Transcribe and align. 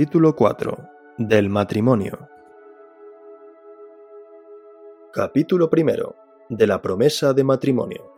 Capítulo 0.00 0.34
4 0.34 0.78
del 1.18 1.50
matrimonio 1.50 2.26
Capítulo 5.12 5.68
primero 5.68 6.16
de 6.48 6.66
la 6.66 6.80
promesa 6.80 7.34
de 7.34 7.44
matrimonio 7.44 8.10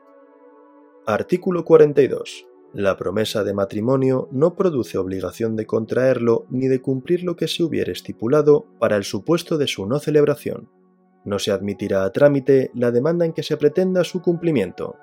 Artículo 1.09 1.65
42 1.65 2.47
la 2.73 2.97
promesa 2.97 3.43
de 3.43 3.53
matrimonio 3.53 4.29
no 4.31 4.55
produce 4.55 4.97
obligación 4.97 5.57
de 5.57 5.67
contraerlo 5.67 6.47
ni 6.51 6.69
de 6.69 6.81
cumplir 6.81 7.25
lo 7.25 7.35
que 7.35 7.49
se 7.49 7.65
hubiere 7.65 7.91
estipulado 7.91 8.65
para 8.79 8.95
el 8.95 9.03
supuesto 9.03 9.59
de 9.59 9.67
su 9.67 9.85
no 9.85 9.99
celebración. 9.99 10.71
No 11.25 11.41
se 11.41 11.51
admitirá 11.51 12.05
a 12.05 12.13
trámite 12.13 12.71
la 12.75 12.93
demanda 12.93 13.27
en 13.27 13.33
que 13.33 13.43
se 13.43 13.57
pretenda 13.57 14.05
su 14.05 14.23
cumplimiento. 14.23 14.95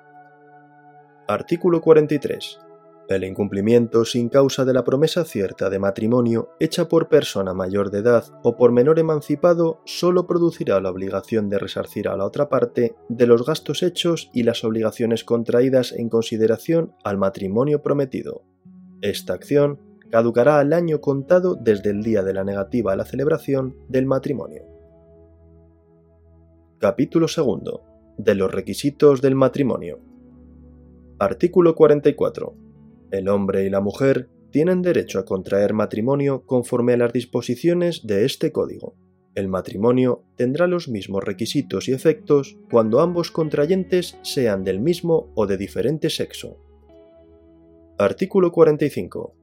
Artículo 1.28 1.82
43. 1.82 2.69
El 3.10 3.24
incumplimiento 3.24 4.04
sin 4.04 4.28
causa 4.28 4.64
de 4.64 4.72
la 4.72 4.84
promesa 4.84 5.24
cierta 5.24 5.68
de 5.68 5.80
matrimonio 5.80 6.50
hecha 6.60 6.86
por 6.86 7.08
persona 7.08 7.52
mayor 7.52 7.90
de 7.90 7.98
edad 7.98 8.26
o 8.44 8.56
por 8.56 8.70
menor 8.70 9.00
emancipado 9.00 9.80
solo 9.84 10.28
producirá 10.28 10.80
la 10.80 10.90
obligación 10.90 11.48
de 11.48 11.58
resarcir 11.58 12.06
a 12.06 12.16
la 12.16 12.24
otra 12.24 12.48
parte 12.48 12.94
de 13.08 13.26
los 13.26 13.44
gastos 13.44 13.82
hechos 13.82 14.30
y 14.32 14.44
las 14.44 14.62
obligaciones 14.62 15.24
contraídas 15.24 15.90
en 15.90 16.08
consideración 16.08 16.94
al 17.02 17.18
matrimonio 17.18 17.82
prometido. 17.82 18.44
Esta 19.02 19.32
acción 19.32 19.80
caducará 20.08 20.60
al 20.60 20.72
año 20.72 21.00
contado 21.00 21.56
desde 21.60 21.90
el 21.90 22.04
día 22.04 22.22
de 22.22 22.32
la 22.32 22.44
negativa 22.44 22.92
a 22.92 22.96
la 22.96 23.04
celebración 23.04 23.74
del 23.88 24.06
matrimonio. 24.06 24.62
Capítulo 26.78 27.26
2. 27.26 27.80
De 28.18 28.36
los 28.36 28.52
requisitos 28.52 29.20
del 29.20 29.34
matrimonio. 29.34 29.98
Artículo 31.18 31.74
44 31.74 32.69
el 33.10 33.28
hombre 33.28 33.64
y 33.64 33.70
la 33.70 33.80
mujer 33.80 34.28
tienen 34.50 34.82
derecho 34.82 35.18
a 35.18 35.24
contraer 35.24 35.72
matrimonio 35.74 36.44
conforme 36.44 36.94
a 36.94 36.96
las 36.96 37.12
disposiciones 37.12 38.06
de 38.06 38.24
este 38.24 38.52
código. 38.52 38.94
El 39.34 39.48
matrimonio 39.48 40.24
tendrá 40.36 40.66
los 40.66 40.88
mismos 40.88 41.22
requisitos 41.22 41.88
y 41.88 41.92
efectos 41.92 42.58
cuando 42.70 43.00
ambos 43.00 43.30
contrayentes 43.30 44.18
sean 44.22 44.64
del 44.64 44.80
mismo 44.80 45.30
o 45.34 45.46
de 45.46 45.56
diferente 45.56 46.10
sexo. 46.10 46.56
Artículo 47.96 48.50
45. 48.50 49.34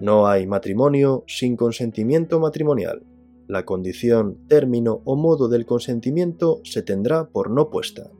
No 0.00 0.28
hay 0.28 0.46
matrimonio 0.46 1.24
sin 1.26 1.56
consentimiento 1.56 2.38
matrimonial. 2.38 3.04
La 3.48 3.64
condición, 3.64 4.46
término 4.46 5.02
o 5.04 5.16
modo 5.16 5.48
del 5.48 5.66
consentimiento 5.66 6.60
se 6.62 6.82
tendrá 6.82 7.28
por 7.28 7.50
no 7.50 7.68
puesta. 7.68 8.10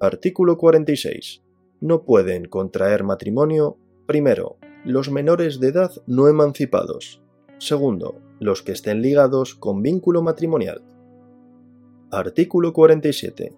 Artículo 0.00 0.56
46 0.56 1.42
no 1.80 2.02
pueden 2.02 2.46
contraer 2.46 3.04
matrimonio, 3.04 3.76
primero, 4.06 4.56
los 4.84 5.10
menores 5.10 5.60
de 5.60 5.68
edad 5.68 5.90
no 6.06 6.28
emancipados, 6.28 7.22
segundo, 7.58 8.20
los 8.40 8.62
que 8.62 8.72
estén 8.72 9.02
ligados 9.02 9.54
con 9.54 9.82
vínculo 9.82 10.22
matrimonial. 10.22 10.82
Artículo 12.10 12.72
47. 12.72 13.54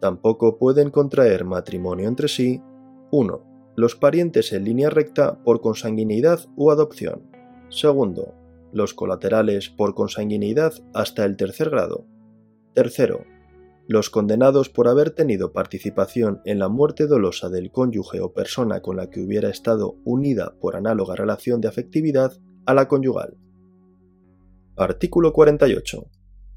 Tampoco 0.00 0.58
pueden 0.58 0.90
contraer 0.90 1.44
matrimonio 1.44 2.08
entre 2.08 2.28
sí 2.28 2.62
1. 3.10 3.72
Los 3.76 3.96
parientes 3.96 4.52
en 4.52 4.64
línea 4.64 4.90
recta 4.90 5.42
por 5.42 5.60
consanguinidad 5.60 6.40
o 6.56 6.70
adopción. 6.70 7.22
Segundo, 7.68 8.34
los 8.72 8.94
colaterales 8.94 9.68
por 9.68 9.94
consanguinidad 9.94 10.74
hasta 10.94 11.24
el 11.24 11.36
tercer 11.36 11.70
grado. 11.70 12.06
Tercero, 12.72 13.24
los 13.86 14.10
condenados 14.10 14.70
por 14.70 14.88
haber 14.88 15.10
tenido 15.10 15.52
participación 15.52 16.40
en 16.44 16.58
la 16.58 16.68
muerte 16.68 17.06
dolosa 17.06 17.48
del 17.48 17.70
cónyuge 17.70 18.20
o 18.20 18.32
persona 18.32 18.80
con 18.80 18.96
la 18.96 19.10
que 19.10 19.20
hubiera 19.20 19.50
estado 19.50 19.96
unida 20.04 20.54
por 20.60 20.76
análoga 20.76 21.14
relación 21.16 21.60
de 21.60 21.68
afectividad 21.68 22.32
a 22.66 22.74
la 22.74 22.88
conyugal. 22.88 23.36
Artículo 24.76 25.32
48. 25.32 26.06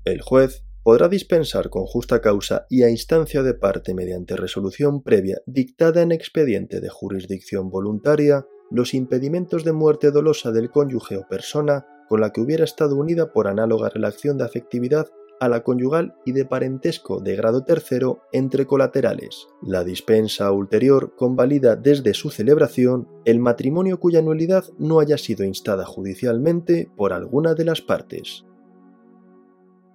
El 0.06 0.22
juez 0.22 0.64
podrá 0.84 1.10
dispensar 1.10 1.70
con 1.70 1.86
justa 1.86 2.22
causa 2.22 2.66
y 2.70 2.84
a 2.84 2.90
instancia 2.90 3.44
de 3.44 3.54
parte 3.54 3.94
mediante 3.94 4.38
resolución 4.38 5.04
previa 5.04 5.42
dictada 5.46 6.02
en 6.02 6.14
expediente 6.14 6.80
de 6.80 6.88
jurisdicción 6.88 7.70
voluntaria 7.70 8.46
los 8.72 8.94
impedimentos 8.94 9.66
de 9.66 9.74
muerte 9.74 10.12
dolosa 10.12 10.52
del 10.52 10.70
cónyuge 10.70 11.18
o 11.18 11.28
persona 11.28 11.86
con 12.08 12.22
la 12.22 12.32
que 12.32 12.40
hubiera 12.40 12.64
estado 12.64 12.96
unida 12.96 13.34
por 13.34 13.48
análoga 13.48 13.90
relación 13.90 14.38
de 14.38 14.46
afectividad 14.46 15.08
a 15.40 15.48
la 15.50 15.64
conyugal 15.64 16.16
y 16.26 16.32
de 16.32 16.46
parentesco 16.46 17.20
de 17.20 17.36
grado 17.36 17.64
tercero 17.64 18.22
entre 18.32 18.66
colaterales. 18.66 19.48
La 19.62 19.84
dispensa 19.84 20.52
ulterior 20.52 21.16
convalida 21.16 21.76
desde 21.76 22.14
su 22.14 22.30
celebración 22.30 23.08
el 23.26 23.40
matrimonio 23.40 24.00
cuya 24.00 24.22
nulidad 24.22 24.66
no 24.78 25.00
haya 25.00 25.18
sido 25.18 25.44
instada 25.44 25.86
judicialmente 25.86 26.90
por 26.96 27.14
alguna 27.14 27.54
de 27.54 27.66
las 27.66 27.82
partes. 27.82 28.46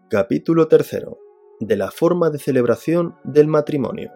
Capítulo 0.09 0.69
tercero. 0.69 1.19
De 1.61 1.77
la 1.77 1.91
forma 1.91 2.31
de 2.31 2.39
celebración 2.39 3.15
del 3.25 3.47
matrimonio. 3.47 4.11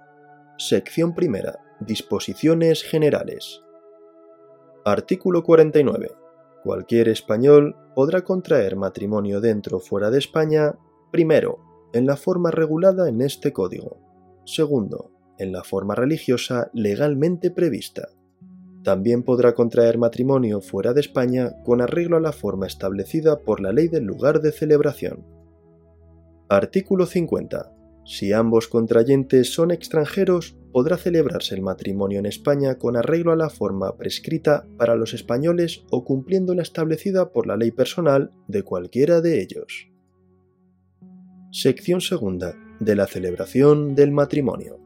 Sección 0.59 1.15
primera. 1.15 1.59
Disposiciones 1.81 2.82
generales. 2.82 3.62
Artículo 4.84 5.42
49. 5.42 6.10
Cualquier 6.62 7.09
español 7.09 7.76
podrá 7.94 8.25
contraer 8.25 8.76
matrimonio 8.76 9.41
dentro 9.41 9.76
o 9.78 9.81
fuera 9.81 10.10
de 10.10 10.19
España 10.19 10.75
Primero, 11.11 11.59
en 11.93 12.06
la 12.06 12.17
forma 12.17 12.50
regulada 12.50 13.09
en 13.09 13.22
este 13.22 13.53
código. 13.53 13.99
Segundo, 14.44 15.11
en 15.39 15.53
la 15.53 15.65
forma 15.65 15.94
religiosa 15.94 16.71
legalmente 16.72 17.50
prevista. 17.50 18.09
También 18.83 19.22
podrá 19.22 19.55
contraer 19.55 19.99
matrimonio 19.99 20.61
fuera 20.61 20.93
de 20.93 21.00
España 21.00 21.56
con 21.65 21.81
arreglo 21.81 22.16
a 22.16 22.21
la 22.21 22.33
forma 22.33 22.66
establecida 22.66 23.41
por 23.41 23.61
la 23.61 23.72
ley 23.72 23.89
del 23.89 24.05
lugar 24.05 24.41
de 24.41 24.53
celebración. 24.53 25.25
Artículo 26.49 27.06
50. 27.06 27.72
Si 28.05 28.33
ambos 28.33 28.69
contrayentes 28.69 29.53
son 29.53 29.72
extranjeros, 29.72 30.56
podrá 30.72 30.97
celebrarse 30.97 31.56
el 31.56 31.62
matrimonio 31.62 32.21
en 32.21 32.27
España 32.27 32.77
con 32.77 32.97
arreglo 32.97 33.33
a 33.33 33.37
la 33.37 33.50
forma 33.50 33.97
prescrita 33.97 34.65
para 34.78 34.95
los 34.95 35.12
españoles 35.12 35.84
o 35.91 36.05
cumpliendo 36.05 36.55
la 36.55 36.62
establecida 36.62 37.33
por 37.33 37.49
la 37.49 37.56
ley 37.56 37.72
personal 37.72 38.31
de 38.47 38.62
cualquiera 38.62 39.21
de 39.21 39.43
ellos. 39.43 39.89
Sección 41.59 42.03
segunda 42.03 42.55
de 42.81 42.94
la 42.94 43.06
celebración 43.06 43.94
del 43.94 44.12
matrimonio. 44.12 44.78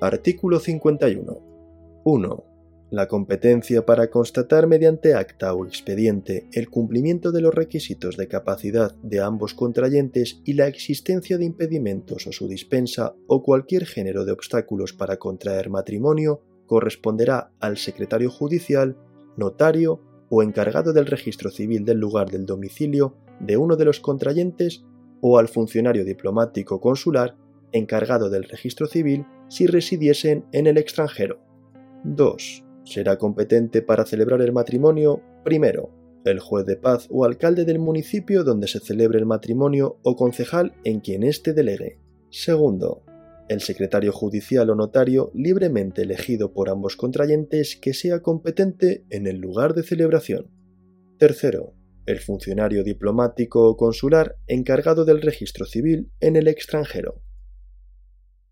Artículo 0.00 0.60
51. 0.60 2.00
1. 2.04 2.44
La 2.92 3.08
competencia 3.08 3.84
para 3.84 4.08
constatar 4.08 4.68
mediante 4.68 5.14
acta 5.14 5.52
o 5.54 5.66
expediente 5.66 6.48
el 6.52 6.70
cumplimiento 6.70 7.32
de 7.32 7.40
los 7.40 7.52
requisitos 7.52 8.16
de 8.16 8.28
capacidad 8.28 8.94
de 9.02 9.20
ambos 9.20 9.52
contrayentes 9.54 10.40
y 10.44 10.52
la 10.52 10.68
existencia 10.68 11.38
de 11.38 11.46
impedimentos 11.46 12.28
o 12.28 12.30
su 12.30 12.46
dispensa 12.46 13.16
o 13.26 13.42
cualquier 13.42 13.84
género 13.84 14.24
de 14.24 14.30
obstáculos 14.30 14.92
para 14.92 15.16
contraer 15.16 15.70
matrimonio 15.70 16.40
corresponderá 16.66 17.50
al 17.58 17.78
secretario 17.78 18.30
judicial, 18.30 18.96
notario 19.36 20.04
o 20.28 20.44
encargado 20.44 20.92
del 20.92 21.06
registro 21.06 21.50
civil 21.50 21.84
del 21.84 21.98
lugar 21.98 22.30
del 22.30 22.46
domicilio 22.46 23.16
de 23.40 23.56
uno 23.56 23.74
de 23.74 23.86
los 23.86 23.98
contrayentes 23.98 24.84
o 25.20 25.38
al 25.38 25.48
funcionario 25.48 26.04
diplomático 26.04 26.80
consular 26.80 27.36
encargado 27.72 28.30
del 28.30 28.44
registro 28.44 28.86
civil 28.86 29.26
si 29.48 29.66
residiesen 29.66 30.44
en 30.52 30.66
el 30.66 30.78
extranjero. 30.78 31.40
2. 32.04 32.64
Será 32.84 33.18
competente 33.18 33.82
para 33.82 34.06
celebrar 34.06 34.40
el 34.40 34.52
matrimonio, 34.52 35.22
primero, 35.44 35.90
el 36.24 36.40
juez 36.40 36.66
de 36.66 36.76
paz 36.76 37.06
o 37.10 37.24
alcalde 37.24 37.64
del 37.64 37.78
municipio 37.78 38.44
donde 38.44 38.68
se 38.68 38.80
celebre 38.80 39.18
el 39.18 39.26
matrimonio 39.26 39.98
o 40.02 40.16
concejal 40.16 40.74
en 40.84 41.00
quien 41.00 41.22
éste 41.22 41.54
delegue. 41.54 41.98
Segundo, 42.30 43.02
el 43.48 43.60
secretario 43.60 44.12
judicial 44.12 44.68
o 44.70 44.74
notario 44.74 45.30
libremente 45.34 46.02
elegido 46.02 46.52
por 46.52 46.68
ambos 46.68 46.96
contrayentes 46.96 47.76
que 47.76 47.94
sea 47.94 48.20
competente 48.20 49.04
en 49.10 49.26
el 49.26 49.38
lugar 49.38 49.74
de 49.74 49.82
celebración. 49.82 50.50
Tercero, 51.18 51.74
el 52.08 52.20
funcionario 52.20 52.82
diplomático 52.82 53.68
o 53.68 53.76
consular 53.76 54.36
encargado 54.46 55.04
del 55.04 55.20
registro 55.20 55.66
civil 55.66 56.10
en 56.20 56.36
el 56.36 56.48
extranjero. 56.48 57.20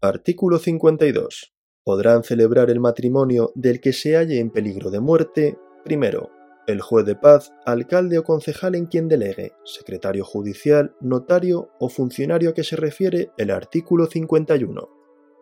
Artículo 0.02 0.58
52. 0.58 1.54
Podrán 1.82 2.22
celebrar 2.22 2.68
el 2.68 2.80
matrimonio 2.80 3.52
del 3.54 3.80
que 3.80 3.94
se 3.94 4.14
halle 4.14 4.40
en 4.40 4.50
peligro 4.50 4.90
de 4.90 5.00
muerte, 5.00 5.56
primero, 5.84 6.30
el 6.66 6.82
juez 6.82 7.06
de 7.06 7.16
paz, 7.16 7.52
alcalde 7.64 8.18
o 8.18 8.24
concejal 8.24 8.74
en 8.74 8.86
quien 8.86 9.08
delegue, 9.08 9.52
secretario 9.64 10.24
judicial, 10.24 10.94
notario 11.00 11.70
o 11.80 11.88
funcionario 11.88 12.50
a 12.50 12.54
que 12.54 12.64
se 12.64 12.76
refiere 12.76 13.30
el 13.38 13.50
artículo 13.50 14.06
51. 14.06 14.88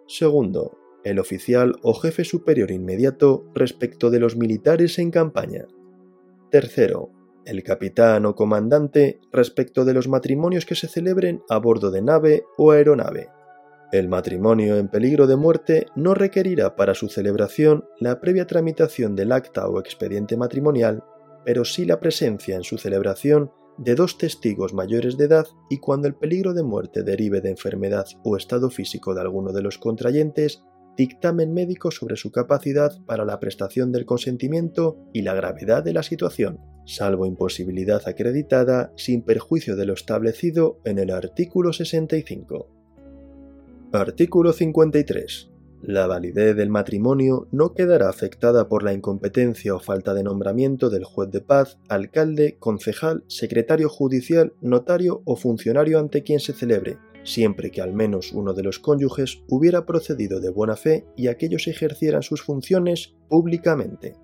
Segundo, 0.07 0.79
el 1.03 1.19
oficial 1.19 1.75
o 1.83 1.95
jefe 1.95 2.25
superior 2.25 2.71
inmediato 2.71 3.51
respecto 3.55 4.11
de 4.11 4.21
los 4.21 4.37
militares 4.37 4.99
en 5.01 5.11
campaña. 5.11 5.67
Tercero, 6.51 7.11
el 7.47 7.63
capitán 7.63 8.27
o 8.27 8.35
comandante 8.35 9.21
respecto 9.33 9.85
de 9.85 9.95
los 9.95 10.09
matrimonios 10.09 10.67
que 10.67 10.75
se 10.75 10.89
celebren 10.89 11.43
a 11.49 11.59
bordo 11.59 11.91
de 11.91 12.03
nave 12.03 12.45
o 12.57 12.71
aeronave. 12.73 13.29
El 13.93 14.09
matrimonio 14.09 14.77
en 14.77 14.89
peligro 14.89 15.27
de 15.27 15.37
muerte 15.37 15.87
no 15.95 16.15
requerirá 16.15 16.75
para 16.77 16.95
su 16.95 17.09
celebración 17.09 17.85
la 18.01 18.21
previa 18.21 18.47
tramitación 18.47 19.15
del 19.15 19.33
acta 19.33 19.69
o 19.69 19.79
expediente 19.79 20.37
matrimonial 20.37 21.05
pero 21.45 21.65
sí 21.65 21.85
la 21.85 22.01
presencia 22.01 22.57
en 22.57 22.65
su 22.65 22.79
celebración 22.79 23.53
de 23.77 23.95
dos 23.95 24.19
testigos 24.19 24.73
mayores 24.73 25.17
de 25.17 25.25
edad 25.25 25.47
y 25.69 25.79
cuando 25.79 26.09
el 26.09 26.15
peligro 26.15 26.55
de 26.55 26.63
muerte 26.63 27.03
derive 27.03 27.41
de 27.41 27.51
enfermedad 27.51 28.07
o 28.23 28.37
estado 28.37 28.71
físico 28.71 29.15
de 29.15 29.21
alguno 29.21 29.53
de 29.53 29.63
los 29.63 29.79
contrayentes, 29.79 30.63
dictamen 30.97 31.53
médico 31.53 31.91
sobre 31.91 32.17
su 32.17 32.31
capacidad 32.31 32.93
para 33.07 33.25
la 33.25 33.41
prestación 33.41 33.93
del 33.93 34.07
consentimiento 34.07 34.99
y 35.13 35.23
la 35.23 35.35
gravedad 35.35 35.83
de 35.83 35.93
la 35.93 36.03
situación, 36.03 36.61
salvo 36.87 37.27
imposibilidad 37.27 38.03
acreditada 38.07 38.93
sin 38.97 39.23
perjuicio 39.23 39.77
de 39.77 39.87
lo 39.87 39.95
establecido 39.95 40.81
en 40.85 40.99
el 40.99 41.11
artículo 41.11 41.73
65. 41.73 42.69
Artículo 43.93 44.53
53. 44.53 45.51
La 45.87 46.07
validez 46.07 46.57
del 46.57 46.71
matrimonio 46.71 47.47
no 47.53 47.75
quedará 47.75 48.09
afectada 48.09 48.69
por 48.69 48.83
la 48.83 48.95
incompetencia 48.95 49.75
o 49.75 49.81
falta 49.81 50.15
de 50.15 50.23
nombramiento 50.23 50.89
del 50.89 51.05
juez 51.05 51.31
de 51.31 51.43
paz, 51.43 51.79
alcalde, 51.91 52.57
concejal, 52.59 53.23
secretario 53.29 53.91
judicial, 53.91 54.55
notario 54.63 55.21
o 55.27 55.37
funcionario 55.37 55.99
ante 55.99 56.23
quien 56.23 56.41
se 56.41 56.55
celebre, 56.55 56.97
siempre 57.25 57.71
que 57.71 57.81
al 57.81 57.93
menos 57.93 58.33
uno 58.33 58.55
de 58.55 58.63
los 58.63 58.79
cónyuges 58.79 59.43
hubiera 59.49 59.85
procedido 59.87 60.41
de 60.41 60.51
buena 60.51 60.77
fe 60.77 61.07
y 61.17 61.27
aquellos 61.29 61.67
ejercieran 61.67 62.23
sus 62.23 62.43
funciones 62.43 63.15
públicamente. 63.29 64.15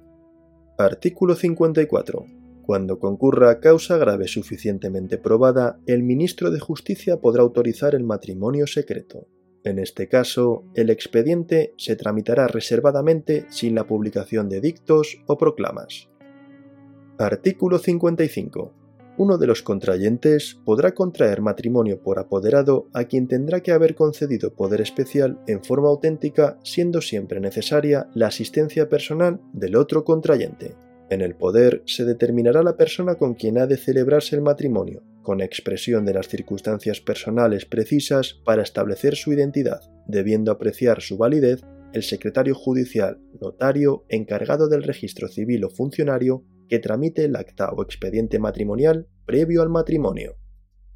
Artículo 0.79 1.35
54. 1.35 2.25
Cuando 2.62 2.99
concurra 3.00 3.58
causa 3.58 3.97
grave 3.97 4.29
suficientemente 4.29 5.19
probada, 5.19 5.81
el 5.87 6.02
ministro 6.02 6.50
de 6.50 6.61
Justicia 6.61 7.20
podrá 7.20 7.43
autorizar 7.43 7.94
el 7.94 8.05
matrimonio 8.05 8.67
secreto. 8.67 9.26
En 9.64 9.79
este 9.79 10.08
caso, 10.08 10.64
el 10.75 10.88
expediente 10.88 11.75
se 11.76 11.97
tramitará 11.97 12.47
reservadamente 12.47 13.47
sin 13.50 13.75
la 13.75 13.87
publicación 13.87 14.49
de 14.49 14.61
dictos 14.61 15.23
o 15.26 15.37
proclamas. 15.37 16.08
Artículo 17.19 17.79
55. 17.79 18.80
Uno 19.20 19.37
de 19.37 19.46
los 19.46 19.62
contrayentes 19.62 20.58
podrá 20.64 20.94
contraer 20.94 21.43
matrimonio 21.43 22.02
por 22.02 22.19
apoderado 22.19 22.88
a 22.94 23.05
quien 23.05 23.28
tendrá 23.28 23.61
que 23.61 23.70
haber 23.70 23.94
concedido 23.94 24.55
poder 24.55 24.81
especial 24.81 25.38
en 25.46 25.62
forma 25.62 25.88
auténtica, 25.88 26.58
siendo 26.64 27.02
siempre 27.02 27.38
necesaria 27.38 28.08
la 28.14 28.28
asistencia 28.28 28.88
personal 28.88 29.38
del 29.52 29.76
otro 29.76 30.05
contrayente. 30.05 30.75
En 31.11 31.20
el 31.20 31.34
poder 31.34 31.82
se 31.84 32.06
determinará 32.06 32.62
la 32.62 32.78
persona 32.78 33.17
con 33.17 33.34
quien 33.34 33.58
ha 33.58 33.67
de 33.67 33.76
celebrarse 33.76 34.37
el 34.37 34.40
matrimonio, 34.40 35.02
con 35.20 35.43
expresión 35.43 36.06
de 36.06 36.14
las 36.14 36.26
circunstancias 36.26 37.02
personales 37.02 37.66
precisas 37.66 38.40
para 38.43 38.62
establecer 38.62 39.16
su 39.16 39.34
identidad, 39.34 39.82
debiendo 40.06 40.50
apreciar 40.50 41.02
su 41.02 41.19
validez 41.19 41.61
el 41.93 42.05
secretario 42.05 42.55
judicial, 42.55 43.19
notario, 43.38 44.06
encargado 44.08 44.70
del 44.70 44.82
registro 44.82 45.28
civil 45.28 45.64
o 45.64 45.69
funcionario 45.69 46.43
que 46.70 46.78
tramite 46.78 47.25
el 47.25 47.37
acta 47.37 47.70
o 47.70 47.82
expediente 47.82 48.38
matrimonial 48.38 49.08
previo 49.26 49.61
al 49.61 49.69
matrimonio. 49.69 50.37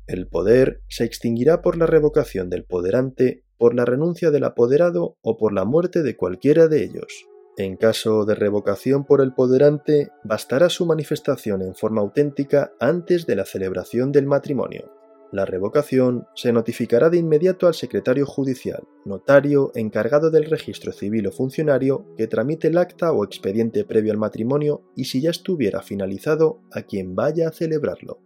El 0.06 0.28
poder 0.28 0.82
se 0.88 1.04
extinguirá 1.04 1.62
por 1.62 1.76
la 1.76 1.86
revocación 1.86 2.48
del 2.48 2.64
poderante, 2.64 3.44
por 3.58 3.74
la 3.74 3.84
renuncia 3.84 4.30
del 4.30 4.44
apoderado 4.44 5.18
o 5.20 5.36
por 5.36 5.52
la 5.52 5.64
muerte 5.64 6.02
de 6.02 6.16
cualquiera 6.16 6.68
de 6.68 6.84
ellos. 6.84 7.26
En 7.56 7.76
caso 7.76 8.24
de 8.24 8.34
revocación 8.34 9.04
por 9.04 9.20
el 9.20 9.34
poderante, 9.34 10.10
bastará 10.22 10.68
su 10.68 10.86
manifestación 10.86 11.62
en 11.62 11.74
forma 11.74 12.02
auténtica 12.02 12.72
antes 12.78 13.26
de 13.26 13.36
la 13.36 13.44
celebración 13.44 14.12
del 14.12 14.26
matrimonio. 14.26 15.03
La 15.34 15.44
revocación 15.44 16.28
se 16.36 16.52
notificará 16.52 17.10
de 17.10 17.16
inmediato 17.16 17.66
al 17.66 17.74
secretario 17.74 18.24
judicial, 18.24 18.84
notario, 19.04 19.72
encargado 19.74 20.30
del 20.30 20.44
registro 20.44 20.92
civil 20.92 21.26
o 21.26 21.32
funcionario 21.32 22.06
que 22.16 22.28
tramite 22.28 22.68
el 22.68 22.78
acta 22.78 23.10
o 23.10 23.24
expediente 23.24 23.84
previo 23.84 24.12
al 24.12 24.18
matrimonio 24.18 24.84
y 24.94 25.06
si 25.06 25.20
ya 25.20 25.30
estuviera 25.30 25.82
finalizado 25.82 26.60
a 26.70 26.82
quien 26.82 27.16
vaya 27.16 27.48
a 27.48 27.50
celebrarlo. 27.50 28.20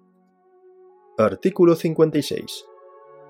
Artículo 1.16 1.76
56. 1.76 2.66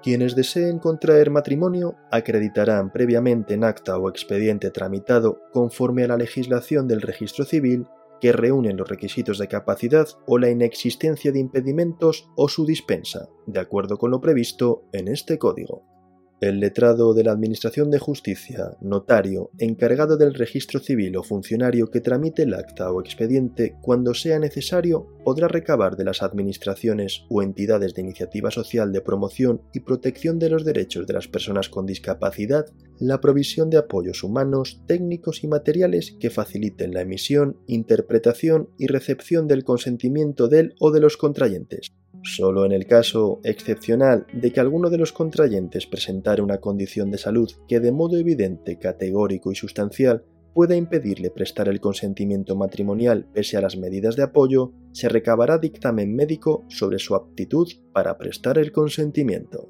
Quienes 0.03 0.35
deseen 0.35 0.81
contraer 0.81 1.31
matrimonio 1.31 1.95
acreditarán 2.11 2.93
previamente 2.93 3.55
en 3.55 3.63
acta 3.63 3.97
o 3.97 4.09
expediente 4.09 4.73
tramitado 4.73 5.39
conforme 5.53 6.03
a 6.03 6.09
la 6.09 6.17
legislación 6.17 6.89
del 6.89 7.01
registro 7.01 7.45
civil 7.45 7.87
que 8.21 8.33
reúnen 8.33 8.77
los 8.77 8.89
requisitos 8.89 9.39
de 9.39 9.49
capacidad 9.49 10.09
o 10.27 10.39
la 10.39 10.51
inexistencia 10.51 11.33
de 11.33 11.41
impedimentos 11.41 12.31
o 12.37 12.49
su 12.49 12.67
dispensa, 12.67 13.29
de 13.47 13.61
acuerdo 13.61 13.99
con 13.99 14.11
lo 14.11 14.21
previsto 14.21 14.85
en 14.93 15.09
este 15.09 15.39
código. 15.39 15.98
El 16.41 16.61
letrado 16.61 17.15
de 17.15 17.25
la 17.25 17.33
Administración 17.33 17.91
de 17.91 17.99
Justicia, 17.99 18.77
notario, 18.81 19.51
encargado 19.59 20.17
del 20.17 20.35
registro 20.35 20.79
civil 20.79 21.17
o 21.17 21.25
funcionario 21.25 21.91
que 21.91 22.01
tramite 22.01 22.45
el 22.45 22.55
acta 22.55 22.93
o 22.93 23.01
expediente 23.01 23.75
cuando 23.83 24.15
sea 24.15 24.39
necesario, 24.39 25.09
podrá 25.25 25.49
recabar 25.49 25.97
de 25.97 26.05
las 26.05 26.23
administraciones 26.23 27.25
o 27.29 27.43
entidades 27.43 27.93
de 27.95 28.03
iniciativa 28.03 28.53
social 28.53 28.93
de 28.93 29.01
promoción 29.01 29.63
y 29.75 29.81
protección 29.81 30.39
de 30.39 30.51
los 30.51 30.65
derechos 30.65 31.09
de 31.09 31.15
las 31.15 31.27
personas 31.27 31.69
con 31.69 31.87
discapacidad 31.87 32.67
la 33.01 33.21
provisión 33.21 33.69
de 33.69 33.79
apoyos 33.79 34.23
humanos, 34.23 34.81
técnicos 34.87 35.43
y 35.43 35.49
materiales 35.49 36.17
que 36.21 36.31
faciliten 36.31 36.95
la 36.95 37.01
emisión, 37.01 37.57
interpretación 37.67 38.71
y 38.79 38.87
recepción 38.87 39.49
del 39.49 39.65
consentimiento 39.65 40.47
del 40.47 40.77
o 40.79 40.93
de 40.93 41.01
los 41.01 41.17
contrayentes 41.17 41.91
Solo 42.23 42.65
en 42.65 42.73
el 42.73 42.87
caso 42.87 43.41
excepcional 43.45 44.27
de 44.33 44.53
que 44.53 44.61
alguno 44.61 44.91
de 44.91 44.99
los 44.99 45.13
contrayentes 45.13 45.87
presentara 45.87 46.43
una 46.43 46.59
condición 46.59 47.11
de 47.11 47.19
salud 47.19 47.51
que 47.69 47.81
de 47.81 47.93
modo 47.93 48.17
evidente, 48.17 48.79
categórico 48.79 49.53
y 49.53 49.55
sustancial 49.55 50.25
pueda 50.55 50.75
impedirle 50.75 51.31
prestar 51.31 51.69
el 51.69 51.81
consentimiento 51.81 52.57
matrimonial 52.57 53.29
pese 53.33 53.57
a 53.57 53.61
las 53.61 53.77
medidas 53.77 54.17
de 54.17 54.25
apoyo, 54.25 54.73
se 54.93 55.09
recabará 55.09 55.59
dictamen 55.59 56.15
médico 56.15 56.65
sobre 56.69 56.99
su 56.99 57.15
aptitud 57.15 57.69
para 57.93 58.19
prestar 58.19 58.59
el 58.59 58.73
consentimiento. 58.73 59.69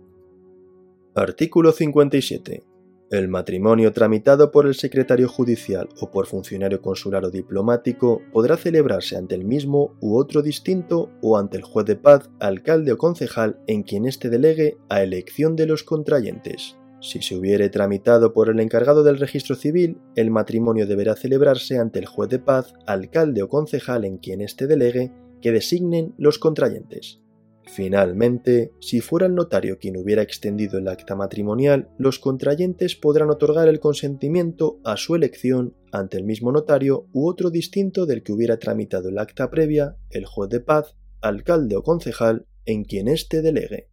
Artículo 1.15 1.73
57. 1.73 2.68
El 3.11 3.29
matrimonio 3.29 3.95
tramitado 3.95 4.53
por 4.53 4.67
el 4.67 4.75
secretario 4.75 5.29
judicial 5.29 5.89
o 5.99 6.11
por 6.11 6.27
funcionario 6.27 6.83
consular 6.83 7.25
o 7.25 7.31
diplomático 7.31 8.21
podrá 8.33 8.59
celebrarse 8.59 9.17
ante 9.17 9.35
el 9.35 9.47
mismo 9.47 9.97
u 10.01 10.19
otro 10.19 10.43
distinto 10.43 11.11
o 11.23 11.39
ante 11.39 11.57
el 11.57 11.63
juez 11.63 11.87
de 11.87 11.97
paz, 11.97 12.29
alcalde 12.39 12.93
o 12.93 12.99
concejal 12.99 13.59
en 13.67 13.83
quien 13.83 14.05
éste 14.05 14.29
delegue 14.29 14.77
a 14.91 15.03
elección 15.03 15.57
de 15.57 15.67
los 15.67 15.85
contrayentes. 15.85 16.77
Si 17.01 17.23
se 17.23 17.35
hubiere 17.35 17.71
tramitado 17.71 18.35
por 18.35 18.51
el 18.51 18.61
encargado 18.61 19.03
del 19.03 19.19
registro 19.19 19.57
civil, 19.57 20.03
el 20.15 20.31
matrimonio 20.31 20.87
deberá 20.87 21.17
celebrarse 21.17 21.79
ante 21.79 22.01
el 22.01 22.07
juez 22.07 22.29
de 22.29 22.41
paz, 22.41 22.75
alcalde 22.87 23.43
o 23.43 23.49
concejal 23.49 24.05
en 24.05 24.19
quien 24.19 24.43
éste 24.43 24.67
delegue 24.67 25.13
que 25.41 25.53
designen 25.53 26.13
los 26.19 26.39
contrayentes. 26.39 27.23
Finalmente, 27.69 28.73
si 28.81 29.03
fuera 29.03 29.27
el 29.27 29.35
notario 29.35 29.79
quien 29.79 29.99
hubiera 29.99 30.23
extendido 30.23 30.79
el 30.79 30.89
acta 30.89 31.15
matrimonial, 31.15 31.91
los 31.99 32.19
contrayentes 32.19 32.97
podrán 32.97 33.29
otorgar 33.29 33.69
el 33.69 33.79
consentimiento 33.79 34.81
a 34.85 34.97
su 34.97 35.15
elección 35.15 35.77
ante 35.93 36.17
el 36.17 36.25
mismo 36.25 36.51
notario 36.51 37.07
u 37.13 37.29
otro 37.29 37.51
distinto 37.51 38.07
del 38.07 38.23
que 38.23 38.33
hubiera 38.33 38.59
tramitado 38.59 39.11
el 39.11 39.19
acta 39.19 39.51
previa, 39.51 39.97
el 40.09 40.25
juez 40.25 40.49
de 40.49 40.61
paz, 40.61 40.97
alcalde 41.21 41.77
o 41.77 41.83
concejal 41.83 42.47
en 42.65 42.85
quien 42.85 43.07
éste 43.07 43.43
delegue. 43.43 43.91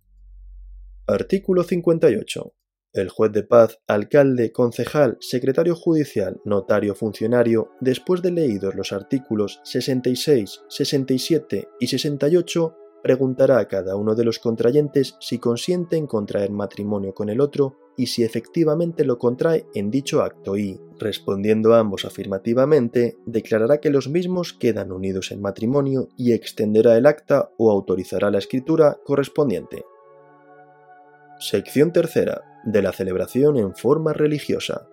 Artículo 1.05 1.63
58. 1.63 2.53
El 2.94 3.10
juez 3.10 3.34
de 3.34 3.44
paz, 3.44 3.79
alcalde, 3.88 4.53
concejal, 4.53 5.17
secretario 5.20 5.75
judicial, 5.75 6.39
notario 6.46 6.96
funcionario, 6.96 7.72
después 7.82 8.22
de 8.22 8.32
leídos 8.32 8.74
los 8.74 8.94
artículos 8.94 9.60
66, 9.65 10.62
67 10.70 11.67
y 11.82 11.88
68, 11.88 12.77
preguntará 13.06 13.60
a 13.60 13.68
cada 13.68 13.96
uno 13.96 14.16
de 14.16 14.24
los 14.24 14.40
contrayentes 14.40 15.16
si 15.20 15.38
consiente 15.38 15.96
en 15.96 16.08
contraer 16.08 16.50
matrimonio 16.50 17.14
con 17.14 17.30
el 17.30 17.40
otro 17.40 17.78
y 17.96 18.08
si 18.08 18.24
efectivamente 18.24 19.06
lo 19.06 19.20
contrae 19.20 19.68
en 19.76 19.92
dicho 19.92 20.24
acto 20.24 20.58
y, 20.58 20.82
respondiendo 20.98 21.76
ambos 21.76 22.04
afirmativamente, 22.04 23.20
declarará 23.28 23.80
que 23.80 23.92
los 23.92 24.10
mismos 24.10 24.54
quedan 24.54 24.92
unidos 24.92 25.32
en 25.32 25.40
matrimonio 25.40 26.10
y 26.18 26.34
extenderá 26.34 26.98
el 26.98 27.06
acta 27.06 27.52
o 27.60 27.70
autorizará 27.70 28.32
la 28.32 28.40
escritura 28.40 28.98
correspondiente. 29.06 29.86
Sección 31.40 31.94
tercera. 31.94 32.42
De 32.66 32.82
la 32.82 32.92
celebración 32.92 33.58
en 33.58 33.76
forma 33.76 34.14
religiosa. 34.14 34.88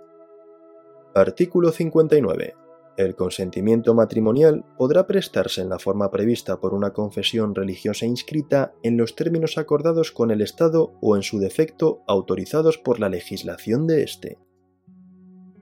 Artículo 1.15 1.73
59. 1.73 2.62
El 2.97 3.17
consentimiento 3.17 3.95
matrimonial 3.95 4.67
podrá 4.77 5.07
prestarse 5.07 5.63
en 5.63 5.71
la 5.71 5.79
forma 5.79 6.11
prevista 6.11 6.61
por 6.61 6.75
una 6.75 6.93
confesión 6.93 7.55
religiosa 7.55 8.05
inscrita 8.05 8.75
en 8.83 8.99
los 8.99 9.17
términos 9.17 9.57
acordados 9.57 10.13
con 10.13 10.31
el 10.31 10.43
Estado 10.43 10.93
o 11.01 11.17
en 11.17 11.23
su 11.23 11.39
defecto 11.39 12.03
autorizados 12.07 12.77
por 12.77 13.01
la 13.01 13.09
legislación 13.09 13.87
de 13.87 14.03
éste. 14.03 14.39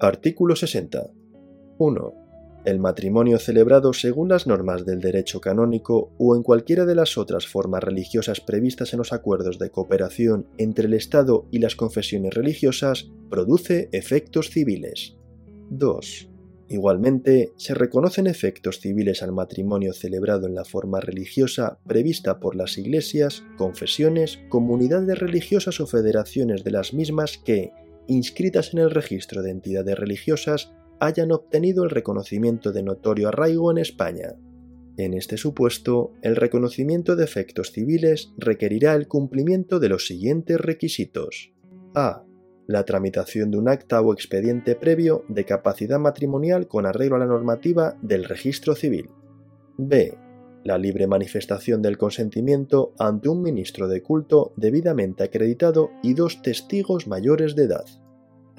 Artículo 0.01 0.57
60. 0.57 1.11
1. 1.79 2.15
El 2.65 2.81
matrimonio 2.81 3.39
celebrado 3.39 3.93
según 3.93 4.29
las 4.29 4.49
normas 4.49 4.85
del 4.85 5.01
derecho 5.01 5.41
canónico 5.41 6.13
o 6.19 6.35
en 6.35 6.43
cualquiera 6.43 6.85
de 6.85 6.97
las 6.97 7.17
otras 7.17 7.47
formas 7.47 7.85
religiosas 7.85 8.41
previstas 8.41 8.93
en 8.93 8.99
los 8.99 9.13
acuerdos 9.13 9.59
de 9.59 9.71
cooperación 9.71 10.49
entre 10.59 10.87
el 10.87 10.95
Estado 10.95 11.47
y 11.53 11.61
las 11.61 11.77
confesiones 11.77 12.35
religiosas 12.35 13.09
produce 13.31 13.89
efectos 13.93 14.51
civiles. 14.51 15.17
2 15.71 16.30
Igualmente, 16.71 17.53
se 17.57 17.75
reconocen 17.75 18.29
efectos 18.29 18.79
civiles 18.79 19.25
al 19.25 19.33
matrimonio 19.33 19.93
celebrado 19.93 20.47
en 20.47 20.55
la 20.55 20.65
forma 20.65 21.01
religiosa 21.01 21.81
prevista 21.85 22.39
por 22.39 22.55
las 22.55 22.79
iglesias, 22.79 23.43
confesiones, 23.59 24.39
comunidades 24.49 25.19
religiosas 25.19 25.81
o 25.81 25.89
federaciones 25.89 26.63
de 26.63 26.71
las 26.71 26.95
mismas 26.95 27.39
que, 27.39 27.73
inscritas 28.07 28.73
en 28.73 28.79
el 28.79 28.93
registro 28.93 29.43
de 29.43 29.51
entidades 29.51 29.99
religiosas, 29.99 30.73
hayan 31.01 31.33
obtenido 31.33 31.83
el 31.83 31.91
reconocimiento 31.91 32.71
de 32.71 32.85
notorio 32.85 33.29
arraigo 33.29 33.73
en 33.73 33.79
España. 33.79 34.37
En 34.97 35.15
este 35.15 35.39
supuesto, 35.39 36.13
el 36.23 36.37
reconocimiento 36.37 37.17
de 37.17 37.25
efectos 37.25 37.73
civiles 37.73 38.33
requerirá 38.39 38.95
el 38.95 39.09
cumplimiento 39.09 39.81
de 39.81 39.89
los 39.89 40.07
siguientes 40.07 40.61
requisitos. 40.61 41.53
A 41.97 42.23
la 42.71 42.85
tramitación 42.85 43.51
de 43.51 43.59
un 43.59 43.69
acta 43.69 44.01
o 44.01 44.13
expediente 44.13 44.77
previo 44.77 45.25
de 45.27 45.45
capacidad 45.45 45.99
matrimonial 45.99 46.69
con 46.69 46.87
arreglo 46.87 47.17
a 47.17 47.19
la 47.19 47.27
normativa 47.27 47.97
del 48.01 48.23
registro 48.23 48.77
civil. 48.77 49.11
B. 49.77 50.17
La 50.63 50.79
libre 50.79 51.09
manifestación 51.09 51.83
del 51.83 51.99
consentimiento 51.99 52.93
ante 52.97 53.29
un 53.29 53.43
ministro 53.43 53.89
de 53.89 54.03
culto 54.03 54.53
debidamente 54.55 55.25
acreditado 55.25 55.91
y 56.01 56.15
dos 56.15 56.43
testigos 56.43 57.09
mayores 57.09 57.57
de 57.57 57.65
edad. 57.65 57.87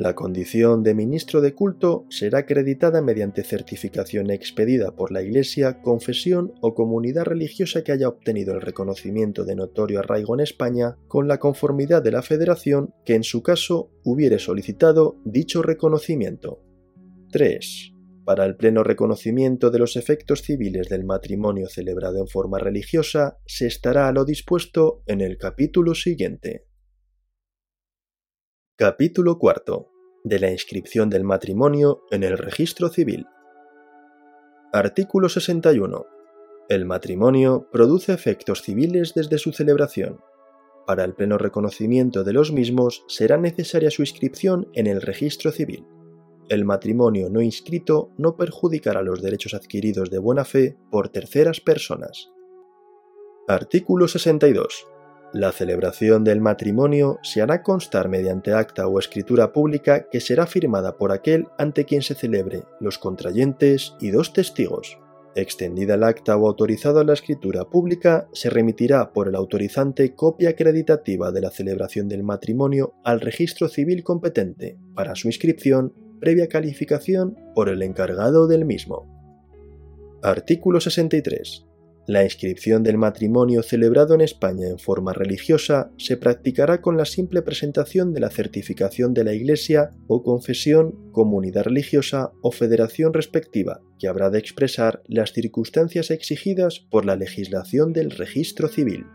La 0.02 0.16
condición 0.16 0.82
de 0.82 0.96
ministro 0.96 1.42
de 1.42 1.54
culto 1.54 2.08
será 2.10 2.40
acreditada 2.40 3.04
mediante 3.04 3.44
certificación 3.44 4.32
expedida 4.32 4.96
por 4.96 5.12
la 5.12 5.22
Iglesia, 5.22 5.80
confesión 5.84 6.56
o 6.60 6.74
comunidad 6.74 7.26
religiosa 7.26 7.84
que 7.84 7.92
haya 7.92 8.10
obtenido 8.10 8.56
el 8.56 8.62
reconocimiento 8.62 9.46
de 9.46 9.56
notorio 9.56 10.00
arraigo 10.00 10.34
en 10.34 10.40
España 10.40 10.98
con 11.08 11.28
la 11.28 11.38
conformidad 11.38 12.02
de 12.02 12.10
la 12.10 12.24
Federación 12.24 12.96
que 13.06 13.14
en 13.14 13.24
su 13.24 13.44
caso 13.44 13.92
hubiere 14.04 14.40
solicitado 14.40 15.22
dicho 15.24 15.62
reconocimiento. 15.62 16.64
3. 17.32 17.94
Para 18.26 18.46
el 18.46 18.56
pleno 18.56 18.84
reconocimiento 18.84 19.70
de 19.70 19.78
los 19.78 19.98
efectos 19.98 20.42
civiles 20.42 20.90
del 20.90 21.04
matrimonio 21.04 21.68
celebrado 21.68 22.22
en 22.22 22.28
forma 22.28 22.58
religiosa, 22.58 23.38
se 23.46 23.68
estará 23.68 24.08
a 24.08 24.12
lo 24.12 24.26
dispuesto 24.26 25.04
en 25.06 25.22
el 25.22 25.38
capítulo 25.38 25.94
siguiente. 25.94 26.66
Capítulo 28.76 29.38
IV 29.40 29.91
de 30.24 30.40
la 30.40 30.52
inscripción 30.52 31.10
del 31.10 31.24
matrimonio 31.24 32.04
en 32.12 32.24
el 32.24 32.38
registro 32.38 32.90
civil. 32.90 33.26
Artículo 34.74 35.30
61. 35.30 36.06
El 36.70 36.86
matrimonio 36.86 37.68
produce 37.72 38.14
efectos 38.14 38.62
civiles 38.62 39.14
desde 39.14 39.38
su 39.38 39.52
celebración. 39.52 40.20
Para 40.88 41.04
el 41.04 41.14
pleno 41.14 41.38
reconocimiento 41.38 42.24
de 42.24 42.34
los 42.34 42.52
mismos 42.52 43.04
será 43.08 43.38
necesaria 43.38 43.92
su 43.92 44.02
inscripción 44.02 44.70
en 44.74 44.88
el 44.88 45.02
registro 45.02 45.52
civil. 45.52 45.86
El 46.50 46.66
matrimonio 46.66 47.30
no 47.30 47.42
inscrito 47.42 48.12
no 48.18 48.36
perjudicará 48.36 49.02
los 49.02 49.22
derechos 49.22 49.54
adquiridos 49.54 50.10
de 50.10 50.20
buena 50.20 50.46
fe 50.46 50.78
por 50.90 51.10
terceras 51.10 51.62
personas. 51.62 52.30
Artículo 53.48 54.08
62. 54.08 54.88
La 55.34 55.54
celebración 55.54 56.26
del 56.26 56.42
matrimonio 56.42 57.18
se 57.24 57.42
hará 57.42 57.64
constar 57.64 58.10
mediante 58.10 58.54
acta 58.54 58.88
o 58.88 59.00
escritura 59.00 59.54
pública 59.54 60.10
que 60.10 60.20
será 60.20 60.46
firmada 60.46 60.98
por 60.98 61.14
aquel 61.14 61.48
ante 61.58 61.86
quien 61.86 62.02
se 62.02 62.16
celebre, 62.16 62.64
los 62.82 62.98
contrayentes 62.98 63.96
y 64.02 64.12
dos 64.12 64.34
testigos. 64.34 64.98
Extendida 65.34 65.94
el 65.94 66.04
acta 66.04 66.36
o 66.36 66.46
autorizada 66.48 67.06
la 67.06 67.14
escritura 67.14 67.64
pública, 67.64 68.28
se 68.34 68.50
remitirá 68.50 69.14
por 69.14 69.30
el 69.30 69.36
autorizante 69.36 70.14
copia 70.14 70.50
acreditativa 70.50 71.32
de 71.32 71.40
la 71.40 71.50
celebración 71.50 72.10
del 72.10 72.24
matrimonio 72.24 72.96
al 73.06 73.22
registro 73.22 73.70
civil 73.70 74.04
competente 74.04 74.78
para 74.94 75.16
su 75.16 75.30
inscripción 75.30 75.94
previa 76.20 76.50
calificación 76.50 77.38
por 77.56 77.70
el 77.70 77.82
encargado 77.84 78.48
del 78.48 78.66
mismo. 78.66 79.08
Artículo 80.22 80.82
63. 80.82 81.71
La 82.08 82.24
inscripción 82.24 82.82
del 82.82 82.98
matrimonio 82.98 83.62
celebrado 83.62 84.16
en 84.16 84.22
España 84.22 84.68
en 84.68 84.80
forma 84.80 85.14
religiosa 85.14 85.92
se 85.98 86.18
practicará 86.18 86.82
con 86.82 86.98
la 86.98 87.06
simple 87.06 87.44
presentación 87.44 88.12
de 88.12 88.20
la 88.20 88.32
certificación 88.32 89.14
de 89.14 89.24
la 89.24 89.34
Iglesia 89.34 89.92
o 90.08 90.24
confesión, 90.24 91.12
comunidad 91.12 91.66
religiosa 91.66 92.32
o 92.42 92.52
federación 92.52 93.14
respectiva, 93.14 93.82
que 94.00 94.08
habrá 94.08 94.32
de 94.32 94.40
expresar 94.40 95.04
las 95.08 95.32
circunstancias 95.34 96.10
exigidas 96.10 96.80
por 96.80 97.06
la 97.06 97.16
legislación 97.16 97.94
del 97.94 98.10
registro 98.10 98.68
civil. 98.68 99.06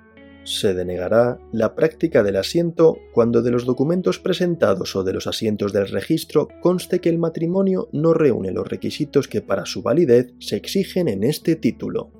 Se 0.44 0.72
denegará 0.72 1.40
la 1.52 1.74
práctica 1.74 2.22
del 2.22 2.36
asiento 2.36 2.96
cuando 3.12 3.42
de 3.42 3.50
los 3.50 3.66
documentos 3.66 4.20
presentados 4.20 4.94
o 4.94 5.02
de 5.02 5.12
los 5.12 5.26
asientos 5.26 5.72
del 5.72 5.88
registro 5.88 6.46
conste 6.62 7.00
que 7.00 7.08
el 7.08 7.18
matrimonio 7.18 7.88
no 7.92 8.14
reúne 8.14 8.52
los 8.52 8.68
requisitos 8.68 9.26
que 9.26 9.42
para 9.42 9.66
su 9.66 9.82
validez 9.82 10.34
se 10.38 10.54
exigen 10.54 11.08
en 11.08 11.24
este 11.24 11.56
título. 11.56 12.12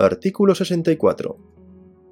Artículo 0.00 0.54
64. 0.54 1.36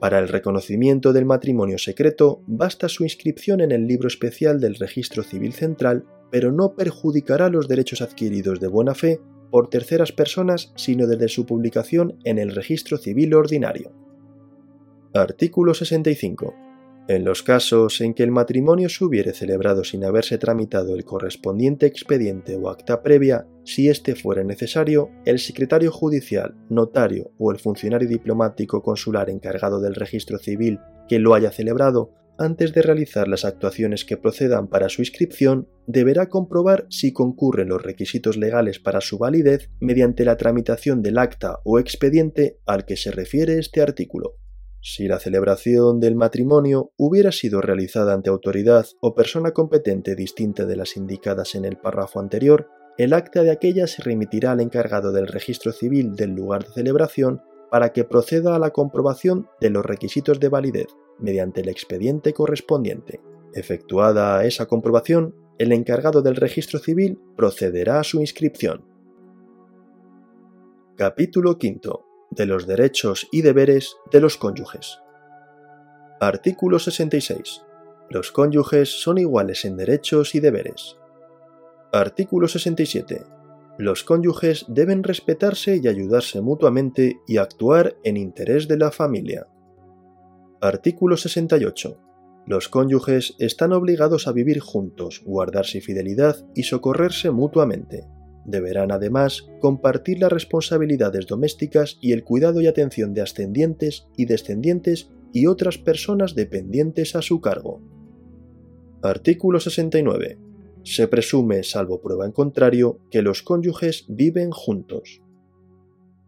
Para 0.01 0.19
el 0.19 0.27
reconocimiento 0.27 1.13
del 1.13 1.25
matrimonio 1.25 1.79
secreto 1.79 2.43
basta 2.49 2.89
su 2.89 3.05
inscripción 3.05 3.61
en 3.61 3.71
el 3.71 3.87
libro 3.87 4.09
especial 4.09 4.61
del 4.61 4.75
Registro 4.75 5.23
Civil 5.23 5.53
Central, 5.53 6.05
pero 6.33 6.51
no 6.51 6.75
perjudicará 6.75 7.49
los 7.49 7.69
derechos 7.69 8.03
adquiridos 8.03 8.59
de 8.59 8.67
buena 8.67 8.97
fe 8.97 9.21
por 9.53 9.71
terceras 9.71 10.11
personas 10.11 10.73
sino 10.75 11.07
desde 11.07 11.29
su 11.29 11.47
publicación 11.47 12.19
en 12.25 12.39
el 12.39 12.57
Registro 12.57 12.99
Civil 12.99 13.33
Ordinario. 13.35 13.93
Artículo 15.15 15.73
65. 15.73 16.66
En 17.09 17.25
los 17.25 17.45
casos 17.45 18.01
en 18.01 18.15
que 18.15 18.25
el 18.25 18.33
matrimonio 18.33 18.89
se 18.89 19.05
hubiere 19.05 19.33
celebrado 19.33 19.85
sin 19.85 20.05
haberse 20.05 20.39
tramitado 20.39 20.97
el 20.97 21.05
correspondiente 21.05 21.87
expediente 21.87 22.57
o 22.57 22.69
acta 22.69 23.01
previa, 23.01 23.47
si 23.65 23.89
éste 23.89 24.17
fuere 24.17 24.45
necesario, 24.45 25.11
el 25.25 25.39
secretario 25.39 25.93
judicial, 25.93 26.57
notario 26.69 27.31
o 27.39 27.53
el 27.53 27.61
funcionario 27.61 28.09
diplomático 28.09 28.83
consular 28.83 29.31
encargado 29.31 29.81
del 29.81 29.95
registro 29.95 30.39
civil 30.39 30.81
que 31.09 31.21
lo 31.21 31.35
haya 31.35 31.53
celebrado, 31.53 32.11
antes 32.39 32.75
de 32.75 32.83
realizar 32.83 33.29
las 33.29 33.45
actuaciones 33.45 34.05
que 34.05 34.17
procedan 34.17 34.67
para 34.67 34.89
su 34.89 35.01
inscripción, 35.01 35.69
deberá 35.87 36.29
comprobar 36.29 36.87
si 36.91 37.13
concurren 37.13 37.69
los 37.69 37.83
requisitos 37.83 38.37
legales 38.37 38.81
para 38.81 39.01
su 39.01 39.17
validez 39.17 39.71
mediante 39.81 40.25
la 40.25 40.37
tramitación 40.37 41.03
del 41.03 41.19
acta 41.19 41.61
o 41.65 41.79
expediente 41.79 42.59
al 42.67 42.85
que 42.85 42.97
se 42.97 43.13
refiere 43.13 43.59
este 43.59 43.81
artículo. 43.81 44.35
Si 44.89 45.09
la 45.09 45.19
celebración 45.19 45.99
del 45.99 46.15
matrimonio 46.15 46.93
hubiera 46.97 47.33
sido 47.33 47.61
realizada 47.61 48.15
ante 48.15 48.31
autoridad 48.31 48.87
o 49.01 49.17
persona 49.17 49.51
competente 49.51 50.15
distinta 50.15 50.65
de 50.65 50.77
las 50.77 50.97
indicadas 50.97 51.57
en 51.57 51.65
el 51.65 51.77
párrafo 51.77 52.21
anterior, 52.21 52.69
el 52.97 53.13
acta 53.13 53.43
de 53.43 53.51
aquella 53.51 53.89
se 53.89 54.01
remitirá 54.03 54.53
al 54.53 54.61
encargado 54.61 55.11
del 55.11 55.27
registro 55.27 55.73
civil 55.73 56.15
del 56.15 56.37
lugar 56.37 56.65
de 56.65 56.73
celebración 56.73 57.43
para 57.69 57.93
que 57.93 58.05
proceda 58.05 58.55
a 58.55 58.61
la 58.61 58.71
comprobación 58.71 59.49
de 59.61 59.71
los 59.71 59.85
requisitos 59.85 60.39
de 60.39 60.51
validez 60.51 60.87
mediante 61.19 61.63
el 61.63 61.69
expediente 61.69 62.33
correspondiente. 62.33 63.21
Efectuada 63.55 64.45
esa 64.45 64.67
comprobación, 64.67 65.35
el 65.59 65.73
encargado 65.73 66.23
del 66.23 66.37
registro 66.37 66.79
civil 66.79 67.19
procederá 67.37 67.99
a 67.99 68.05
su 68.05 68.21
inscripción. 68.21 68.85
Capítulo 70.95 71.59
V 71.61 72.06
de 72.37 72.47
los 72.47 72.67
derechos 72.67 73.27
y 73.33 73.43
deberes 73.43 73.97
de 74.13 74.21
los 74.21 74.37
cónyuges. 74.37 75.01
Artículo 76.21 76.79
66. 76.79 77.63
Los 78.09 78.31
cónyuges 78.31 78.89
son 79.03 79.19
iguales 79.19 79.65
en 79.65 79.77
derechos 79.77 80.35
y 80.35 80.41
deberes. 80.41 80.97
Artículo 81.93 82.49
67. 82.49 83.25
Los 83.79 84.05
cónyuges 84.05 84.65
deben 84.69 85.03
respetarse 85.03 85.81
y 85.83 85.89
ayudarse 85.89 86.41
mutuamente 86.41 87.21
y 87.27 87.37
actuar 87.37 87.97
en 88.05 88.17
interés 88.17 88.69
de 88.69 88.79
la 88.79 88.91
familia. 88.91 89.49
Artículo 90.61 91.17
68. 91.17 91.99
Los 92.47 92.69
cónyuges 92.69 93.35
están 93.39 93.73
obligados 93.73 94.29
a 94.29 94.33
vivir 94.33 94.61
juntos, 94.61 95.23
guardarse 95.25 95.81
fidelidad 95.81 96.37
y 96.55 96.63
socorrerse 96.63 97.31
mutuamente. 97.31 98.07
Deberán 98.47 98.93
además 98.93 99.49
compartir 99.61 100.21
las 100.21 100.33
responsabilidades 100.33 101.27
domésticas 101.27 101.99
y 102.01 102.13
el 102.13 102.23
cuidado 102.23 102.61
y 102.61 102.69
atención 102.69 103.13
de 103.13 103.23
ascendientes 103.23 104.07
y 104.17 104.27
descendientes 104.27 105.11
y 105.33 105.47
otras 105.47 105.79
personas 105.79 106.35
dependientes 106.37 107.17
a 107.17 107.23
su 107.23 107.41
cargo. 107.41 107.81
Artículo 109.03 109.59
69. 109.59 110.39
Se 110.85 111.09
presume, 111.09 111.65
salvo 111.65 112.01
prueba 112.01 112.25
en 112.25 112.33
contrario, 112.33 113.01
que 113.11 113.23
los 113.23 113.43
cónyuges 113.43 114.05
viven 114.09 114.53
juntos. 114.53 115.21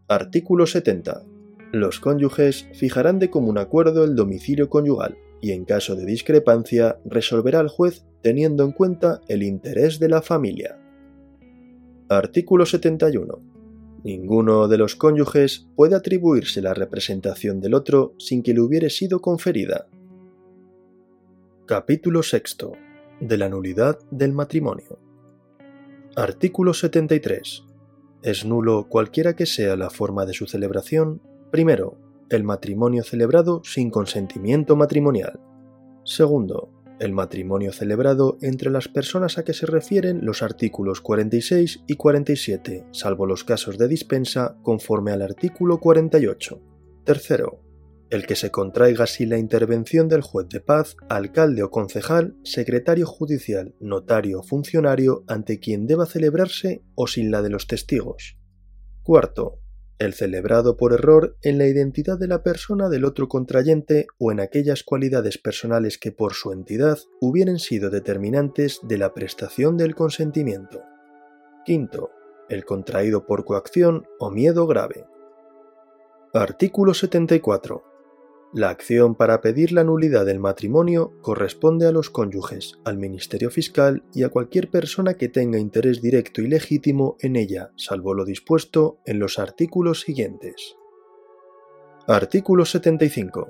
Artículo 0.09 0.67
70. 0.67 1.23
Los 1.71 2.01
cónyuges 2.01 2.67
fijarán 2.73 3.19
de 3.19 3.29
común 3.29 3.57
acuerdo 3.57 4.03
el 4.03 4.15
domicilio 4.15 4.69
conyugal 4.69 5.17
y 5.41 5.51
en 5.51 5.63
caso 5.63 5.95
de 5.95 6.05
discrepancia 6.05 6.99
resolverá 7.05 7.61
el 7.61 7.69
juez 7.69 8.05
teniendo 8.21 8.65
en 8.65 8.73
cuenta 8.73 9.21
el 9.29 9.43
interés 9.43 9.99
de 9.99 10.09
la 10.09 10.21
familia. 10.21 10.77
Artículo 12.11 12.65
71. 12.65 13.39
Ninguno 14.03 14.67
de 14.67 14.79
los 14.79 14.95
cónyuges 14.95 15.67
puede 15.75 15.95
atribuirse 15.95 16.59
la 16.59 16.73
representación 16.73 17.61
del 17.61 17.75
otro 17.75 18.15
sin 18.17 18.41
que 18.41 18.55
le 18.55 18.61
hubiere 18.61 18.89
sido 18.89 19.21
conferida. 19.21 19.85
Capítulo 21.67 22.21
VI. 22.21 22.71
De 23.19 23.37
la 23.37 23.47
nulidad 23.47 23.99
del 24.09 24.33
matrimonio. 24.33 24.97
Artículo 26.15 26.73
73. 26.73 27.65
Es 28.23 28.43
nulo 28.43 28.87
cualquiera 28.89 29.35
que 29.35 29.45
sea 29.45 29.75
la 29.75 29.91
forma 29.91 30.25
de 30.25 30.33
su 30.33 30.47
celebración. 30.47 31.21
Primero, 31.51 31.99
el 32.31 32.43
matrimonio 32.43 33.03
celebrado 33.03 33.61
sin 33.63 33.91
consentimiento 33.91 34.75
matrimonial. 34.75 35.39
Segundo, 36.05 36.71
el 36.99 37.13
matrimonio 37.13 37.71
celebrado 37.71 38.37
entre 38.41 38.69
las 38.69 38.87
personas 38.87 39.37
a 39.37 39.43
que 39.43 39.53
se 39.53 39.65
refieren 39.65 40.25
los 40.25 40.43
artículos 40.43 41.01
46 41.01 41.83
y 41.87 41.95
47, 41.95 42.85
salvo 42.91 43.25
los 43.25 43.43
casos 43.43 43.77
de 43.77 43.87
dispensa, 43.87 44.57
conforme 44.61 45.11
al 45.11 45.21
artículo 45.21 45.79
48. 45.79 46.61
Tercero, 47.03 47.61
el 48.09 48.25
que 48.25 48.35
se 48.35 48.51
contraiga 48.51 49.05
sin 49.05 49.29
la 49.29 49.37
intervención 49.37 50.07
del 50.07 50.21
juez 50.21 50.49
de 50.49 50.61
paz, 50.61 50.95
alcalde 51.09 51.63
o 51.63 51.69
concejal, 51.69 52.35
secretario 52.43 53.05
judicial, 53.05 53.75
notario 53.79 54.39
o 54.39 54.43
funcionario 54.43 55.23
ante 55.27 55.59
quien 55.59 55.85
deba 55.85 56.05
celebrarse 56.05 56.83
o 56.95 57.07
sin 57.07 57.31
la 57.31 57.41
de 57.41 57.49
los 57.49 57.67
testigos. 57.67 58.37
Cuarto, 59.03 59.58
el 59.99 60.13
celebrado 60.13 60.77
por 60.77 60.93
error 60.93 61.35
en 61.41 61.57
la 61.57 61.67
identidad 61.67 62.17
de 62.17 62.27
la 62.27 62.41
persona 62.41 62.87
del 62.87 63.03
otro 63.03 63.27
contrayente 63.27 64.07
o 64.17 64.31
en 64.31 64.39
aquellas 64.39 64.83
cualidades 64.83 65.37
personales 65.37 65.97
que 65.97 66.13
por 66.13 66.33
su 66.33 66.53
entidad 66.53 66.97
hubieran 67.19 67.59
sido 67.59 67.89
determinantes 67.89 68.79
de 68.83 68.97
la 68.97 69.13
prestación 69.13 69.75
del 69.75 69.95
consentimiento. 69.95 70.81
Quinto, 71.65 72.11
el 72.47 72.63
contraído 72.63 73.25
por 73.25 73.43
coacción 73.43 74.07
o 74.19 74.31
miedo 74.31 74.65
grave. 74.67 75.05
Artículo 76.33 76.93
74. 76.93 77.88
La 78.51 78.69
acción 78.69 79.13
para 79.13 79.41
pedir 79.41 79.71
la 79.71 79.83
nulidad 79.83 80.25
del 80.25 80.39
matrimonio 80.39 81.13
corresponde 81.21 81.85
a 81.85 81.91
los 81.91 82.09
cónyuges, 82.09 82.79
al 82.83 82.97
Ministerio 82.97 83.51
Fiscal 83.51 84.03
y 84.11 84.23
a 84.23 84.29
cualquier 84.29 84.71
persona 84.71 85.13
que 85.13 85.29
tenga 85.29 85.59
interés 85.59 86.01
directo 86.01 86.41
y 86.41 86.47
legítimo 86.47 87.15
en 87.19 87.35
ella, 87.35 87.71
salvo 87.75 88.15
lo 88.15 88.25
dispuesto 88.25 88.97
en 89.05 89.19
los 89.19 89.37
artículos 89.37 90.01
siguientes. 90.01 90.75
Artículo 92.07 92.65
75. 92.65 93.49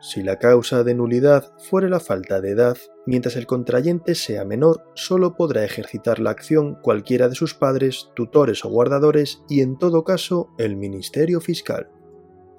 Si 0.00 0.24
la 0.24 0.40
causa 0.40 0.82
de 0.82 0.96
nulidad 0.96 1.52
fuere 1.58 1.88
la 1.88 2.00
falta 2.00 2.40
de 2.40 2.50
edad, 2.50 2.76
mientras 3.06 3.36
el 3.36 3.46
contrayente 3.46 4.16
sea 4.16 4.44
menor, 4.44 4.82
solo 4.94 5.36
podrá 5.36 5.64
ejercitar 5.64 6.18
la 6.18 6.30
acción 6.30 6.74
cualquiera 6.82 7.28
de 7.28 7.36
sus 7.36 7.54
padres, 7.54 8.10
tutores 8.16 8.64
o 8.64 8.70
guardadores 8.70 9.44
y 9.48 9.60
en 9.60 9.78
todo 9.78 10.02
caso 10.02 10.48
el 10.58 10.74
Ministerio 10.74 11.40
Fiscal. 11.40 11.88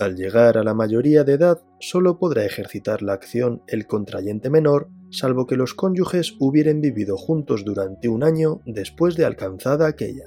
Al 0.04 0.18
llegar 0.18 0.58
a 0.58 0.66
la 0.66 0.74
mayoría 0.74 1.24
de 1.24 1.36
edad, 1.36 1.62
solo 1.80 2.20
podrá 2.20 2.44
ejercitar 2.44 3.02
la 3.02 3.14
acción 3.14 3.62
el 3.68 3.88
contrayente 3.88 4.50
menor, 4.50 4.90
salvo 5.12 5.48
que 5.48 5.56
los 5.56 5.74
cónyuges 5.74 6.36
hubieran 6.40 6.82
vivido 6.82 7.16
juntos 7.16 7.64
durante 7.64 8.10
un 8.10 8.26
año 8.26 8.60
después 8.66 9.16
de 9.16 9.24
alcanzada 9.24 9.88
aquella. 9.88 10.26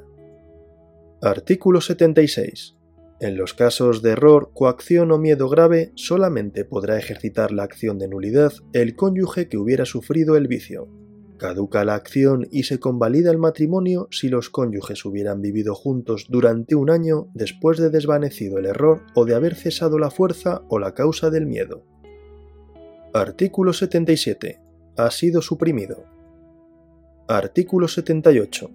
Artículo 1.21 1.83
76. 1.83 2.75
En 3.21 3.37
los 3.37 3.53
casos 3.53 4.01
de 4.01 4.13
error, 4.13 4.51
coacción 4.55 5.13
o 5.13 5.19
miedo 5.19 5.47
grave, 5.51 5.93
solamente 5.95 6.65
podrá 6.65 6.97
ejercitar 6.97 7.53
la 7.53 7.65
acción 7.65 7.99
de 7.99 8.09
nulidad 8.09 8.55
el 8.73 8.97
cónyuge 8.97 9.47
que 9.51 9.59
hubiera 9.59 9.85
sufrido 9.85 10.39
el 10.39 10.49
vicio. 10.49 10.89
Caduca 11.39 11.85
la 11.85 11.95
acción 11.95 12.47
y 12.51 12.63
se 12.63 12.81
convalida 12.81 13.31
el 13.31 13.39
matrimonio 13.39 14.09
si 14.11 14.29
los 14.29 14.49
cónyuges 14.49 15.05
hubieran 15.05 15.43
vivido 15.43 15.75
juntos 15.75 16.27
durante 16.31 16.75
un 16.75 16.89
año 16.89 17.29
después 17.35 17.79
de 17.79 17.91
desvanecido 17.91 18.59
el 18.59 18.65
error 18.65 19.03
o 19.15 19.27
de 19.27 19.35
haber 19.35 19.55
cesado 19.55 19.99
la 19.99 20.11
fuerza 20.11 20.63
o 20.69 20.79
la 20.79 20.95
causa 20.95 21.29
del 21.29 21.47
miedo. 21.47 21.85
Artículo 23.13 23.75
77. 23.75 24.61
Ha 24.97 25.11
sido 25.11 25.43
suprimido. 25.43 26.05
Artículo 27.29 27.87
78. 27.89 28.71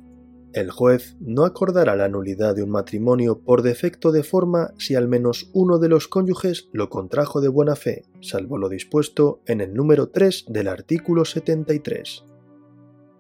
El 0.54 0.70
juez 0.70 1.16
no 1.20 1.46
acordará 1.46 1.96
la 1.96 2.10
nulidad 2.10 2.56
de 2.56 2.64
un 2.64 2.70
matrimonio 2.70 3.40
por 3.40 3.62
defecto 3.62 4.12
de 4.12 4.24
forma 4.24 4.74
si 4.78 4.96
al 4.96 5.08
menos 5.08 5.50
uno 5.54 5.80
de 5.80 5.88
los 5.88 6.08
cónyuges 6.08 6.68
lo 6.74 6.90
contrajo 6.90 7.40
de 7.40 7.48
buena 7.48 7.76
fe, 7.76 8.04
salvo 8.20 8.58
lo 8.58 8.68
dispuesto 8.68 9.42
en 9.48 9.62
el 9.62 9.74
número 9.74 10.10
3 10.10 10.46
del 10.50 10.68
artículo 10.68 11.24
73. 11.24 12.26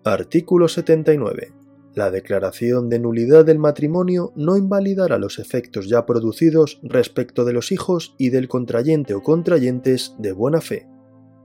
Artículo 0.03 0.67
79. 0.67 1.53
La 1.93 2.09
declaración 2.09 2.89
de 2.89 2.97
nulidad 2.97 3.45
del 3.45 3.59
matrimonio 3.59 4.33
no 4.35 4.57
invalidará 4.57 5.19
los 5.19 5.37
efectos 5.37 5.87
ya 5.87 6.07
producidos 6.07 6.79
respecto 6.81 7.45
de 7.45 7.53
los 7.53 7.71
hijos 7.71 8.15
y 8.17 8.29
del 8.29 8.47
contrayente 8.47 9.13
o 9.13 9.21
contrayentes 9.21 10.15
de 10.17 10.31
buena 10.31 10.59
fe. 10.59 10.87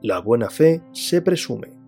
La 0.00 0.20
buena 0.20 0.48
fe 0.48 0.80
se 0.92 1.20
presume. 1.20 1.78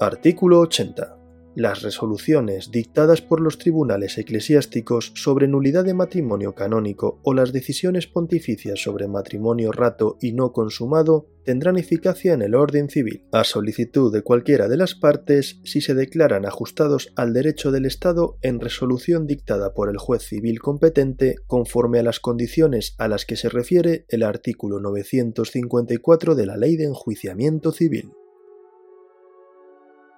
Artículo 0.00 0.58
80 0.58 1.15
las 1.56 1.80
resoluciones 1.80 2.70
dictadas 2.70 3.22
por 3.22 3.40
los 3.40 3.56
tribunales 3.56 4.18
eclesiásticos 4.18 5.12
sobre 5.14 5.48
nulidad 5.48 5.86
de 5.86 5.94
matrimonio 5.94 6.54
canónico 6.54 7.18
o 7.22 7.32
las 7.32 7.50
decisiones 7.50 8.06
pontificias 8.06 8.82
sobre 8.82 9.08
matrimonio 9.08 9.72
rato 9.72 10.18
y 10.20 10.34
no 10.34 10.52
consumado 10.52 11.28
tendrán 11.44 11.78
eficacia 11.78 12.34
en 12.34 12.42
el 12.42 12.54
orden 12.54 12.90
civil, 12.90 13.24
a 13.32 13.44
solicitud 13.44 14.12
de 14.12 14.20
cualquiera 14.20 14.68
de 14.68 14.76
las 14.76 14.94
partes 14.94 15.60
si 15.64 15.80
se 15.80 15.94
declaran 15.94 16.44
ajustados 16.44 17.12
al 17.16 17.32
derecho 17.32 17.70
del 17.70 17.86
Estado 17.86 18.36
en 18.42 18.60
resolución 18.60 19.26
dictada 19.26 19.72
por 19.72 19.88
el 19.88 19.96
juez 19.96 20.24
civil 20.24 20.60
competente 20.60 21.36
conforme 21.46 22.00
a 22.00 22.02
las 22.02 22.20
condiciones 22.20 22.94
a 22.98 23.08
las 23.08 23.24
que 23.24 23.36
se 23.36 23.48
refiere 23.48 24.04
el 24.08 24.24
artículo 24.24 24.78
954 24.80 26.34
de 26.34 26.46
la 26.46 26.58
Ley 26.58 26.76
de 26.76 26.84
Enjuiciamiento 26.84 27.72
Civil. 27.72 28.10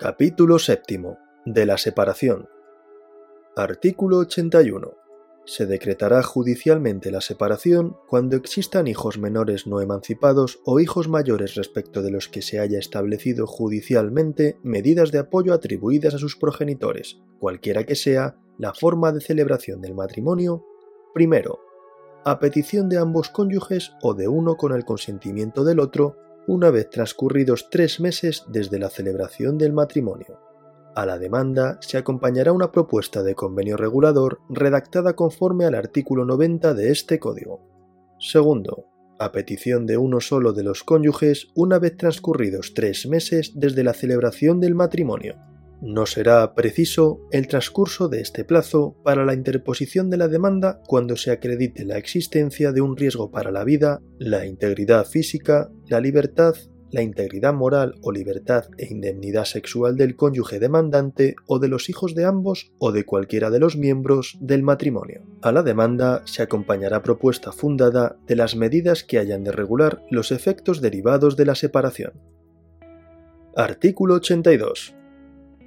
Capítulo 0.01 0.59
séptimo 0.59 1.28
de 1.53 1.65
la 1.65 1.79
separación. 1.79 2.49
Artículo 3.57 4.19
81. 4.19 4.95
Se 5.47 5.65
decretará 5.65 6.23
judicialmente 6.23 7.11
la 7.11 7.23
separación 7.23 7.97
cuando 8.07 8.37
existan 8.37 8.87
hijos 8.87 9.19
menores 9.19 9.67
no 9.67 9.81
emancipados 9.81 10.61
o 10.67 10.79
hijos 10.79 11.09
mayores 11.09 11.55
respecto 11.55 12.03
de 12.03 12.11
los 12.11 12.29
que 12.29 12.43
se 12.43 12.61
haya 12.61 12.79
establecido 12.79 13.47
judicialmente 13.47 14.59
medidas 14.63 15.11
de 15.11 15.21
apoyo 15.21 15.55
atribuidas 15.55 16.15
a 16.15 16.19
sus 16.19 16.37
progenitores, 16.37 17.19
cualquiera 17.39 17.85
que 17.85 17.95
sea 17.95 18.37
la 18.59 18.75
forma 18.75 19.11
de 19.11 19.23
celebración 19.23 19.81
del 19.81 19.95
matrimonio, 19.95 20.67
primero, 21.15 21.61
a 22.27 22.39
petición 22.41 22.91
de 22.91 22.99
ambos 22.99 23.31
cónyuges 23.31 23.93
o 24.03 24.13
de 24.13 24.29
uno 24.29 24.57
con 24.57 24.75
el 24.75 24.85
consentimiento 24.85 25.65
del 25.65 25.81
otro, 25.81 26.17
una 26.47 26.71
vez 26.71 26.91
transcurridos 26.91 27.71
tres 27.71 28.01
meses 28.01 28.45
desde 28.49 28.79
la 28.79 28.91
celebración 28.91 29.57
del 29.57 29.73
matrimonio. 29.73 30.48
A 30.99 31.07
la 31.07 31.17
demanda 31.17 31.79
se 31.81 31.97
acompañará 31.97 32.51
una 32.51 32.73
propuesta 32.73 33.23
de 33.23 33.37
convenio 33.37 33.77
regulador 33.77 34.41
redactada 34.49 35.15
conforme 35.15 35.65
al 35.65 35.77
artículo 35.77 36.25
90 36.25 36.75
de 36.75 36.91
este 36.91 37.21
código. 37.21 37.61
Segundo, 38.19 38.87
a 39.21 39.31
petición 39.31 39.87
de 39.87 39.97
uno 39.97 40.21
solo 40.21 40.53
de 40.53 40.65
los 40.65 40.83
cónyuges 40.83 41.51
una 41.55 41.79
vez 41.79 41.97
transcurridos 41.97 42.75
tres 42.75 43.07
meses 43.07 43.53
desde 43.55 43.85
la 43.85 43.93
celebración 43.93 44.59
del 44.59 44.75
matrimonio. 44.75 45.37
No 45.81 46.05
será 46.05 46.57
preciso 46.57 47.21
el 47.31 47.47
transcurso 47.47 48.09
de 48.09 48.21
este 48.21 48.45
plazo 48.45 48.97
para 49.05 49.25
la 49.25 49.35
interposición 49.35 50.11
de 50.11 50.17
la 50.17 50.27
demanda 50.27 50.83
cuando 50.89 51.15
se 51.15 51.31
acredite 51.31 51.85
la 51.85 51.97
existencia 51.97 52.73
de 52.73 52.81
un 52.81 52.97
riesgo 52.97 53.31
para 53.31 53.53
la 53.53 53.63
vida, 53.63 54.01
la 54.19 54.47
integridad 54.47 55.07
física, 55.07 55.71
la 55.87 56.01
libertad 56.01 56.57
la 56.91 57.03
integridad 57.03 57.55
moral 57.55 57.97
o 58.03 58.13
libertad 58.13 58.67
e 58.79 58.87
indemnidad 58.87 59.45
sexual 59.45 59.97
del 59.97 60.17
cónyuge 60.17 60.59
demandante 60.59 61.37
o 61.47 61.59
de 61.59 61.69
los 61.69 61.89
hijos 61.89 62.15
de 62.15 62.25
ambos 62.25 62.73
o 62.79 62.93
de 62.93 63.05
cualquiera 63.05 63.51
de 63.51 63.59
los 63.59 63.77
miembros 63.77 64.37
del 64.41 64.63
matrimonio. 64.63 65.23
A 65.43 65.53
la 65.53 65.63
demanda 65.63 66.23
se 66.25 66.43
acompañará 66.43 67.03
propuesta 67.03 67.53
fundada 67.53 68.17
de 68.27 68.37
las 68.37 68.57
medidas 68.57 69.05
que 69.05 69.19
hayan 69.19 69.45
de 69.45 69.53
regular 69.53 70.03
los 70.11 70.33
efectos 70.33 70.81
derivados 70.81 71.37
de 71.37 71.45
la 71.47 71.55
separación. 71.55 72.13
Artículo 73.55 74.15
82. 74.15 74.95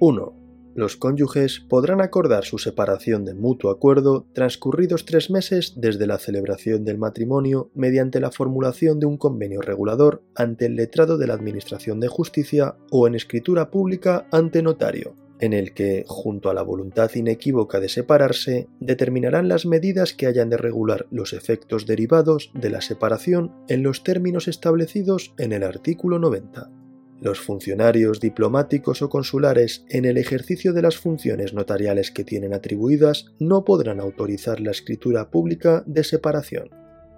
1 0.00 0.41
los 0.74 0.96
cónyuges 0.96 1.60
podrán 1.60 2.00
acordar 2.00 2.44
su 2.44 2.58
separación 2.58 3.24
de 3.24 3.34
mutuo 3.34 3.70
acuerdo 3.70 4.26
transcurridos 4.32 5.04
tres 5.04 5.30
meses 5.30 5.74
desde 5.76 6.06
la 6.06 6.18
celebración 6.18 6.84
del 6.84 6.98
matrimonio 6.98 7.70
mediante 7.74 8.20
la 8.20 8.30
formulación 8.30 8.98
de 9.00 9.06
un 9.06 9.16
convenio 9.16 9.60
regulador 9.60 10.22
ante 10.34 10.66
el 10.66 10.76
letrado 10.76 11.18
de 11.18 11.26
la 11.26 11.34
Administración 11.34 12.00
de 12.00 12.08
Justicia 12.08 12.76
o 12.90 13.06
en 13.06 13.14
escritura 13.14 13.70
pública 13.70 14.26
ante 14.30 14.62
notario, 14.62 15.14
en 15.40 15.52
el 15.52 15.74
que, 15.74 16.04
junto 16.06 16.50
a 16.50 16.54
la 16.54 16.62
voluntad 16.62 17.10
inequívoca 17.14 17.80
de 17.80 17.88
separarse, 17.88 18.68
determinarán 18.80 19.48
las 19.48 19.66
medidas 19.66 20.12
que 20.12 20.26
hayan 20.26 20.50
de 20.50 20.56
regular 20.56 21.06
los 21.10 21.32
efectos 21.32 21.84
derivados 21.84 22.50
de 22.54 22.70
la 22.70 22.80
separación 22.80 23.52
en 23.68 23.82
los 23.82 24.04
términos 24.04 24.46
establecidos 24.46 25.34
en 25.38 25.52
el 25.52 25.64
artículo 25.64 26.18
90. 26.18 26.81
Los 27.22 27.38
funcionarios 27.38 28.18
diplomáticos 28.18 29.00
o 29.00 29.08
consulares 29.08 29.84
en 29.88 30.06
el 30.06 30.18
ejercicio 30.18 30.72
de 30.72 30.82
las 30.82 30.96
funciones 30.96 31.54
notariales 31.54 32.10
que 32.10 32.24
tienen 32.24 32.52
atribuidas 32.52 33.26
no 33.38 33.64
podrán 33.64 34.00
autorizar 34.00 34.58
la 34.58 34.72
escritura 34.72 35.30
pública 35.30 35.84
de 35.86 36.02
separación. 36.02 36.70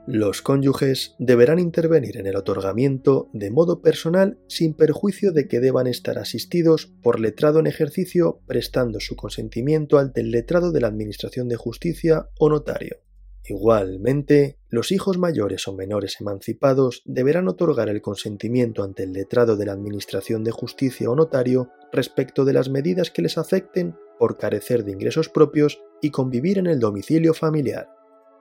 Los 0.06 0.42
cónyuges 0.42 1.14
deberán 1.18 1.58
intervenir 1.58 2.18
en 2.18 2.26
el 2.26 2.36
otorgamiento 2.36 3.30
de 3.32 3.50
modo 3.50 3.80
personal 3.80 4.38
sin 4.46 4.74
perjuicio 4.74 5.32
de 5.32 5.48
que 5.48 5.60
deban 5.60 5.86
estar 5.86 6.18
asistidos 6.18 6.92
por 7.02 7.18
letrado 7.18 7.58
en 7.58 7.66
ejercicio 7.66 8.42
prestando 8.46 9.00
su 9.00 9.16
consentimiento 9.16 9.98
ante 9.98 10.20
el 10.20 10.32
letrado 10.32 10.70
de 10.70 10.82
la 10.82 10.88
Administración 10.88 11.48
de 11.48 11.56
Justicia 11.56 12.28
o 12.38 12.50
notario. 12.50 12.98
Igualmente, 13.46 14.58
los 14.70 14.90
hijos 14.90 15.18
mayores 15.18 15.68
o 15.68 15.74
menores 15.74 16.20
emancipados 16.20 17.02
deberán 17.04 17.48
otorgar 17.48 17.88
el 17.88 18.00
consentimiento 18.00 18.82
ante 18.82 19.02
el 19.02 19.12
letrado 19.12 19.56
de 19.56 19.66
la 19.66 19.72
Administración 19.72 20.44
de 20.44 20.50
Justicia 20.50 21.10
o 21.10 21.14
notario 21.14 21.70
respecto 21.92 22.44
de 22.44 22.54
las 22.54 22.70
medidas 22.70 23.10
que 23.10 23.22
les 23.22 23.36
afecten 23.36 23.96
por 24.18 24.38
carecer 24.38 24.84
de 24.84 24.92
ingresos 24.92 25.28
propios 25.28 25.82
y 26.00 26.10
convivir 26.10 26.58
en 26.58 26.66
el 26.66 26.80
domicilio 26.80 27.34
familiar. 27.34 27.88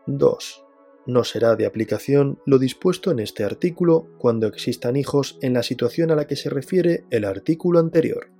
2 0.07 0.63
no 1.05 1.23
será 1.23 1.55
de 1.55 1.65
aplicación 1.65 2.39
lo 2.45 2.59
dispuesto 2.59 3.11
en 3.11 3.19
este 3.19 3.43
artículo 3.43 4.07
cuando 4.17 4.47
existan 4.47 4.95
hijos 4.95 5.37
en 5.41 5.53
la 5.53 5.63
situación 5.63 6.11
a 6.11 6.15
la 6.15 6.27
que 6.27 6.35
se 6.35 6.49
refiere 6.49 7.05
el 7.09 7.25
artículo 7.25 7.79
anterior. 7.79 8.31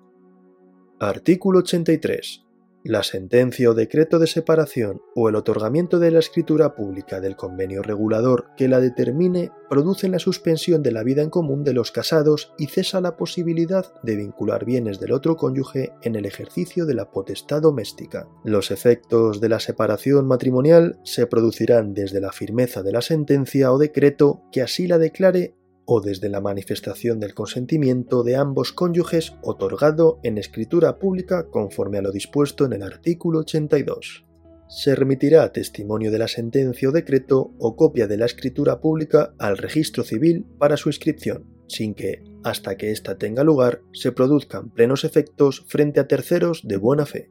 Artículo 1.00 1.60
83. 1.60 2.43
La 2.86 3.02
sentencia 3.02 3.70
o 3.70 3.74
decreto 3.74 4.20
de 4.20 4.28
separación 4.28 5.02
o 5.16 5.30
el 5.30 5.36
otorgamiento 5.36 6.00
de 6.00 6.12
la 6.12 6.20
escritura 6.20 6.76
pública 6.76 7.22
del 7.22 7.38
convenio 7.38 7.82
regulador 7.82 8.48
que 8.58 8.68
la 8.68 8.82
determine 8.82 9.52
producen 9.70 10.12
la 10.12 10.20
suspensión 10.20 10.84
de 10.84 10.92
la 10.92 11.02
vida 11.02 11.22
en 11.22 11.30
común 11.30 11.64
de 11.64 11.72
los 11.72 11.94
casados 11.94 12.54
y 12.58 12.68
cesa 12.68 13.00
la 13.00 13.16
posibilidad 13.16 13.94
de 14.04 14.18
vincular 14.18 14.66
bienes 14.66 15.00
del 15.00 15.14
otro 15.14 15.38
cónyuge 15.38 15.94
en 16.02 16.16
el 16.18 16.26
ejercicio 16.26 16.86
de 16.86 16.94
la 16.94 17.10
potestad 17.10 17.62
doméstica. 17.62 18.28
Los 18.44 18.70
efectos 18.70 19.40
de 19.40 19.48
la 19.48 19.62
separación 19.62 20.28
matrimonial 20.28 21.00
se 21.04 21.26
producirán 21.26 21.94
desde 21.94 22.20
la 22.20 22.34
firmeza 22.34 22.84
de 22.84 22.92
la 22.92 23.02
sentencia 23.02 23.72
o 23.72 23.78
decreto 23.78 24.42
que 24.52 24.62
así 24.62 24.88
la 24.88 24.98
declare 24.98 25.56
o 25.86 26.02
desde 26.02 26.30
la 26.30 26.42
manifestación 26.42 27.20
del 27.20 27.34
consentimiento 27.34 28.24
de 28.24 28.36
ambos 28.36 28.72
cónyuges 28.72 29.36
otorgado 29.42 30.20
en 30.24 30.38
escritura 30.38 30.98
pública 30.98 31.48
conforme 31.50 31.98
a 31.98 32.02
lo 32.02 32.12
dispuesto 32.12 32.66
en 32.66 32.74
el 32.74 32.84
artículo 32.84 33.40
82. 33.40 34.26
Se 34.70 34.96
remitirá 34.96 35.52
testimonio 35.52 36.10
de 36.12 36.20
la 36.20 36.28
sentencia 36.28 36.90
o 36.90 36.92
decreto 36.92 37.52
o 37.60 37.76
copia 37.76 38.08
de 38.08 38.18
la 38.18 38.26
escritura 38.26 38.80
pública 38.80 39.34
al 39.38 39.58
registro 39.58 40.04
civil 40.04 40.46
para 40.58 40.78
su 40.78 40.90
inscripción, 40.90 41.46
sin 41.68 41.94
que, 41.94 42.24
hasta 42.44 42.78
que 42.78 42.92
ésta 42.92 43.18
tenga 43.18 43.44
lugar, 43.44 43.82
se 43.92 44.12
produzcan 44.12 44.70
plenos 44.70 45.04
efectos 45.04 45.64
frente 45.68 46.00
a 46.00 46.08
terceros 46.08 46.62
de 46.64 46.78
buena 46.78 47.06
fe. 47.06 47.30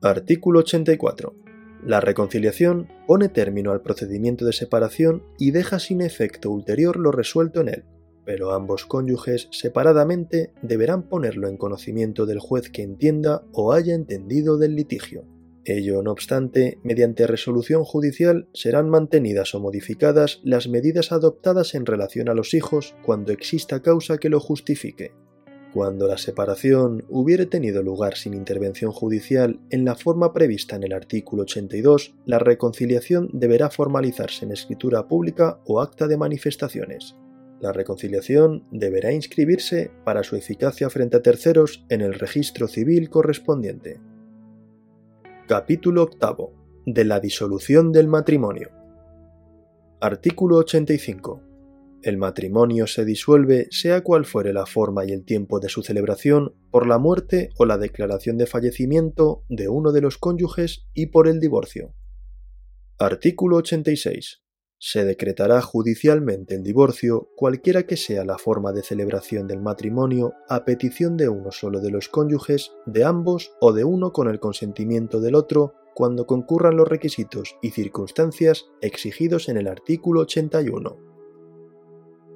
Artículo 0.00 0.60
84. 0.60 1.45
La 1.84 2.00
reconciliación 2.00 2.88
pone 3.06 3.28
término 3.28 3.72
al 3.72 3.82
procedimiento 3.82 4.44
de 4.44 4.52
separación 4.52 5.22
y 5.38 5.50
deja 5.50 5.78
sin 5.78 6.00
efecto 6.00 6.50
ulterior 6.50 6.96
lo 6.96 7.12
resuelto 7.12 7.60
en 7.60 7.68
él, 7.68 7.84
pero 8.24 8.52
ambos 8.52 8.86
cónyuges 8.86 9.48
separadamente 9.52 10.52
deberán 10.62 11.08
ponerlo 11.08 11.48
en 11.48 11.56
conocimiento 11.56 12.26
del 12.26 12.40
juez 12.40 12.70
que 12.70 12.82
entienda 12.82 13.44
o 13.52 13.72
haya 13.72 13.94
entendido 13.94 14.58
del 14.58 14.74
litigio. 14.74 15.24
Ello, 15.64 16.00
no 16.02 16.12
obstante, 16.12 16.78
mediante 16.84 17.26
resolución 17.26 17.84
judicial 17.84 18.48
serán 18.52 18.88
mantenidas 18.88 19.52
o 19.54 19.60
modificadas 19.60 20.40
las 20.44 20.68
medidas 20.68 21.10
adoptadas 21.10 21.74
en 21.74 21.86
relación 21.86 22.28
a 22.28 22.34
los 22.34 22.54
hijos 22.54 22.94
cuando 23.04 23.32
exista 23.32 23.82
causa 23.82 24.18
que 24.18 24.28
lo 24.28 24.38
justifique. 24.38 25.12
Cuando 25.76 26.08
la 26.08 26.16
separación 26.16 27.04
hubiere 27.10 27.44
tenido 27.44 27.82
lugar 27.82 28.16
sin 28.16 28.32
intervención 28.32 28.92
judicial 28.92 29.60
en 29.68 29.84
la 29.84 29.94
forma 29.94 30.32
prevista 30.32 30.74
en 30.74 30.84
el 30.84 30.94
artículo 30.94 31.42
82, 31.42 32.14
la 32.24 32.38
reconciliación 32.38 33.28
deberá 33.34 33.68
formalizarse 33.68 34.46
en 34.46 34.52
escritura 34.52 35.06
pública 35.06 35.60
o 35.66 35.82
acta 35.82 36.08
de 36.08 36.16
manifestaciones. 36.16 37.14
La 37.60 37.74
reconciliación 37.74 38.66
deberá 38.70 39.12
inscribirse 39.12 39.90
para 40.02 40.22
su 40.22 40.34
eficacia 40.36 40.88
frente 40.88 41.18
a 41.18 41.22
terceros 41.22 41.84
en 41.90 42.00
el 42.00 42.14
registro 42.14 42.68
civil 42.68 43.10
correspondiente. 43.10 44.00
Capítulo 45.46 46.04
octavo 46.04 46.54
de 46.86 47.04
la 47.04 47.20
disolución 47.20 47.92
del 47.92 48.08
matrimonio. 48.08 48.70
Artículo 50.00 50.56
85. 50.56 51.45
El 52.06 52.18
matrimonio 52.18 52.86
se 52.86 53.04
disuelve 53.04 53.66
sea 53.72 54.04
cual 54.04 54.26
fuere 54.26 54.52
la 54.52 54.64
forma 54.64 55.04
y 55.04 55.10
el 55.10 55.24
tiempo 55.24 55.58
de 55.58 55.68
su 55.68 55.82
celebración 55.82 56.54
por 56.70 56.86
la 56.86 56.98
muerte 56.98 57.50
o 57.58 57.66
la 57.66 57.78
declaración 57.78 58.38
de 58.38 58.46
fallecimiento 58.46 59.42
de 59.48 59.68
uno 59.68 59.90
de 59.90 60.02
los 60.02 60.16
cónyuges 60.16 60.86
y 60.94 61.06
por 61.06 61.26
el 61.26 61.40
divorcio. 61.40 61.96
Artículo 62.96 63.56
86. 63.56 64.40
Se 64.78 65.04
decretará 65.04 65.60
judicialmente 65.62 66.54
el 66.54 66.62
divorcio, 66.62 67.30
cualquiera 67.34 67.88
que 67.88 67.96
sea 67.96 68.24
la 68.24 68.38
forma 68.38 68.72
de 68.72 68.84
celebración 68.84 69.48
del 69.48 69.60
matrimonio, 69.60 70.34
a 70.48 70.64
petición 70.64 71.16
de 71.16 71.28
uno 71.28 71.50
solo 71.50 71.80
de 71.80 71.90
los 71.90 72.08
cónyuges, 72.08 72.70
de 72.86 73.02
ambos 73.02 73.50
o 73.60 73.72
de 73.72 73.82
uno 73.82 74.12
con 74.12 74.28
el 74.28 74.38
consentimiento 74.38 75.20
del 75.20 75.34
otro, 75.34 75.74
cuando 75.92 76.24
concurran 76.24 76.76
los 76.76 76.86
requisitos 76.86 77.56
y 77.62 77.70
circunstancias 77.70 78.66
exigidos 78.80 79.48
en 79.48 79.56
el 79.56 79.66
artículo 79.66 80.20
81. 80.20 81.15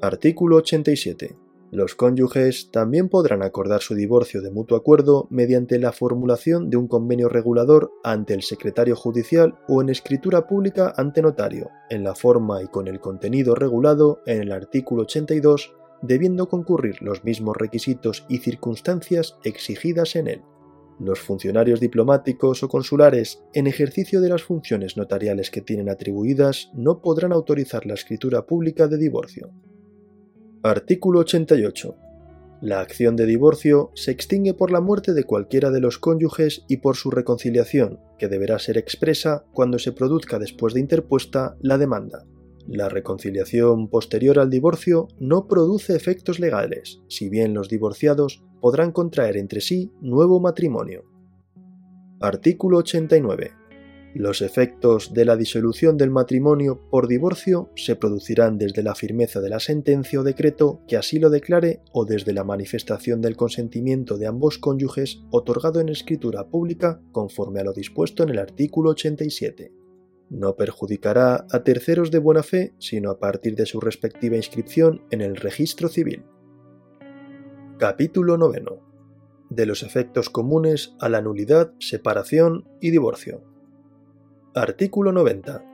Artículo 0.02 0.56
87. 0.56 1.36
Los 1.70 1.94
cónyuges 1.94 2.70
también 2.70 3.10
podrán 3.10 3.42
acordar 3.42 3.82
su 3.82 3.94
divorcio 3.94 4.40
de 4.40 4.50
mutuo 4.50 4.78
acuerdo 4.78 5.26
mediante 5.28 5.78
la 5.78 5.92
formulación 5.92 6.70
de 6.70 6.78
un 6.78 6.88
convenio 6.88 7.28
regulador 7.28 7.92
ante 8.02 8.32
el 8.32 8.40
secretario 8.40 8.96
judicial 8.96 9.58
o 9.68 9.82
en 9.82 9.90
escritura 9.90 10.46
pública 10.46 10.94
ante 10.96 11.20
notario, 11.20 11.68
en 11.90 12.02
la 12.02 12.14
forma 12.14 12.62
y 12.62 12.68
con 12.68 12.88
el 12.88 12.98
contenido 12.98 13.54
regulado 13.54 14.22
en 14.24 14.40
el 14.40 14.52
artículo 14.52 15.02
82, 15.02 15.74
debiendo 16.00 16.48
concurrir 16.48 17.02
los 17.02 17.22
mismos 17.22 17.58
requisitos 17.58 18.24
y 18.26 18.38
circunstancias 18.38 19.36
exigidas 19.44 20.16
en 20.16 20.28
él. 20.28 20.42
Los 20.98 21.20
funcionarios 21.20 21.78
diplomáticos 21.78 22.62
o 22.62 22.68
consulares, 22.68 23.42
en 23.52 23.66
ejercicio 23.66 24.22
de 24.22 24.30
las 24.30 24.42
funciones 24.42 24.96
notariales 24.96 25.50
que 25.50 25.60
tienen 25.60 25.90
atribuidas, 25.90 26.70
no 26.72 27.02
podrán 27.02 27.32
autorizar 27.32 27.84
la 27.84 27.94
escritura 27.94 28.46
pública 28.46 28.88
de 28.88 28.96
divorcio. 28.96 29.50
Artículo 30.62 31.20
88. 31.20 31.96
La 32.60 32.80
acción 32.80 33.16
de 33.16 33.24
divorcio 33.24 33.92
se 33.94 34.10
extingue 34.10 34.52
por 34.52 34.70
la 34.70 34.82
muerte 34.82 35.14
de 35.14 35.24
cualquiera 35.24 35.70
de 35.70 35.80
los 35.80 35.96
cónyuges 35.96 36.66
y 36.68 36.76
por 36.76 36.96
su 36.96 37.10
reconciliación, 37.10 37.98
que 38.18 38.28
deberá 38.28 38.58
ser 38.58 38.76
expresa 38.76 39.46
cuando 39.54 39.78
se 39.78 39.92
produzca 39.92 40.38
después 40.38 40.74
de 40.74 40.80
interpuesta 40.80 41.56
la 41.62 41.78
demanda. 41.78 42.26
La 42.66 42.90
reconciliación 42.90 43.88
posterior 43.88 44.38
al 44.38 44.50
divorcio 44.50 45.08
no 45.18 45.48
produce 45.48 45.96
efectos 45.96 46.38
legales, 46.38 47.00
si 47.08 47.30
bien 47.30 47.54
los 47.54 47.70
divorciados 47.70 48.44
podrán 48.60 48.92
contraer 48.92 49.38
entre 49.38 49.62
sí 49.62 49.90
nuevo 50.02 50.40
matrimonio. 50.40 51.06
Artículo 52.20 52.76
89. 52.80 53.59
Los 54.14 54.42
efectos 54.42 55.14
de 55.14 55.24
la 55.24 55.36
disolución 55.36 55.96
del 55.96 56.10
matrimonio 56.10 56.80
por 56.90 57.06
divorcio 57.06 57.70
se 57.76 57.94
producirán 57.94 58.58
desde 58.58 58.82
la 58.82 58.96
firmeza 58.96 59.40
de 59.40 59.50
la 59.50 59.60
sentencia 59.60 60.18
o 60.18 60.24
decreto 60.24 60.80
que 60.88 60.96
así 60.96 61.20
lo 61.20 61.30
declare 61.30 61.80
o 61.92 62.04
desde 62.04 62.32
la 62.32 62.42
manifestación 62.42 63.20
del 63.20 63.36
consentimiento 63.36 64.18
de 64.18 64.26
ambos 64.26 64.58
cónyuges 64.58 65.22
otorgado 65.30 65.78
en 65.78 65.90
escritura 65.90 66.48
pública 66.48 67.00
conforme 67.12 67.60
a 67.60 67.64
lo 67.64 67.72
dispuesto 67.72 68.24
en 68.24 68.30
el 68.30 68.40
artículo 68.40 68.90
87. 68.90 69.72
No 70.28 70.56
perjudicará 70.56 71.46
a 71.48 71.62
terceros 71.62 72.10
de 72.10 72.18
buena 72.18 72.42
fe, 72.42 72.74
sino 72.78 73.10
a 73.10 73.20
partir 73.20 73.54
de 73.54 73.66
su 73.66 73.80
respectiva 73.80 74.36
inscripción 74.36 75.02
en 75.12 75.20
el 75.20 75.36
registro 75.36 75.88
civil. 75.88 76.24
Capítulo 77.78 78.36
9. 78.36 78.64
De 79.50 79.66
los 79.66 79.84
efectos 79.84 80.30
comunes 80.30 80.94
a 80.98 81.08
la 81.08 81.22
nulidad, 81.22 81.72
separación 81.78 82.68
y 82.80 82.90
divorcio. 82.90 83.49
Artículo 84.54 85.12
90. 85.12 85.64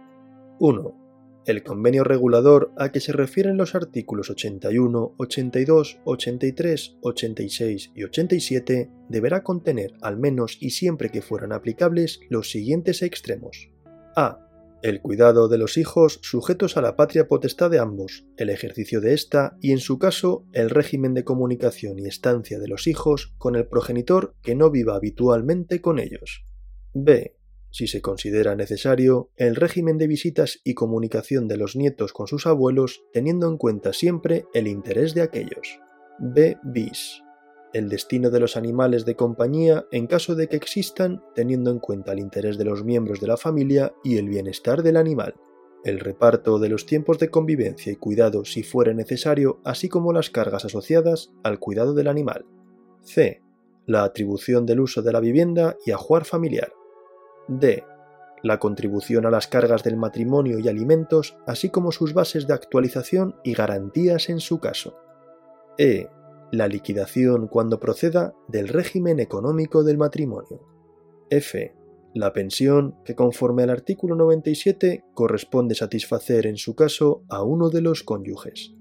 1. 0.59 1.43
El 1.47 1.63
convenio 1.63 2.05
regulador 2.05 2.75
a 2.77 2.93
que 2.93 3.01
se 3.01 3.13
refieren 3.13 3.57
los 3.57 3.75
artículos 3.75 4.29
81, 4.29 5.15
82, 5.17 6.01
83, 6.05 6.99
86 7.01 7.93
y 7.95 8.05
87 8.05 8.91
deberá 9.09 9.43
contener, 9.43 9.95
al 10.03 10.19
menos 10.19 10.59
y 10.61 10.71
siempre 10.71 11.09
que 11.09 11.23
fueran 11.23 11.53
aplicables, 11.53 12.21
los 12.29 12.51
siguientes 12.51 13.01
extremos. 13.01 13.71
A. 14.15 14.47
El 14.83 15.01
cuidado 15.01 15.49
de 15.49 15.57
los 15.57 15.79
hijos 15.79 16.19
sujetos 16.21 16.77
a 16.77 16.83
la 16.83 16.97
patria 16.97 17.29
potestad 17.29 17.71
de 17.71 17.79
ambos, 17.79 18.27
el 18.37 18.51
ejercicio 18.51 19.01
de 19.01 19.15
ésta 19.15 19.57
y, 19.63 19.73
en 19.73 19.79
su 19.79 19.99
caso, 19.99 20.45
el 20.53 20.69
régimen 20.69 21.15
de 21.15 21.25
comunicación 21.25 21.99
y 21.99 22.07
estancia 22.07 22.59
de 22.59 22.69
los 22.69 22.87
hijos 22.87 23.35
con 23.39 23.57
el 23.57 23.67
progenitor 23.69 24.35
que 24.43 24.55
no 24.55 24.71
viva 24.71 24.97
habitualmente 24.97 25.81
con 25.81 25.99
ellos. 25.99 26.45
B 26.93 27.36
si 27.77 27.89
se 27.89 28.01
considera 28.01 28.57
necesario, 28.57 29.29
el 29.37 29.55
régimen 29.55 29.99
de 29.99 30.07
visitas 30.07 30.63
y 30.65 30.73
comunicación 30.73 31.47
de 31.47 31.59
los 31.59 31.77
nietos 31.77 32.15
con 32.15 32.27
sus 32.27 32.47
abuelos 32.47 33.05
teniendo 33.13 33.49
en 33.49 33.59
cuenta 33.59 33.93
siempre 33.93 34.47
el 34.55 34.67
interés 34.67 35.13
de 35.13 35.21
aquellos. 35.21 35.79
B. 36.19 36.57
Bis. 36.63 37.23
El 37.75 37.91
destino 37.91 38.31
de 38.31 38.41
los 38.41 38.57
animales 38.57 39.05
de 39.05 39.15
compañía 39.15 39.85
en 39.93 40.07
caso 40.07 40.35
de 40.35 40.49
que 40.49 40.57
existan 40.57 41.23
teniendo 41.35 41.71
en 41.71 41.79
cuenta 41.79 42.13
el 42.13 42.21
interés 42.21 42.57
de 42.57 42.65
los 42.65 42.83
miembros 42.83 43.21
de 43.21 43.27
la 43.27 43.37
familia 43.37 43.93
y 44.03 44.17
el 44.17 44.31
bienestar 44.31 44.83
del 44.83 44.97
animal. 44.97 45.35
el 45.85 46.01
reparto 46.01 46.59
de 46.59 46.71
los 46.71 46.87
tiempos 46.87 47.19
de 47.19 47.29
convivencia 47.29 47.93
y 47.93 47.97
cuidado 47.97 48.47
si 48.47 48.63
fuere 48.63 48.95
necesario, 48.95 49.61
así 49.65 49.91
como 49.91 50.15
las 50.15 50.31
cargas 50.31 50.65
asociadas 50.65 51.31
al 51.45 51.61
cuidado 51.61 51.93
del 51.93 52.09
animal. 52.09 52.47
C. 53.03 53.43
La 53.85 54.03
atribución 54.03 54.65
del 54.65 54.81
uso 54.81 55.03
de 55.03 55.13
la 55.13 55.21
vivienda 55.21 55.77
y 55.85 55.91
ajuar 55.93 56.25
familiar. 56.25 56.73
D. 57.49 57.85
La 58.43 58.59
contribución 58.59 59.27
a 59.27 59.31
las 59.31 59.49
cargas 59.49 59.83
del 59.83 59.97
matrimonio 59.97 60.59
y 60.59 60.69
alimentos, 60.69 61.37
así 61.47 61.71
como 61.71 61.93
sus 61.93 62.15
bases 62.15 62.47
de 62.47 62.55
actualización 62.55 63.37
y 63.43 63.55
garantías 63.55 64.29
en 64.29 64.41
su 64.41 64.61
caso. 64.61 64.99
E. 65.79 66.09
La 66.53 66.69
liquidación 66.69 67.49
cuando 67.49 67.81
proceda 67.81 68.35
del 68.49 68.69
régimen 68.69 69.19
económico 69.21 69.83
del 69.83 69.99
matrimonio. 69.99 70.61
F 71.29 71.75
la 72.17 72.33
pensión 72.33 72.97
que 73.05 73.15
conforme 73.15 73.63
al 73.63 73.69
artículo 73.69 74.17
97 74.17 75.05
corresponde 75.13 75.75
satisfacer 75.75 76.47
en 76.47 76.57
su 76.57 76.75
caso 76.75 77.25
a 77.29 77.43
uno 77.43 77.69
de 77.69 77.83
los 77.83 78.03
cónyuges. 78.05 78.73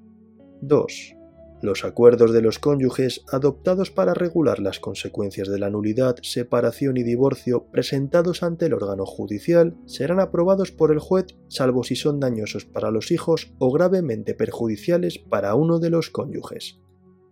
2. 0.62 1.16
Los 1.62 1.86
acuerdos 1.86 2.34
de 2.34 2.42
los 2.42 2.60
cónyuges 2.60 3.24
adoptados 3.32 3.90
para 3.90 4.14
regular 4.14 4.60
las 4.60 4.80
consecuencias 4.80 5.48
de 5.48 5.58
la 5.58 5.70
nulidad, 5.70 6.18
separación 6.22 6.98
y 6.98 7.04
divorcio 7.04 7.66
presentados 7.72 8.44
ante 8.44 8.66
el 8.66 8.74
órgano 8.74 9.06
judicial 9.06 9.76
serán 9.86 10.20
aprobados 10.20 10.72
por 10.72 10.92
el 10.92 11.00
juez 11.00 11.28
salvo 11.48 11.84
si 11.84 11.96
son 11.96 12.20
dañosos 12.20 12.66
para 12.66 12.92
los 12.92 13.12
hijos 13.12 13.54
o 13.58 13.72
gravemente 13.72 14.34
perjudiciales 14.34 15.18
para 15.18 15.56
uno 15.56 15.80
de 15.80 15.90
los 15.90 16.10
cónyuges. 16.10 16.80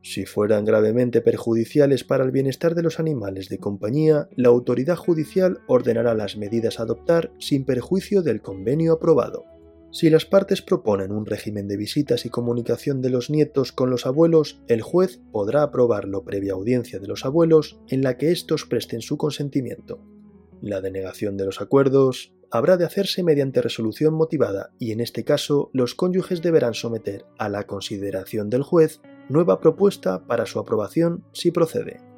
Si 0.01 0.25
fueran 0.25 0.65
gravemente 0.65 1.21
perjudiciales 1.21 2.03
para 2.03 2.25
el 2.25 2.31
bienestar 2.31 2.75
de 2.75 2.83
los 2.83 2.99
animales 2.99 3.47
de 3.47 3.57
compañía, 3.57 4.27
la 4.35 4.49
autoridad 4.49 4.97
judicial 4.97 5.61
ordenará 5.67 6.13
las 6.13 6.35
medidas 6.35 6.79
a 6.79 6.83
adoptar 6.83 7.31
sin 7.39 7.63
perjuicio 7.63 8.21
del 8.21 8.41
convenio 8.41 8.93
aprobado. 8.93 9.52
Si 9.93 10.09
las 10.09 10.25
partes 10.25 10.63
proponen 10.63 11.11
un 11.11 11.27
régimen 11.27 11.67
de 11.67 11.77
visitas 11.77 12.25
y 12.25 12.29
comunicación 12.29 13.03
de 13.03 13.11
los 13.11 13.29
nietos 13.29 13.71
con 13.71 13.91
los 13.91 14.07
abuelos, 14.07 14.59
el 14.67 14.81
juez 14.81 15.21
podrá 15.31 15.61
aprobarlo 15.61 16.23
previa 16.23 16.53
audiencia 16.53 16.97
de 16.97 17.05
los 17.05 17.25
abuelos 17.25 17.79
en 17.89 18.01
la 18.01 18.17
que 18.17 18.31
éstos 18.31 18.65
presten 18.65 19.01
su 19.01 19.17
consentimiento. 19.17 20.03
La 20.61 20.81
denegación 20.81 21.37
de 21.37 21.45
los 21.45 21.61
acuerdos 21.61 22.33
habrá 22.49 22.75
de 22.75 22.85
hacerse 22.85 23.21
mediante 23.21 23.61
resolución 23.61 24.15
motivada 24.15 24.71
y 24.79 24.93
en 24.93 24.99
este 24.99 25.23
caso 25.23 25.69
los 25.73 25.93
cónyuges 25.93 26.41
deberán 26.41 26.73
someter 26.73 27.25
a 27.37 27.47
la 27.47 27.67
consideración 27.67 28.49
del 28.49 28.63
juez 28.63 28.99
nueva 29.29 29.59
propuesta 29.59 30.25
para 30.25 30.47
su 30.47 30.57
aprobación 30.57 31.23
si 31.33 31.51
procede. 31.51 32.12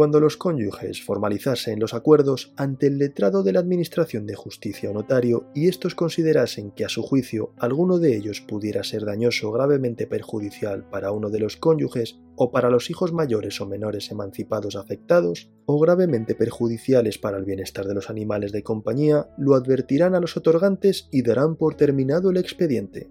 Cuando 0.00 0.18
los 0.18 0.38
cónyuges 0.38 1.02
formalizasen 1.02 1.78
los 1.78 1.92
acuerdos 1.92 2.54
ante 2.56 2.86
el 2.86 2.96
letrado 2.96 3.42
de 3.42 3.52
la 3.52 3.60
Administración 3.60 4.24
de 4.24 4.34
Justicia 4.34 4.88
o 4.88 4.94
notario 4.94 5.50
y 5.54 5.68
estos 5.68 5.94
considerasen 5.94 6.70
que 6.70 6.86
a 6.86 6.88
su 6.88 7.02
juicio 7.02 7.52
alguno 7.58 7.98
de 7.98 8.16
ellos 8.16 8.40
pudiera 8.40 8.82
ser 8.82 9.04
dañoso 9.04 9.50
o 9.50 9.52
gravemente 9.52 10.06
perjudicial 10.06 10.88
para 10.88 11.12
uno 11.12 11.28
de 11.28 11.40
los 11.40 11.58
cónyuges 11.58 12.18
o 12.34 12.50
para 12.50 12.70
los 12.70 12.88
hijos 12.88 13.12
mayores 13.12 13.60
o 13.60 13.66
menores 13.66 14.10
emancipados 14.10 14.74
afectados, 14.74 15.50
o 15.66 15.78
gravemente 15.78 16.34
perjudiciales 16.34 17.18
para 17.18 17.36
el 17.36 17.44
bienestar 17.44 17.84
de 17.86 17.92
los 17.92 18.08
animales 18.08 18.52
de 18.52 18.62
compañía, 18.62 19.28
lo 19.36 19.54
advertirán 19.54 20.14
a 20.14 20.20
los 20.20 20.34
otorgantes 20.34 21.10
y 21.12 21.20
darán 21.20 21.56
por 21.56 21.74
terminado 21.74 22.30
el 22.30 22.38
expediente. 22.38 23.10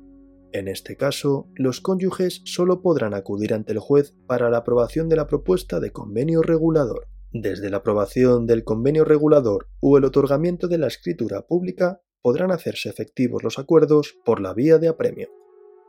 En 0.51 0.67
este 0.67 0.95
caso, 0.95 1.47
los 1.55 1.79
cónyuges 1.79 2.41
solo 2.45 2.81
podrán 2.81 3.13
acudir 3.13 3.53
ante 3.53 3.73
el 3.73 3.79
juez 3.79 4.15
para 4.25 4.49
la 4.49 4.59
aprobación 4.59 5.07
de 5.07 5.15
la 5.15 5.27
propuesta 5.27 5.79
de 5.79 5.91
convenio 5.91 6.41
regulador. 6.41 7.07
Desde 7.31 7.69
la 7.69 7.77
aprobación 7.77 8.47
del 8.47 8.63
convenio 8.63 9.05
regulador 9.05 9.67
o 9.79 9.99
el 9.99 10.05
otorgamiento 10.05 10.67
de 10.67 10.79
la 10.79 10.87
escritura 10.87 11.45
pública 11.45 12.01
podrán 12.23 12.51
hacerse 12.51 12.89
efectivos 12.89 13.43
los 13.43 13.59
acuerdos 13.59 14.17
por 14.25 14.41
la 14.41 14.55
vía 14.55 14.79
de 14.79 14.87
apremio. 14.87 15.29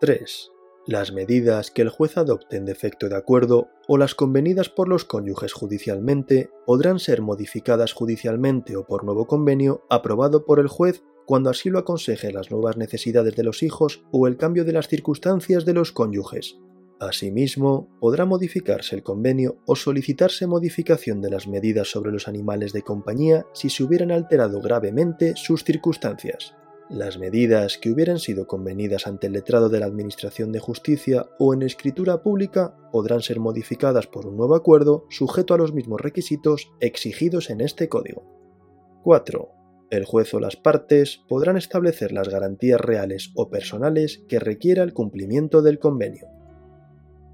3. 0.00 0.50
Las 0.86 1.12
medidas 1.12 1.70
que 1.70 1.80
el 1.82 1.88
juez 1.88 2.18
adopte 2.18 2.56
en 2.56 2.66
defecto 2.66 3.08
de 3.08 3.16
acuerdo 3.16 3.68
o 3.88 3.96
las 3.96 4.14
convenidas 4.14 4.68
por 4.68 4.88
los 4.88 5.06
cónyuges 5.06 5.54
judicialmente 5.54 6.50
podrán 6.66 6.98
ser 6.98 7.22
modificadas 7.22 7.94
judicialmente 7.94 8.76
o 8.76 8.86
por 8.86 9.04
nuevo 9.04 9.26
convenio 9.26 9.84
aprobado 9.88 10.44
por 10.44 10.60
el 10.60 10.68
juez 10.68 11.02
cuando 11.30 11.50
así 11.50 11.70
lo 11.70 11.78
aconseje 11.78 12.32
las 12.32 12.50
nuevas 12.50 12.76
necesidades 12.76 13.36
de 13.36 13.44
los 13.44 13.62
hijos 13.62 14.02
o 14.10 14.26
el 14.26 14.36
cambio 14.36 14.64
de 14.64 14.72
las 14.72 14.88
circunstancias 14.88 15.64
de 15.64 15.74
los 15.74 15.92
cónyuges. 15.92 16.58
Asimismo, 16.98 17.88
podrá 18.00 18.24
modificarse 18.24 18.96
el 18.96 19.04
convenio 19.04 19.58
o 19.64 19.76
solicitarse 19.76 20.48
modificación 20.48 21.20
de 21.20 21.30
las 21.30 21.46
medidas 21.46 21.88
sobre 21.88 22.10
los 22.10 22.26
animales 22.26 22.72
de 22.72 22.82
compañía 22.82 23.46
si 23.52 23.70
se 23.70 23.84
hubieran 23.84 24.10
alterado 24.10 24.60
gravemente 24.60 25.34
sus 25.36 25.62
circunstancias. 25.62 26.56
Las 26.88 27.16
medidas 27.16 27.78
que 27.78 27.92
hubieran 27.92 28.18
sido 28.18 28.48
convenidas 28.48 29.06
ante 29.06 29.28
el 29.28 29.34
letrado 29.34 29.68
de 29.68 29.78
la 29.78 29.86
Administración 29.86 30.50
de 30.50 30.58
Justicia 30.58 31.26
o 31.38 31.54
en 31.54 31.62
escritura 31.62 32.24
pública 32.24 32.74
podrán 32.90 33.20
ser 33.22 33.38
modificadas 33.38 34.08
por 34.08 34.26
un 34.26 34.36
nuevo 34.36 34.56
acuerdo 34.56 35.06
sujeto 35.10 35.54
a 35.54 35.58
los 35.58 35.72
mismos 35.72 36.00
requisitos 36.00 36.72
exigidos 36.80 37.50
en 37.50 37.60
este 37.60 37.88
código. 37.88 38.24
4. 39.04 39.59
El 39.90 40.04
juez 40.04 40.32
o 40.34 40.38
las 40.38 40.54
partes 40.54 41.20
podrán 41.28 41.56
establecer 41.56 42.12
las 42.12 42.28
garantías 42.28 42.80
reales 42.80 43.32
o 43.34 43.50
personales 43.50 44.22
que 44.28 44.38
requiera 44.38 44.84
el 44.84 44.92
cumplimiento 44.92 45.62
del 45.62 45.80
convenio. 45.80 46.28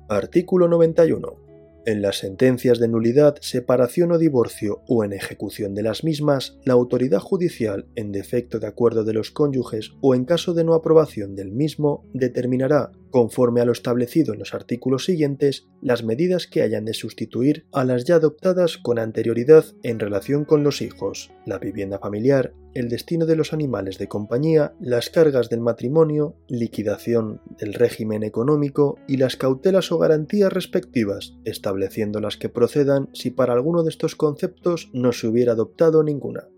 Artículo 0.09 0.67
91. 0.67 1.37
En 1.85 2.01
las 2.01 2.17
sentencias 2.17 2.79
de 2.79 2.89
nulidad, 2.89 3.37
separación 3.43 4.11
o 4.11 4.19
divorcio 4.19 4.83
o 4.89 5.05
en 5.05 5.13
ejecución 5.13 5.75
de 5.75 5.83
las 5.83 6.03
mismas, 6.03 6.59
la 6.65 6.73
autoridad 6.73 7.21
judicial, 7.21 7.87
en 7.95 8.11
defecto 8.11 8.59
de 8.59 8.67
acuerdo 8.67 9.05
de 9.05 9.13
los 9.13 9.31
cónyuges 9.31 9.93
o 10.01 10.15
en 10.15 10.25
caso 10.25 10.55
de 10.55 10.65
no 10.65 10.73
aprobación 10.73 11.37
del 11.37 11.53
mismo, 11.53 12.05
determinará, 12.15 12.91
conforme 13.11 13.61
a 13.61 13.65
lo 13.65 13.73
establecido 13.73 14.33
en 14.33 14.39
los 14.39 14.55
artículos 14.55 15.05
siguientes, 15.05 15.69
las 15.81 16.05
medidas 16.05 16.47
que 16.47 16.63
hayan 16.63 16.85
de 16.85 16.95
sustituir 16.95 17.67
a 17.73 17.85
las 17.85 18.05
ya 18.05 18.17
adoptadas 18.17 18.79
con 18.79 18.99
anterioridad 18.99 19.65
en 19.83 19.99
relación 19.99 20.45
con 20.45 20.65
los 20.65 20.83
hijos, 20.83 21.31
la 21.45 21.59
vivienda 21.59 21.99
familiar, 21.99 22.53
el 22.75 22.89
destino 22.89 23.25
de 23.25 23.37
los 23.37 23.53
animales 23.53 23.97
de 23.99 24.09
compañía, 24.09 24.75
las 24.81 25.09
cargas 25.09 25.49
del 25.49 25.61
matrimonio, 25.61 26.37
liquidación 26.47 27.41
del 27.59 27.73
régimen 27.73 28.23
económico 28.23 28.99
y 29.09 29.17
las 29.17 29.37
cautelas 29.37 29.91
o 29.93 29.99
garantías 29.99 30.53
respectivas, 30.53 31.37
estableciendo 31.45 32.21
las 32.21 32.37
que 32.37 32.51
procedan 32.51 33.09
si 33.15 33.31
para 33.31 33.55
alguno 33.55 33.83
de 33.83 33.89
estos 33.89 34.15
conceptos 34.15 34.91
no 34.93 35.13
se 35.13 35.27
hubiera 35.27 35.53
adoptado 35.53 36.03
ninguna. 36.03 36.49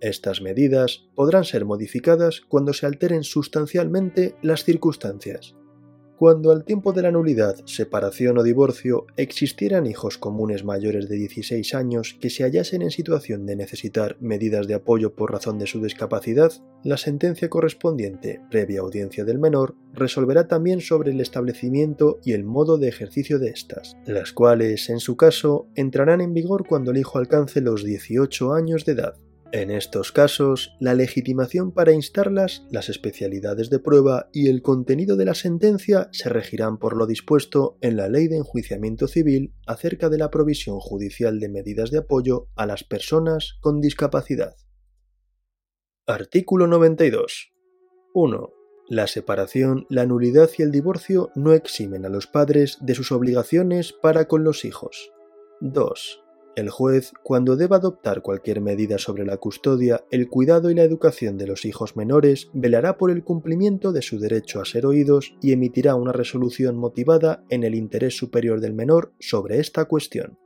Estas 0.00 0.42
medidas 0.42 1.08
podrán 1.14 1.44
ser 1.44 1.64
modificadas 1.64 2.42
cuando 2.48 2.72
se 2.72 2.86
alteren 2.86 3.22
sustancialmente 3.22 4.34
las 4.42 4.64
circunstancias. 4.64 5.56
Cuando 6.18 6.50
al 6.50 6.64
tiempo 6.64 6.94
de 6.94 7.02
la 7.02 7.10
nulidad, 7.10 7.56
separación 7.66 8.38
o 8.38 8.42
divorcio 8.42 9.06
existieran 9.18 9.86
hijos 9.86 10.16
comunes 10.16 10.64
mayores 10.64 11.10
de 11.10 11.16
16 11.16 11.74
años 11.74 12.16
que 12.18 12.30
se 12.30 12.42
hallasen 12.42 12.80
en 12.80 12.90
situación 12.90 13.44
de 13.44 13.54
necesitar 13.54 14.16
medidas 14.18 14.66
de 14.66 14.72
apoyo 14.72 15.14
por 15.14 15.30
razón 15.30 15.58
de 15.58 15.66
su 15.66 15.82
discapacidad, 15.82 16.52
la 16.82 16.96
sentencia 16.96 17.50
correspondiente, 17.50 18.40
previa 18.50 18.80
audiencia 18.80 19.26
del 19.26 19.38
menor, 19.38 19.74
resolverá 19.92 20.48
también 20.48 20.80
sobre 20.80 21.10
el 21.10 21.20
establecimiento 21.20 22.18
y 22.24 22.32
el 22.32 22.44
modo 22.44 22.78
de 22.78 22.88
ejercicio 22.88 23.38
de 23.38 23.50
estas, 23.50 23.94
las 24.06 24.32
cuales, 24.32 24.88
en 24.88 25.00
su 25.00 25.18
caso, 25.18 25.68
entrarán 25.74 26.22
en 26.22 26.32
vigor 26.32 26.66
cuando 26.66 26.92
el 26.92 26.96
hijo 26.96 27.18
alcance 27.18 27.60
los 27.60 27.84
18 27.84 28.54
años 28.54 28.86
de 28.86 28.92
edad. 28.92 29.16
En 29.52 29.70
estos 29.70 30.10
casos, 30.10 30.76
la 30.80 30.94
legitimación 30.94 31.70
para 31.72 31.92
instarlas, 31.92 32.66
las 32.70 32.88
especialidades 32.88 33.70
de 33.70 33.78
prueba 33.78 34.28
y 34.32 34.48
el 34.48 34.60
contenido 34.60 35.16
de 35.16 35.24
la 35.24 35.34
sentencia 35.34 36.08
se 36.12 36.28
regirán 36.28 36.78
por 36.78 36.96
lo 36.96 37.06
dispuesto 37.06 37.78
en 37.80 37.96
la 37.96 38.08
Ley 38.08 38.26
de 38.26 38.38
Enjuiciamiento 38.38 39.06
Civil 39.06 39.54
acerca 39.66 40.08
de 40.08 40.18
la 40.18 40.30
provisión 40.30 40.80
judicial 40.80 41.38
de 41.38 41.48
medidas 41.48 41.90
de 41.90 41.98
apoyo 41.98 42.48
a 42.56 42.66
las 42.66 42.82
personas 42.82 43.56
con 43.60 43.80
discapacidad. 43.80 44.56
Artículo 46.06 46.66
92. 46.66 47.52
1. 48.14 48.52
La 48.88 49.06
separación, 49.06 49.86
la 49.88 50.06
nulidad 50.06 50.50
y 50.58 50.62
el 50.62 50.72
divorcio 50.72 51.30
no 51.34 51.52
eximen 51.52 52.04
a 52.04 52.08
los 52.08 52.26
padres 52.26 52.78
de 52.80 52.94
sus 52.94 53.12
obligaciones 53.12 53.92
para 53.92 54.26
con 54.26 54.42
los 54.42 54.64
hijos. 54.64 55.12
2. 55.60 56.25
El 56.56 56.70
juez, 56.70 57.12
cuando 57.22 57.54
deba 57.54 57.76
adoptar 57.76 58.22
cualquier 58.22 58.62
medida 58.62 58.96
sobre 58.96 59.26
la 59.26 59.36
custodia, 59.36 60.06
el 60.10 60.30
cuidado 60.30 60.70
y 60.70 60.74
la 60.74 60.84
educación 60.84 61.36
de 61.36 61.46
los 61.46 61.66
hijos 61.66 61.96
menores, 61.96 62.48
velará 62.54 62.96
por 62.96 63.10
el 63.10 63.22
cumplimiento 63.24 63.92
de 63.92 64.00
su 64.00 64.18
derecho 64.18 64.62
a 64.62 64.64
ser 64.64 64.86
oídos 64.86 65.36
y 65.42 65.52
emitirá 65.52 65.94
una 65.96 66.12
resolución 66.12 66.78
motivada 66.78 67.44
en 67.50 67.62
el 67.62 67.74
interés 67.74 68.16
superior 68.16 68.60
del 68.60 68.72
menor 68.72 69.12
sobre 69.20 69.60
esta 69.60 69.84
cuestión. 69.84 70.38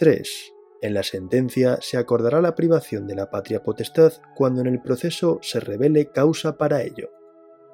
3. 0.00 0.52
En 0.82 0.94
la 0.94 1.04
sentencia 1.04 1.78
se 1.80 1.96
acordará 1.96 2.40
la 2.40 2.56
privación 2.56 3.06
de 3.06 3.14
la 3.14 3.30
patria 3.30 3.62
potestad 3.62 4.14
cuando 4.34 4.62
en 4.62 4.66
el 4.66 4.82
proceso 4.82 5.38
se 5.42 5.60
revele 5.60 6.10
causa 6.10 6.58
para 6.58 6.82
ello. 6.82 7.10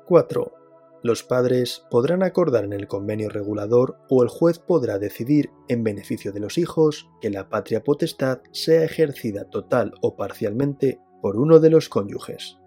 4. 0.06 0.61
Los 1.02 1.24
padres 1.24 1.84
podrán 1.90 2.22
acordar 2.22 2.64
en 2.64 2.72
el 2.72 2.86
convenio 2.86 3.28
regulador 3.28 3.98
o 4.08 4.22
el 4.22 4.28
juez 4.28 4.60
podrá 4.60 5.00
decidir, 5.00 5.50
en 5.66 5.82
beneficio 5.82 6.32
de 6.32 6.38
los 6.38 6.58
hijos, 6.58 7.10
que 7.20 7.28
la 7.28 7.48
patria 7.48 7.82
potestad 7.82 8.40
sea 8.52 8.84
ejercida 8.84 9.50
total 9.50 9.94
o 10.00 10.14
parcialmente 10.14 11.00
por 11.20 11.36
uno 11.36 11.58
de 11.58 11.70
los 11.70 11.88
cónyuges. 11.88 12.58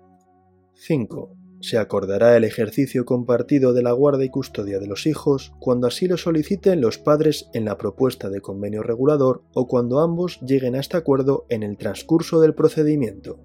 5. 0.74 1.38
se 1.62 1.78
acordará 1.78 2.36
el 2.36 2.44
ejercicio 2.44 3.06
compartido 3.06 3.72
de 3.72 3.82
la 3.82 3.94
guarda 3.94 4.26
y 4.26 4.30
custodia 4.30 4.80
de 4.80 4.88
los 4.88 5.08
hijos 5.08 5.54
cuando 5.60 5.88
así 5.88 6.06
lo 6.06 6.18
soliciten 6.18 6.82
los 6.82 6.98
padres 6.98 7.50
en 7.54 7.64
la 7.64 7.78
propuesta 7.78 8.30
de 8.30 8.42
convenio 8.42 8.84
regulador 8.84 9.44
o 9.54 9.66
cuando 9.66 10.02
ambos 10.02 10.42
lleguen 10.42 10.76
a 10.76 10.82
este 10.82 10.98
acuerdo 10.98 11.46
en 11.48 11.64
el 11.64 11.78
transcurso 11.78 12.42
del 12.42 12.54
procedimiento. 12.54 13.40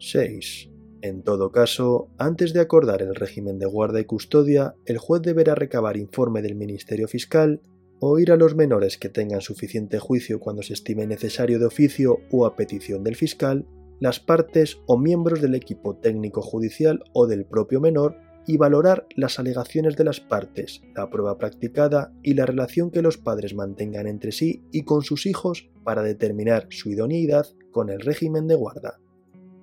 6. 0.00 0.69
En 1.02 1.22
todo 1.22 1.50
caso, 1.50 2.08
antes 2.18 2.52
de 2.52 2.60
acordar 2.60 3.00
el 3.00 3.14
régimen 3.14 3.58
de 3.58 3.66
guarda 3.66 4.00
y 4.00 4.04
custodia, 4.04 4.74
el 4.84 4.98
juez 4.98 5.22
deberá 5.22 5.54
recabar 5.54 5.96
informe 5.96 6.42
del 6.42 6.54
Ministerio 6.54 7.08
Fiscal, 7.08 7.62
oír 8.00 8.32
a 8.32 8.36
los 8.36 8.54
menores 8.54 8.98
que 8.98 9.08
tengan 9.08 9.40
suficiente 9.40 9.98
juicio 9.98 10.40
cuando 10.40 10.62
se 10.62 10.74
estime 10.74 11.06
necesario 11.06 11.58
de 11.58 11.66
oficio 11.66 12.18
o 12.30 12.44
a 12.44 12.54
petición 12.54 13.02
del 13.02 13.16
fiscal, 13.16 13.66
las 13.98 14.20
partes 14.20 14.78
o 14.86 14.98
miembros 14.98 15.40
del 15.40 15.54
equipo 15.54 15.96
técnico 15.96 16.42
judicial 16.42 17.02
o 17.12 17.26
del 17.26 17.44
propio 17.44 17.80
menor 17.80 18.16
y 18.46 18.56
valorar 18.56 19.06
las 19.16 19.38
alegaciones 19.38 19.96
de 19.96 20.04
las 20.04 20.20
partes, 20.20 20.82
la 20.94 21.08
prueba 21.10 21.38
practicada 21.38 22.12
y 22.22 22.34
la 22.34 22.46
relación 22.46 22.90
que 22.90 23.02
los 23.02 23.18
padres 23.18 23.54
mantengan 23.54 24.06
entre 24.06 24.32
sí 24.32 24.64
y 24.72 24.84
con 24.84 25.02
sus 25.02 25.26
hijos 25.26 25.70
para 25.84 26.02
determinar 26.02 26.66
su 26.70 26.90
idoneidad 26.90 27.46
con 27.70 27.90
el 27.90 28.00
régimen 28.00 28.46
de 28.46 28.54
guarda. 28.54 28.98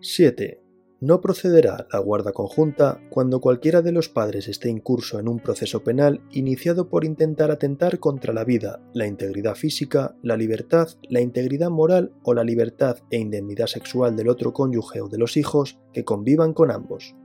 7. 0.01 0.66
No 0.99 1.21
procederá 1.21 1.87
la 1.93 1.99
guarda 1.99 2.31
conjunta 2.31 2.99
cuando 3.11 3.39
cualquiera 3.39 3.83
de 3.83 3.91
los 3.91 4.09
padres 4.09 4.47
esté 4.47 4.69
incurso 4.69 5.19
en 5.19 5.27
un 5.27 5.39
proceso 5.39 5.83
penal 5.83 6.21
iniciado 6.31 6.89
por 6.89 7.05
intentar 7.05 7.51
atentar 7.51 7.99
contra 7.99 8.33
la 8.33 8.43
vida, 8.43 8.81
la 8.95 9.05
integridad 9.05 9.53
física, 9.53 10.15
la 10.23 10.35
libertad, 10.35 10.89
la 11.07 11.21
integridad 11.21 11.69
moral 11.69 12.13
o 12.23 12.33
la 12.33 12.43
libertad 12.43 12.97
e 13.11 13.19
indemnidad 13.19 13.67
sexual 13.67 14.15
del 14.15 14.27
otro 14.27 14.53
cónyuge 14.53 15.01
o 15.01 15.07
de 15.07 15.19
los 15.19 15.37
hijos 15.37 15.77
que 15.93 16.03
convivan 16.03 16.53
con 16.53 16.71
ambos. 16.71 17.15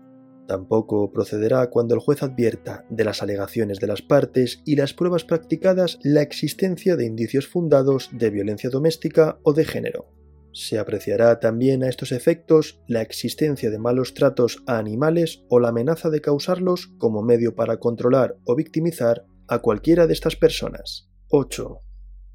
Tampoco 0.46 1.10
procederá 1.10 1.70
cuando 1.70 1.94
el 1.94 2.00
juez 2.00 2.22
advierta 2.22 2.84
de 2.90 3.04
las 3.06 3.22
alegaciones 3.22 3.80
de 3.80 3.86
las 3.86 4.02
partes 4.02 4.60
y 4.66 4.76
las 4.76 4.92
pruebas 4.92 5.24
practicadas 5.24 5.98
la 6.02 6.20
existencia 6.20 6.96
de 6.96 7.06
indicios 7.06 7.46
fundados 7.46 8.10
de 8.12 8.28
violencia 8.28 8.68
doméstica 8.68 9.38
o 9.44 9.54
de 9.54 9.64
género. 9.64 10.21
Se 10.52 10.78
apreciará 10.78 11.40
también 11.40 11.82
a 11.82 11.88
estos 11.88 12.12
efectos 12.12 12.80
la 12.86 13.00
existencia 13.00 13.70
de 13.70 13.78
malos 13.78 14.14
tratos 14.14 14.62
a 14.66 14.78
animales 14.78 15.44
o 15.48 15.60
la 15.60 15.68
amenaza 15.68 16.10
de 16.10 16.20
causarlos 16.20 16.92
como 16.98 17.22
medio 17.22 17.54
para 17.54 17.78
controlar 17.78 18.36
o 18.44 18.54
victimizar 18.54 19.24
a 19.48 19.60
cualquiera 19.60 20.06
de 20.06 20.12
estas 20.12 20.36
personas. 20.36 21.08
8. 21.28 21.80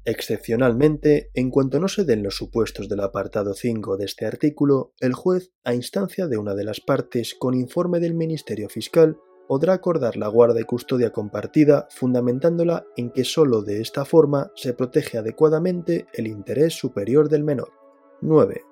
Excepcionalmente, 0.04 1.30
en 1.34 1.50
cuanto 1.50 1.78
no 1.78 1.88
se 1.88 2.04
den 2.04 2.22
los 2.22 2.36
supuestos 2.36 2.88
del 2.88 3.00
apartado 3.00 3.54
5 3.54 3.96
de 3.96 4.06
este 4.06 4.26
artículo, 4.26 4.94
el 5.00 5.12
juez, 5.12 5.52
a 5.64 5.74
instancia 5.74 6.26
de 6.26 6.38
una 6.38 6.54
de 6.54 6.64
las 6.64 6.80
partes 6.80 7.34
con 7.38 7.54
informe 7.54 8.00
del 8.00 8.14
Ministerio 8.14 8.68
Fiscal, 8.68 9.18
podrá 9.46 9.74
acordar 9.74 10.16
la 10.16 10.28
guarda 10.28 10.60
y 10.60 10.64
custodia 10.64 11.10
compartida 11.10 11.88
fundamentándola 11.90 12.84
en 12.96 13.10
que 13.10 13.24
sólo 13.24 13.62
de 13.62 13.80
esta 13.80 14.04
forma 14.04 14.50
se 14.54 14.74
protege 14.74 15.18
adecuadamente 15.18 16.06
el 16.12 16.26
interés 16.26 16.74
superior 16.74 17.28
del 17.28 17.44
menor. 17.44 17.77
9. 18.20 18.64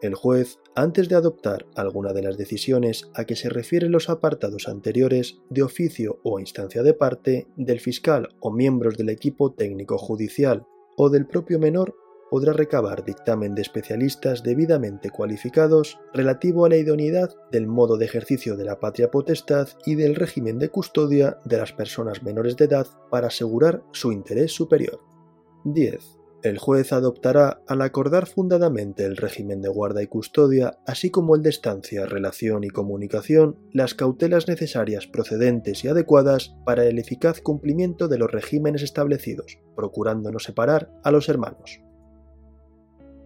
El 0.00 0.14
juez, 0.14 0.58
antes 0.74 1.08
de 1.08 1.16
adoptar 1.16 1.66
alguna 1.74 2.14
de 2.14 2.22
las 2.22 2.38
decisiones 2.38 3.10
a 3.14 3.24
que 3.24 3.36
se 3.36 3.50
refieren 3.50 3.92
los 3.92 4.08
apartados 4.08 4.68
anteriores, 4.68 5.38
de 5.50 5.62
oficio 5.62 6.18
o 6.22 6.40
instancia 6.40 6.82
de 6.82 6.94
parte, 6.94 7.46
del 7.56 7.80
fiscal 7.80 8.30
o 8.40 8.50
miembros 8.50 8.96
del 8.96 9.10
equipo 9.10 9.52
técnico 9.52 9.98
judicial 9.98 10.66
o 10.96 11.10
del 11.10 11.26
propio 11.26 11.58
menor, 11.58 11.94
podrá 12.30 12.54
recabar 12.54 13.04
dictamen 13.04 13.54
de 13.54 13.62
especialistas 13.62 14.42
debidamente 14.42 15.10
cualificados 15.10 15.98
relativo 16.14 16.64
a 16.64 16.70
la 16.70 16.76
idoneidad 16.76 17.34
del 17.52 17.66
modo 17.66 17.98
de 17.98 18.06
ejercicio 18.06 18.56
de 18.56 18.64
la 18.64 18.80
patria 18.80 19.10
potestad 19.10 19.68
y 19.84 19.94
del 19.94 20.14
régimen 20.14 20.58
de 20.58 20.70
custodia 20.70 21.38
de 21.44 21.58
las 21.58 21.72
personas 21.72 22.22
menores 22.22 22.56
de 22.56 22.64
edad 22.64 22.86
para 23.10 23.28
asegurar 23.28 23.84
su 23.92 24.10
interés 24.10 24.52
superior. 24.52 25.00
10 25.64 26.15
el 26.48 26.58
juez 26.58 26.92
adoptará, 26.92 27.62
al 27.66 27.82
acordar 27.82 28.26
fundadamente 28.26 29.04
el 29.04 29.16
régimen 29.16 29.62
de 29.62 29.68
guarda 29.68 30.02
y 30.02 30.06
custodia, 30.06 30.78
así 30.86 31.10
como 31.10 31.36
el 31.36 31.42
de 31.42 31.50
estancia, 31.50 32.06
relación 32.06 32.64
y 32.64 32.68
comunicación, 32.68 33.58
las 33.72 33.94
cautelas 33.94 34.48
necesarias 34.48 35.06
procedentes 35.06 35.84
y 35.84 35.88
adecuadas 35.88 36.56
para 36.64 36.84
el 36.84 36.98
eficaz 36.98 37.40
cumplimiento 37.40 38.08
de 38.08 38.18
los 38.18 38.30
regímenes 38.30 38.82
establecidos, 38.82 39.58
procurando 39.74 40.30
no 40.30 40.38
separar 40.38 40.90
a 41.02 41.10
los 41.10 41.28
hermanos. 41.28 41.80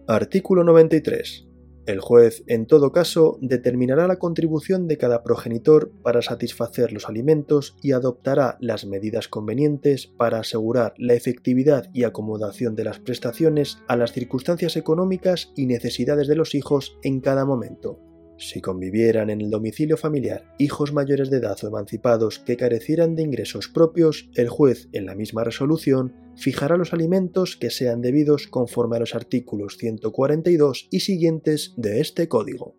Artículo 0.07 0.63
93. 0.63 1.50
El 1.87 1.99
juez, 1.99 2.43
en 2.45 2.67
todo 2.67 2.91
caso, 2.91 3.39
determinará 3.41 4.07
la 4.07 4.19
contribución 4.19 4.87
de 4.87 4.97
cada 4.97 5.23
progenitor 5.23 5.91
para 6.03 6.21
satisfacer 6.21 6.93
los 6.93 7.09
alimentos 7.09 7.75
y 7.81 7.93
adoptará 7.93 8.57
las 8.59 8.85
medidas 8.85 9.27
convenientes 9.27 10.05
para 10.05 10.39
asegurar 10.39 10.93
la 10.97 11.15
efectividad 11.15 11.89
y 11.93 12.03
acomodación 12.03 12.75
de 12.75 12.83
las 12.83 12.99
prestaciones 12.99 13.79
a 13.87 13.97
las 13.97 14.11
circunstancias 14.11 14.77
económicas 14.77 15.51
y 15.55 15.65
necesidades 15.65 16.27
de 16.27 16.35
los 16.35 16.53
hijos 16.53 16.97
en 17.01 17.19
cada 17.19 17.45
momento. 17.45 18.10
Si 18.41 18.59
convivieran 18.59 19.29
en 19.29 19.39
el 19.39 19.51
domicilio 19.51 19.97
familiar 19.97 20.51
hijos 20.57 20.93
mayores 20.93 21.29
de 21.29 21.37
edad 21.37 21.59
o 21.61 21.67
emancipados 21.67 22.39
que 22.39 22.57
carecieran 22.57 23.15
de 23.15 23.21
ingresos 23.21 23.67
propios, 23.67 24.31
el 24.33 24.49
juez, 24.49 24.89
en 24.93 25.05
la 25.05 25.13
misma 25.13 25.43
resolución, 25.43 26.15
fijará 26.35 26.75
los 26.75 26.91
alimentos 26.91 27.55
que 27.55 27.69
sean 27.69 28.01
debidos 28.01 28.47
conforme 28.47 28.97
a 28.97 28.99
los 28.99 29.13
artículos 29.13 29.77
142 29.77 30.87
y 30.89 31.01
siguientes 31.01 31.75
de 31.77 32.01
este 32.01 32.27
Código. 32.27 32.73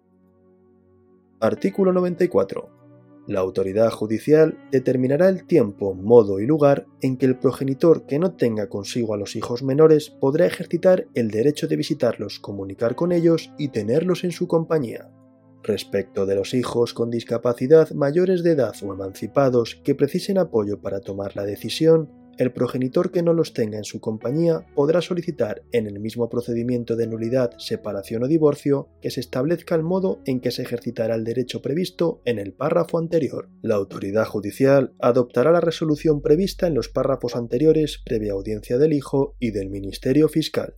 Artículo 1.39 1.93
94. 1.93 2.69
La 3.29 3.39
autoridad 3.39 3.91
judicial 3.91 4.59
determinará 4.73 5.29
el 5.29 5.47
tiempo, 5.47 5.95
modo 5.95 6.41
y 6.41 6.47
lugar 6.47 6.89
en 7.03 7.17
que 7.17 7.27
el 7.27 7.39
progenitor 7.39 8.05
que 8.07 8.19
no 8.19 8.35
tenga 8.35 8.69
consigo 8.69 9.15
a 9.15 9.17
los 9.17 9.37
hijos 9.37 9.63
menores 9.63 10.11
podrá 10.11 10.45
ejercitar 10.45 11.07
el 11.15 11.31
derecho 11.31 11.69
de 11.69 11.77
visitarlos, 11.77 12.41
comunicar 12.41 12.97
con 12.97 13.13
ellos 13.13 13.53
y 13.59 13.69
tenerlos 13.69 14.25
en 14.25 14.33
su 14.33 14.49
compañía. 14.49 15.09
Respecto 15.63 16.27
de 16.27 16.35
los 16.35 16.55
hijos 16.55 16.93
con 16.93 17.11
discapacidad 17.11 17.91
mayores 17.93 18.43
de 18.43 18.53
edad 18.53 18.75
o 18.83 18.93
emancipados 18.93 19.81
que 19.85 19.95
precisen 19.95 20.39
apoyo 20.39 20.81
para 20.81 21.01
tomar 21.01 21.37
la 21.37 21.45
decisión, 21.45 22.11
el 22.39 22.51
progenitor 22.51 23.13
que 23.13 23.23
no 23.23 23.35
los 23.35 23.53
tenga 23.53 23.77
en 23.77 23.85
su 23.85 24.01
compañía 24.01 24.67
podrá 24.75 25.03
solicitar 25.03 25.63
en 25.71 25.87
el 25.87 26.01
mismo 26.01 26.29
procedimiento 26.29 26.97
de 26.97 27.07
nulidad, 27.07 27.53
separación 27.59 28.25
o 28.25 28.27
divorcio 28.27 28.89
que 29.01 29.11
se 29.11 29.21
establezca 29.21 29.75
el 29.75 29.83
modo 29.83 30.21
en 30.25 30.41
que 30.41 30.51
se 30.51 30.63
ejercitará 30.63 31.15
el 31.15 31.25
derecho 31.25 31.61
previsto 31.61 32.23
en 32.25 32.39
el 32.39 32.55
párrafo 32.55 32.99
anterior. 32.99 33.51
La 33.61 33.75
autoridad 33.75 34.25
judicial 34.25 34.95
adoptará 34.99 35.53
la 35.53 35.61
resolución 35.61 36.23
prevista 36.23 36.67
en 36.67 36.75
los 36.75 36.89
párrafos 36.89 37.37
anteriores 37.37 38.03
previa 38.05 38.33
audiencia 38.33 38.79
del 38.79 38.95
hijo 38.95 39.37
y 39.39 39.51
del 39.51 39.69
Ministerio 39.69 40.29
Fiscal. 40.29 40.75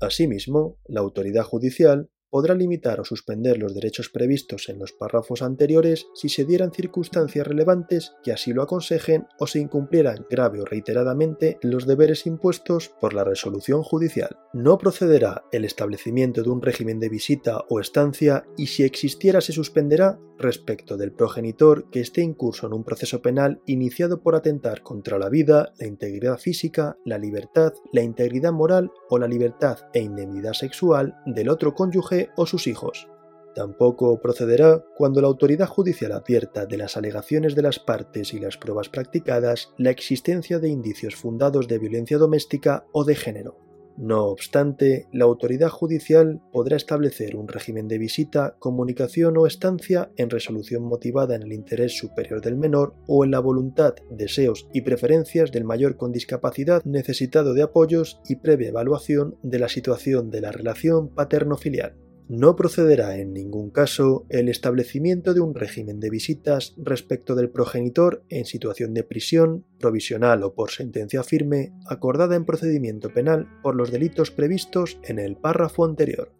Asimismo, 0.00 0.78
la 0.86 1.00
autoridad 1.00 1.42
judicial 1.42 2.10
podrá 2.30 2.54
limitar 2.54 3.00
o 3.00 3.04
suspender 3.04 3.58
los 3.58 3.74
derechos 3.74 4.08
previstos 4.08 4.68
en 4.68 4.78
los 4.78 4.92
párrafos 4.92 5.42
anteriores 5.42 6.06
si 6.14 6.28
se 6.28 6.44
dieran 6.44 6.72
circunstancias 6.72 7.46
relevantes 7.46 8.14
que 8.22 8.32
así 8.32 8.52
lo 8.52 8.62
aconsejen 8.62 9.26
o 9.38 9.46
se 9.46 9.60
incumplieran 9.60 10.26
grave 10.30 10.60
o 10.60 10.64
reiteradamente 10.64 11.58
los 11.62 11.86
deberes 11.86 12.26
impuestos 12.26 12.90
por 13.00 13.14
la 13.14 13.24
resolución 13.24 13.82
judicial. 13.82 14.36
No 14.52 14.78
procederá 14.78 15.44
el 15.52 15.64
establecimiento 15.64 16.42
de 16.42 16.50
un 16.50 16.62
régimen 16.62 17.00
de 17.00 17.08
visita 17.08 17.64
o 17.68 17.80
estancia 17.80 18.44
y 18.56 18.66
si 18.66 18.82
existiera 18.82 19.40
se 19.40 19.52
suspenderá 19.52 20.18
respecto 20.38 20.96
del 20.96 21.12
progenitor 21.12 21.90
que 21.90 22.00
esté 22.00 22.22
incurso 22.22 22.66
en 22.66 22.72
un 22.72 22.84
proceso 22.84 23.20
penal 23.20 23.60
iniciado 23.66 24.22
por 24.22 24.36
atentar 24.36 24.82
contra 24.82 25.18
la 25.18 25.28
vida, 25.28 25.72
la 25.78 25.86
integridad 25.86 26.38
física, 26.38 26.96
la 27.04 27.18
libertad, 27.18 27.72
la 27.92 28.02
integridad 28.02 28.52
moral 28.52 28.90
o 29.10 29.18
la 29.18 29.26
libertad 29.26 29.78
e 29.92 30.00
indemnidad 30.00 30.52
sexual 30.52 31.16
del 31.26 31.48
otro 31.48 31.74
cónyuge 31.74 32.17
o 32.36 32.46
sus 32.46 32.66
hijos. 32.66 33.08
Tampoco 33.54 34.20
procederá 34.20 34.84
cuando 34.94 35.20
la 35.20 35.26
autoridad 35.26 35.66
judicial 35.66 36.12
advierta 36.12 36.66
de 36.66 36.76
las 36.76 36.96
alegaciones 36.96 37.56
de 37.56 37.62
las 37.62 37.80
partes 37.80 38.32
y 38.32 38.38
las 38.38 38.56
pruebas 38.56 38.88
practicadas 38.88 39.72
la 39.78 39.90
existencia 39.90 40.60
de 40.60 40.68
indicios 40.68 41.16
fundados 41.16 41.66
de 41.66 41.78
violencia 41.78 42.18
doméstica 42.18 42.86
o 42.92 43.04
de 43.04 43.16
género. 43.16 43.56
No 43.96 44.26
obstante, 44.26 45.08
la 45.12 45.24
autoridad 45.24 45.70
judicial 45.70 46.40
podrá 46.52 46.76
establecer 46.76 47.34
un 47.34 47.48
régimen 47.48 47.88
de 47.88 47.98
visita, 47.98 48.54
comunicación 48.60 49.36
o 49.36 49.44
estancia 49.44 50.12
en 50.16 50.30
resolución 50.30 50.84
motivada 50.84 51.34
en 51.34 51.42
el 51.42 51.52
interés 51.52 51.98
superior 51.98 52.40
del 52.40 52.56
menor 52.56 52.94
o 53.08 53.24
en 53.24 53.32
la 53.32 53.40
voluntad, 53.40 53.96
deseos 54.08 54.68
y 54.72 54.82
preferencias 54.82 55.50
del 55.50 55.64
mayor 55.64 55.96
con 55.96 56.12
discapacidad 56.12 56.84
necesitado 56.84 57.54
de 57.54 57.62
apoyos 57.62 58.20
y 58.28 58.36
previa 58.36 58.68
evaluación 58.68 59.36
de 59.42 59.58
la 59.58 59.68
situación 59.68 60.30
de 60.30 60.42
la 60.42 60.52
relación 60.52 61.08
paterno-filial 61.08 61.96
no 62.28 62.56
procederá 62.56 63.16
en 63.16 63.32
ningún 63.32 63.70
caso 63.70 64.26
el 64.28 64.48
establecimiento 64.48 65.34
de 65.34 65.40
un 65.40 65.54
régimen 65.54 65.98
de 65.98 66.10
visitas 66.10 66.74
respecto 66.76 67.34
del 67.34 67.50
progenitor 67.50 68.22
en 68.28 68.44
situación 68.44 68.94
de 68.94 69.04
prisión, 69.04 69.64
provisional 69.78 70.42
o 70.42 70.54
por 70.54 70.70
sentencia 70.70 71.22
firme, 71.22 71.72
acordada 71.86 72.36
en 72.36 72.44
procedimiento 72.44 73.12
penal 73.12 73.48
por 73.62 73.74
los 73.74 73.90
delitos 73.90 74.30
previstos 74.30 74.98
en 75.02 75.18
el 75.18 75.36
párrafo 75.36 75.84
anterior. 75.84 76.37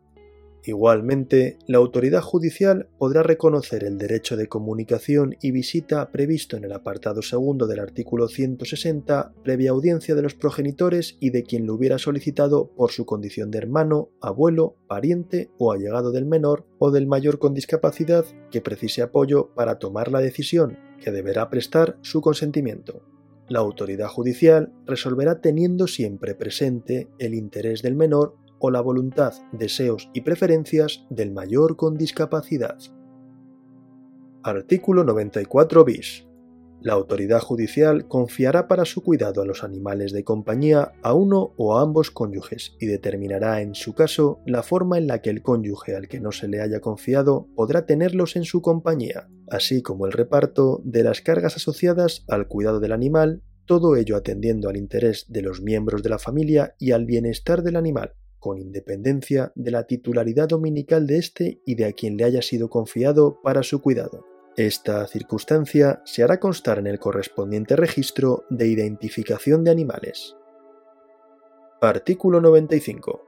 Igualmente, 0.68 1.56
la 1.66 1.78
autoridad 1.78 2.20
judicial 2.20 2.90
podrá 2.98 3.22
reconocer 3.22 3.84
el 3.84 3.96
derecho 3.96 4.36
de 4.36 4.48
comunicación 4.48 5.34
y 5.40 5.50
visita 5.50 6.10
previsto 6.12 6.58
en 6.58 6.64
el 6.64 6.74
apartado 6.74 7.22
segundo 7.22 7.66
del 7.66 7.80
artículo 7.80 8.28
160 8.28 9.32
previa 9.42 9.70
audiencia 9.70 10.14
de 10.14 10.20
los 10.20 10.34
progenitores 10.34 11.16
y 11.20 11.30
de 11.30 11.42
quien 11.42 11.66
lo 11.66 11.72
hubiera 11.72 11.96
solicitado 11.96 12.66
por 12.76 12.92
su 12.92 13.06
condición 13.06 13.50
de 13.50 13.56
hermano, 13.56 14.10
abuelo, 14.20 14.76
pariente 14.86 15.48
o 15.56 15.72
allegado 15.72 16.12
del 16.12 16.26
menor 16.26 16.66
o 16.78 16.90
del 16.90 17.06
mayor 17.06 17.38
con 17.38 17.54
discapacidad 17.54 18.26
que 18.50 18.60
precise 18.60 19.00
apoyo 19.00 19.48
para 19.54 19.78
tomar 19.78 20.12
la 20.12 20.20
decisión, 20.20 20.76
que 21.02 21.10
deberá 21.10 21.48
prestar 21.48 21.96
su 22.02 22.20
consentimiento. 22.20 23.00
La 23.48 23.60
autoridad 23.60 24.08
judicial 24.08 24.74
resolverá 24.84 25.40
teniendo 25.40 25.86
siempre 25.86 26.34
presente 26.34 27.08
el 27.18 27.32
interés 27.32 27.80
del 27.80 27.94
menor 27.94 28.34
o 28.58 28.70
la 28.70 28.80
voluntad, 28.80 29.34
deseos 29.52 30.10
y 30.12 30.22
preferencias 30.22 31.06
del 31.10 31.32
mayor 31.32 31.76
con 31.76 31.96
discapacidad. 31.96 32.78
Artículo 34.42 35.04
94 35.04 35.84
bis. 35.84 36.28
La 36.80 36.92
autoridad 36.92 37.40
judicial 37.40 38.06
confiará 38.06 38.68
para 38.68 38.84
su 38.84 39.02
cuidado 39.02 39.42
a 39.42 39.44
los 39.44 39.64
animales 39.64 40.12
de 40.12 40.22
compañía 40.22 40.92
a 41.02 41.12
uno 41.12 41.52
o 41.56 41.76
a 41.76 41.82
ambos 41.82 42.12
cónyuges 42.12 42.76
y 42.78 42.86
determinará 42.86 43.62
en 43.62 43.74
su 43.74 43.94
caso 43.94 44.40
la 44.46 44.62
forma 44.62 44.96
en 44.96 45.08
la 45.08 45.20
que 45.20 45.30
el 45.30 45.42
cónyuge 45.42 45.96
al 45.96 46.06
que 46.06 46.20
no 46.20 46.30
se 46.30 46.46
le 46.46 46.60
haya 46.60 46.80
confiado 46.80 47.48
podrá 47.56 47.84
tenerlos 47.84 48.36
en 48.36 48.44
su 48.44 48.62
compañía, 48.62 49.28
así 49.50 49.82
como 49.82 50.06
el 50.06 50.12
reparto 50.12 50.80
de 50.84 51.02
las 51.02 51.20
cargas 51.20 51.56
asociadas 51.56 52.24
al 52.28 52.46
cuidado 52.46 52.78
del 52.78 52.92
animal, 52.92 53.42
todo 53.66 53.96
ello 53.96 54.16
atendiendo 54.16 54.68
al 54.68 54.76
interés 54.76 55.26
de 55.28 55.42
los 55.42 55.60
miembros 55.60 56.04
de 56.04 56.10
la 56.10 56.20
familia 56.20 56.76
y 56.78 56.92
al 56.92 57.06
bienestar 57.06 57.64
del 57.64 57.74
animal, 57.74 58.14
con 58.48 58.58
independencia 58.58 59.52
de 59.56 59.70
la 59.70 59.86
titularidad 59.86 60.48
dominical 60.48 61.06
de 61.06 61.18
éste 61.18 61.60
y 61.66 61.74
de 61.74 61.84
a 61.84 61.92
quien 61.92 62.16
le 62.16 62.24
haya 62.24 62.40
sido 62.40 62.70
confiado 62.70 63.42
para 63.42 63.62
su 63.62 63.82
cuidado. 63.82 64.24
Esta 64.56 65.06
circunstancia 65.06 66.00
se 66.06 66.22
hará 66.22 66.40
constar 66.40 66.78
en 66.78 66.86
el 66.86 66.98
correspondiente 66.98 67.76
registro 67.76 68.44
de 68.48 68.66
identificación 68.66 69.64
de 69.64 69.70
animales. 69.70 70.34
Artículo 71.82 72.40
95. 72.40 73.22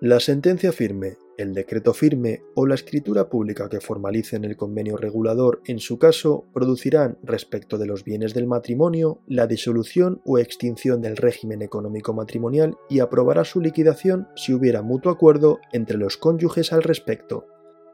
La 0.00 0.18
sentencia 0.18 0.72
firme 0.72 1.18
el 1.38 1.54
decreto 1.54 1.94
firme 1.94 2.42
o 2.54 2.66
la 2.66 2.74
escritura 2.74 3.28
pública 3.30 3.68
que 3.68 3.80
formalicen 3.80 4.44
el 4.44 4.56
convenio 4.56 4.96
regulador 4.96 5.62
en 5.66 5.78
su 5.78 5.98
caso 5.98 6.44
producirán, 6.52 7.16
respecto 7.22 7.78
de 7.78 7.86
los 7.86 8.04
bienes 8.04 8.34
del 8.34 8.46
matrimonio, 8.46 9.20
la 9.26 9.46
disolución 9.46 10.20
o 10.26 10.38
extinción 10.38 11.00
del 11.00 11.16
régimen 11.16 11.62
económico 11.62 12.12
matrimonial 12.12 12.76
y 12.90 13.00
aprobará 13.00 13.44
su 13.44 13.60
liquidación 13.60 14.28
si 14.34 14.52
hubiera 14.52 14.82
mutuo 14.82 15.12
acuerdo 15.12 15.60
entre 15.72 15.96
los 15.96 16.16
cónyuges 16.16 16.72
al 16.72 16.82
respecto. 16.82 17.46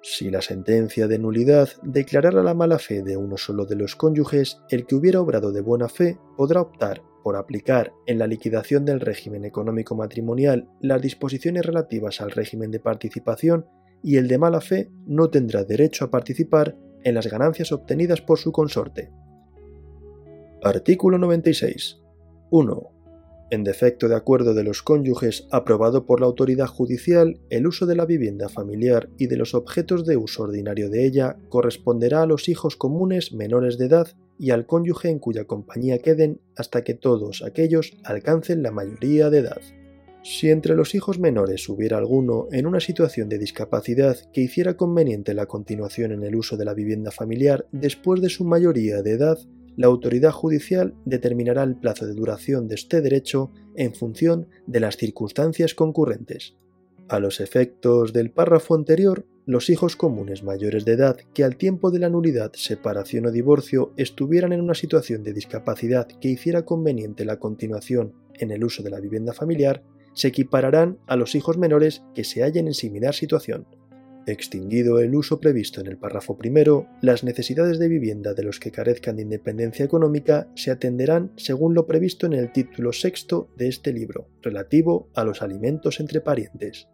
Si 0.07 0.29
la 0.29 0.43
sentencia 0.43 1.09
de 1.09 1.19
nulidad 1.19 1.71
declarara 1.83 2.43
la 2.43 2.53
mala 2.53 2.79
fe 2.79 3.03
de 3.03 3.17
uno 3.17 3.39
solo 3.39 3.65
de 3.65 3.75
los 3.75 3.97
cónyuges, 3.97 4.61
el 4.69 4.85
que 4.85 4.97
hubiera 4.97 5.19
obrado 5.19 5.51
de 5.51 5.63
buena 5.63 5.89
fe 5.89 6.19
podrá 6.37 6.61
optar 6.61 7.03
por 7.23 7.37
aplicar 7.37 7.91
en 8.05 8.19
la 8.19 8.27
liquidación 8.27 8.85
del 8.85 9.01
régimen 9.01 9.47
económico 9.47 9.97
matrimonial 9.97 10.69
las 10.83 11.01
disposiciones 11.01 11.65
relativas 11.65 12.21
al 12.21 12.33
régimen 12.33 12.71
de 12.71 12.81
participación 12.81 13.65
y 14.03 14.19
el 14.19 14.29
de 14.29 14.37
mala 14.37 14.61
fe 14.61 14.91
no 15.07 15.31
tendrá 15.31 15.65
derecho 15.65 16.05
a 16.05 16.11
participar 16.11 16.77
en 17.03 17.15
las 17.15 17.27
ganancias 17.27 17.73
obtenidas 17.73 18.21
por 18.21 18.39
su 18.39 18.53
consorte. 18.53 19.11
Artículo 20.63 21.17
96. 21.17 22.03
1 22.51 22.94
en 23.51 23.65
defecto 23.65 24.09
de 24.09 24.17
acuerdo 24.17 24.55
de 24.55 24.65
los 24.65 24.83
cónyuges 24.83 25.47
aprobado 25.51 26.07
por 26.07 26.21
la 26.21 26.27
autoridad 26.27 26.67
judicial, 26.67 27.41
el 27.51 27.67
uso 27.67 27.87
de 27.87 27.97
la 27.97 28.07
vivienda 28.07 28.49
familiar 28.49 29.09
y 29.19 29.27
de 29.27 29.37
los 29.37 29.55
objetos 29.55 30.07
de 30.07 30.17
uso 30.17 30.45
ordinario 30.45 30.91
de 30.91 31.07
ella 31.07 31.37
corresponderá 31.49 32.23
a 32.23 32.27
los 32.27 32.49
hijos 32.49 32.77
comunes 32.77 33.33
menores 33.33 33.79
de 33.79 33.87
edad 33.87 34.09
y 34.39 34.51
al 34.51 34.67
cónyuge 34.67 35.11
en 35.11 35.19
cuya 35.19 35.45
compañía 35.45 35.99
queden 35.99 36.41
hasta 36.57 36.83
que 36.83 36.95
todos 36.95 37.43
aquellos 37.43 37.97
alcancen 38.05 38.63
la 38.63 38.73
mayoría 38.73 39.31
de 39.31 39.39
edad. 39.39 39.61
Si 40.25 40.49
entre 40.49 40.75
los 40.75 40.95
hijos 40.95 41.19
menores 41.19 41.69
hubiera 41.69 41.99
alguno 41.99 42.49
en 42.51 42.67
una 42.67 42.81
situación 42.81 43.29
de 43.29 43.39
discapacidad 43.39 44.17
que 44.33 44.41
hiciera 44.41 44.75
conveniente 44.75 45.35
la 45.35 45.45
continuación 45.45 46.13
en 46.13 46.23
el 46.23 46.35
uso 46.35 46.57
de 46.57 46.65
la 46.65 46.73
vivienda 46.73 47.11
familiar 47.11 47.67
después 47.73 48.23
de 48.23 48.31
su 48.31 48.45
mayoría 48.45 49.03
de 49.03 49.11
edad, 49.11 49.39
la 49.77 49.87
autoridad 49.87 50.31
judicial 50.31 50.95
determinará 51.05 51.63
el 51.63 51.77
plazo 51.77 52.07
de 52.07 52.15
duración 52.15 52.69
de 52.69 52.77
este 52.77 53.01
derecho 53.01 53.51
en 53.75 53.95
función 53.95 54.49
de 54.67 54.81
las 54.81 54.97
circunstancias 54.97 55.75
concurrentes. 55.75 56.55
A 57.09 57.19
los 57.19 57.41
efectos 57.41 58.13
del 58.13 58.31
párrafo 58.31 58.75
anterior, 58.75 59.27
los 59.47 59.69
hijos 59.69 59.95
comunes 59.95 60.43
mayores 60.43 60.87
de 60.87 60.93
edad 60.93 61.19
que 61.35 61.45
al 61.45 61.57
tiempo 61.57 61.91
de 61.91 61.99
la 61.99 62.09
nulidad, 62.09 62.53
separación 62.55 63.27
o 63.27 63.31
divorcio 63.31 63.93
estuvieran 63.99 64.55
en 64.55 64.63
una 64.63 64.75
situación 64.75 65.23
de 65.23 65.35
discapacidad 65.35 66.09
que 66.09 66.29
hiciera 66.29 66.65
conveniente 66.65 67.27
la 67.27 67.39
continuación 67.39 68.15
en 68.35 68.51
el 68.51 68.65
uso 68.65 68.83
de 68.83 68.91
la 68.91 69.01
vivienda 69.01 69.35
familiar, 69.35 69.83
se 70.15 70.29
equipararán 70.29 70.99
a 71.07 71.17
los 71.17 71.35
hijos 71.35 71.59
menores 71.59 72.03
que 72.15 72.25
se 72.25 72.43
hallen 72.43 72.69
en 72.69 72.75
similar 72.75 73.15
situación. 73.15 73.67
Extinguido 74.27 75.01
el 75.01 75.15
uso 75.15 75.39
previsto 75.39 75.83
en 75.83 75.87
el 75.87 75.99
párrafo 75.99 76.39
primero, 76.39 76.87
las 77.03 77.25
necesidades 77.25 77.79
de 77.79 77.89
vivienda 77.89 78.33
de 78.33 78.43
los 78.43 78.59
que 78.59 78.71
carezcan 78.71 79.17
de 79.17 79.23
independencia 79.23 79.85
económica 79.85 80.49
se 80.55 80.71
atenderán 80.71 81.33
según 81.37 81.75
lo 81.75 81.87
previsto 81.87 82.25
en 82.25 82.33
el 82.33 82.51
título 82.51 82.93
sexto 82.95 83.51
de 83.57 83.69
este 83.69 83.93
libro, 83.93 84.29
relativo 84.41 85.11
a 85.15 85.25
los 85.25 85.43
alimentos 85.43 86.01
entre 86.01 86.23
parientes. 86.23 86.89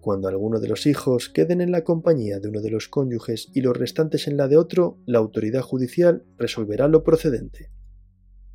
Cuando 0.00 0.26
alguno 0.26 0.58
de 0.58 0.66
los 0.66 0.86
hijos 0.86 1.28
queden 1.28 1.60
en 1.60 1.70
la 1.70 1.84
compañía 1.84 2.40
de 2.40 2.48
uno 2.48 2.60
de 2.60 2.70
los 2.70 2.88
cónyuges 2.88 3.48
y 3.54 3.60
los 3.60 3.76
restantes 3.76 4.26
en 4.26 4.36
la 4.36 4.48
de 4.48 4.56
otro, 4.56 4.98
la 5.06 5.18
autoridad 5.18 5.62
judicial 5.62 6.24
resolverá 6.36 6.88
lo 6.88 7.04
procedente. 7.04 7.70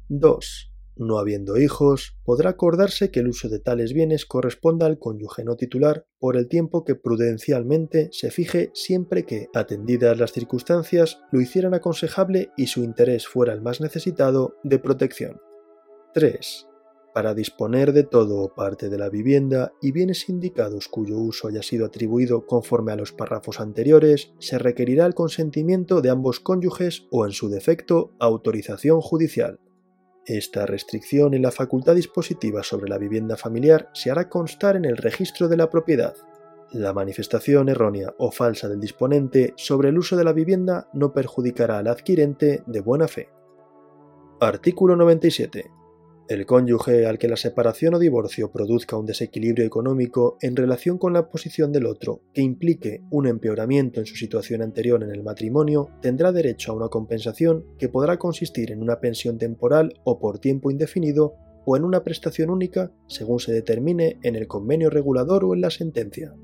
2. 0.10 0.77
No 1.00 1.20
habiendo 1.20 1.58
hijos, 1.58 2.18
podrá 2.24 2.52
acordarse 2.52 3.12
que 3.12 3.20
el 3.20 3.28
uso 3.28 3.50
de 3.50 3.60
tales 3.60 3.94
bienes 3.94 4.26
corresponda 4.26 4.88
al 4.88 4.98
cónyuge 4.98 5.44
no 5.44 5.56
titular 5.56 6.08
por 6.20 6.38
el 6.38 6.48
tiempo 6.48 6.84
que 6.84 6.96
prudencialmente 6.96 8.10
se 8.12 8.32
fije 8.32 8.72
siempre 8.74 9.24
que, 9.24 9.48
atendidas 9.54 10.18
las 10.18 10.32
circunstancias, 10.32 11.20
lo 11.32 11.40
hicieran 11.40 11.76
aconsejable 11.76 12.52
y 12.58 12.68
su 12.68 12.84
interés 12.84 13.28
fuera 13.28 13.54
el 13.54 13.62
más 13.62 13.80
necesitado 13.80 14.56
de 14.64 14.80
protección. 14.80 15.40
3. 16.16 16.68
Para 17.14 17.36
disponer 17.36 17.94
de 17.94 18.04
todo 18.04 18.42
o 18.42 18.56
parte 18.56 18.90
de 18.90 18.98
la 18.98 19.10
vivienda 19.10 19.74
y 19.82 19.92
bienes 19.92 20.30
indicados 20.30 20.88
cuyo 20.88 21.18
uso 21.20 21.48
haya 21.48 21.62
sido 21.62 21.86
atribuido 21.86 22.48
conforme 22.48 22.92
a 22.92 22.96
los 22.96 23.12
párrafos 23.12 23.60
anteriores, 23.60 24.34
se 24.40 24.58
requerirá 24.58 25.06
el 25.06 25.14
consentimiento 25.14 26.02
de 26.02 26.10
ambos 26.10 26.40
cónyuges 26.40 27.08
o, 27.12 27.26
en 27.26 27.34
su 27.34 27.50
defecto, 27.50 28.14
autorización 28.20 29.02
judicial. 29.02 29.60
Esta 30.28 30.66
restricción 30.66 31.34
en 31.34 31.42
la 31.42 31.52
facultad 31.52 31.96
dispositiva 31.96 32.62
sobre 32.62 32.90
la 32.90 32.98
vivienda 32.98 33.38
familiar 33.38 33.90
se 33.94 34.12
hará 34.12 34.28
constar 34.28 34.76
en 34.76 34.84
el 34.84 34.98
registro 34.98 35.48
de 35.48 35.56
la 35.56 35.70
propiedad. 35.70 36.16
La 36.74 36.92
manifestación 36.92 37.70
errónea 37.70 38.14
o 38.18 38.30
falsa 38.30 38.68
del 38.68 38.82
disponente 38.82 39.54
sobre 39.56 39.88
el 39.88 39.98
uso 39.98 40.18
de 40.18 40.26
la 40.26 40.34
vivienda 40.34 40.90
no 40.92 41.14
perjudicará 41.14 41.78
al 41.78 41.88
adquirente 41.88 42.62
de 42.68 42.82
buena 42.82 43.08
fe. 43.08 43.30
Artículo 44.42 44.98
97. 44.98 45.77
El 46.28 46.46
cónyuge 46.46 47.06
al 47.06 47.18
que 47.18 47.30
la 47.30 47.38
separación 47.38 47.94
o 47.94 48.00
divorcio 48.00 48.52
produzca 48.52 48.98
un 48.98 49.06
desequilibrio 49.06 49.66
económico 49.66 50.38
en 50.42 50.58
relación 50.58 50.98
con 50.98 51.14
la 51.14 51.30
posición 51.30 51.72
del 51.72 51.86
otro 51.86 52.22
que 52.34 52.42
implique 52.42 53.02
un 53.12 53.28
empeoramiento 53.28 54.02
en 54.02 54.06
su 54.06 54.18
situación 54.18 54.62
anterior 54.62 55.02
en 55.04 55.12
el 55.12 55.24
matrimonio 55.24 55.88
tendrá 56.02 56.34
derecho 56.34 56.74
a 56.74 56.76
una 56.76 56.90
compensación 56.90 57.64
que 57.80 57.88
podrá 57.88 58.20
consistir 58.20 58.72
en 58.72 58.82
una 58.82 59.00
pensión 59.00 59.38
temporal 59.38 60.02
o 60.04 60.20
por 60.20 60.40
tiempo 60.40 60.70
indefinido 60.70 61.36
o 61.66 61.78
en 61.78 61.86
una 61.86 62.04
prestación 62.04 62.50
única 62.50 62.92
según 63.08 63.40
se 63.40 63.54
determine 63.54 64.20
en 64.22 64.36
el 64.36 64.48
convenio 64.48 64.90
regulador 64.90 65.46
o 65.46 65.54
en 65.54 65.62
la 65.62 65.70
sentencia. 65.70 66.36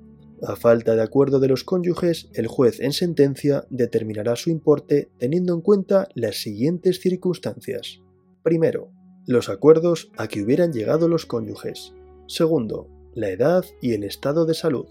A 0.42 0.56
falta 0.56 0.96
de 0.96 1.02
acuerdo 1.02 1.42
de 1.42 1.50
los 1.50 1.66
cónyuges, 1.66 2.30
el 2.34 2.48
juez 2.48 2.80
en 2.80 2.94
sentencia 2.94 3.66
determinará 3.70 4.38
su 4.38 4.50
importe 4.50 5.10
teniendo 5.18 5.54
en 5.54 5.60
cuenta 5.60 6.08
las 6.16 6.38
siguientes 6.38 7.02
circunstancias. 7.02 8.00
Primero, 8.44 8.92
los 9.26 9.50
acuerdos 9.50 10.12
a 10.18 10.28
que 10.28 10.42
hubieran 10.42 10.74
llegado 10.74 11.08
los 11.08 11.26
cónyuges. 11.26 11.94
Segundo, 12.28 12.90
la 13.14 13.30
edad 13.30 13.64
y 13.82 13.94
el 13.94 14.04
estado 14.04 14.46
de 14.46 14.54
salud. 14.54 14.88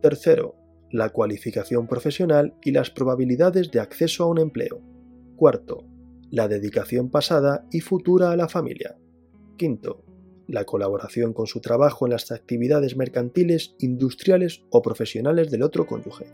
Tercero, 0.00 0.54
la 0.90 1.10
cualificación 1.10 1.86
profesional 1.86 2.54
y 2.62 2.70
las 2.70 2.90
probabilidades 2.90 3.70
de 3.70 3.80
acceso 3.80 4.24
a 4.24 4.28
un 4.28 4.38
empleo. 4.38 4.80
Cuarto, 5.36 5.84
la 6.30 6.48
dedicación 6.48 7.10
pasada 7.10 7.66
y 7.70 7.80
futura 7.80 8.30
a 8.30 8.36
la 8.36 8.48
familia. 8.48 8.96
Quinto, 9.56 10.04
la 10.46 10.64
colaboración 10.64 11.34
con 11.34 11.46
su 11.46 11.60
trabajo 11.60 12.06
en 12.06 12.12
las 12.12 12.30
actividades 12.32 12.96
mercantiles, 12.96 13.74
industriales 13.80 14.64
o 14.70 14.80
profesionales 14.80 15.50
del 15.50 15.62
otro 15.62 15.86
cónyuge. 15.86 16.26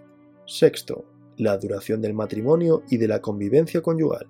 Sexto, 0.47 1.05
la 1.37 1.57
duración 1.59 2.01
del 2.01 2.14
matrimonio 2.14 2.85
y 2.89 2.99
de 2.99 3.09
la 3.09 3.20
convivencia 3.20 3.82
conyugal. 3.82 4.28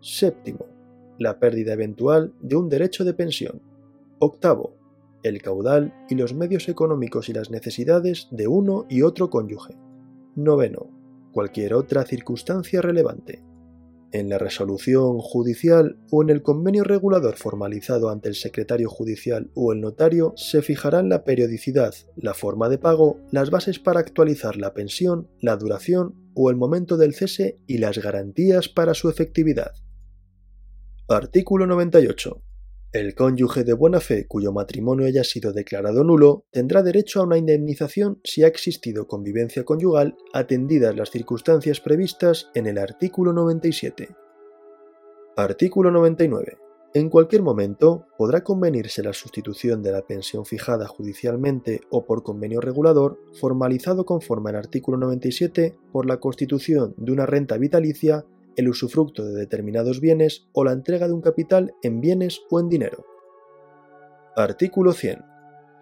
Séptimo, 0.00 0.77
la 1.18 1.38
pérdida 1.38 1.72
eventual 1.72 2.32
de 2.40 2.56
un 2.56 2.68
derecho 2.68 3.04
de 3.04 3.14
pensión. 3.14 3.62
Octavo, 4.18 4.78
el 5.22 5.42
caudal 5.42 5.94
y 6.08 6.14
los 6.14 6.34
medios 6.34 6.68
económicos 6.68 7.28
y 7.28 7.32
las 7.32 7.50
necesidades 7.50 8.28
de 8.30 8.48
uno 8.48 8.86
y 8.88 9.02
otro 9.02 9.30
cónyuge. 9.30 9.76
Noveno. 10.36 10.90
Cualquier 11.32 11.74
otra 11.74 12.04
circunstancia 12.04 12.80
relevante. 12.80 13.42
En 14.10 14.30
la 14.30 14.38
resolución 14.38 15.18
judicial 15.18 15.98
o 16.10 16.22
en 16.22 16.30
el 16.30 16.42
convenio 16.42 16.82
regulador 16.82 17.36
formalizado 17.36 18.08
ante 18.08 18.30
el 18.30 18.36
secretario 18.36 18.88
judicial 18.88 19.50
o 19.54 19.72
el 19.72 19.82
notario 19.82 20.32
se 20.36 20.62
fijarán 20.62 21.10
la 21.10 21.24
periodicidad, 21.24 21.94
la 22.16 22.32
forma 22.32 22.70
de 22.70 22.78
pago, 22.78 23.18
las 23.30 23.50
bases 23.50 23.78
para 23.78 24.00
actualizar 24.00 24.56
la 24.56 24.72
pensión, 24.72 25.28
la 25.40 25.56
duración 25.56 26.14
o 26.34 26.48
el 26.48 26.56
momento 26.56 26.96
del 26.96 27.14
cese 27.14 27.58
y 27.66 27.78
las 27.78 27.98
garantías 27.98 28.70
para 28.70 28.94
su 28.94 29.10
efectividad. 29.10 29.72
Artículo 31.10 31.66
98. 31.66 32.42
El 32.92 33.14
cónyuge 33.14 33.64
de 33.64 33.72
buena 33.72 33.98
fe 33.98 34.26
cuyo 34.26 34.52
matrimonio 34.52 35.06
haya 35.06 35.24
sido 35.24 35.54
declarado 35.54 36.04
nulo 36.04 36.44
tendrá 36.50 36.82
derecho 36.82 37.20
a 37.20 37.22
una 37.22 37.38
indemnización 37.38 38.20
si 38.24 38.44
ha 38.44 38.46
existido 38.46 39.06
convivencia 39.06 39.64
conyugal 39.64 40.18
atendidas 40.34 40.94
las 40.94 41.10
circunstancias 41.10 41.80
previstas 41.80 42.50
en 42.54 42.66
el 42.66 42.76
artículo 42.76 43.32
97. 43.32 44.10
Artículo 45.38 45.90
99. 45.90 46.58
En 46.92 47.08
cualquier 47.08 47.40
momento 47.40 48.04
podrá 48.18 48.44
convenirse 48.44 49.02
la 49.02 49.14
sustitución 49.14 49.82
de 49.82 49.92
la 49.92 50.02
pensión 50.02 50.44
fijada 50.44 50.86
judicialmente 50.88 51.80
o 51.88 52.04
por 52.04 52.22
convenio 52.22 52.60
regulador, 52.60 53.18
formalizado 53.40 54.04
conforme 54.04 54.50
al 54.50 54.56
artículo 54.56 54.98
97 54.98 55.74
por 55.90 56.04
la 56.04 56.20
constitución 56.20 56.92
de 56.98 57.12
una 57.12 57.24
renta 57.24 57.56
vitalicia 57.56 58.26
el 58.56 58.68
usufructo 58.68 59.24
de 59.24 59.34
determinados 59.34 60.00
bienes 60.00 60.48
o 60.52 60.64
la 60.64 60.72
entrega 60.72 61.06
de 61.06 61.14
un 61.14 61.20
capital 61.20 61.74
en 61.82 62.00
bienes 62.00 62.40
o 62.50 62.60
en 62.60 62.68
dinero. 62.68 63.04
Artículo 64.36 64.92
100. 64.92 65.24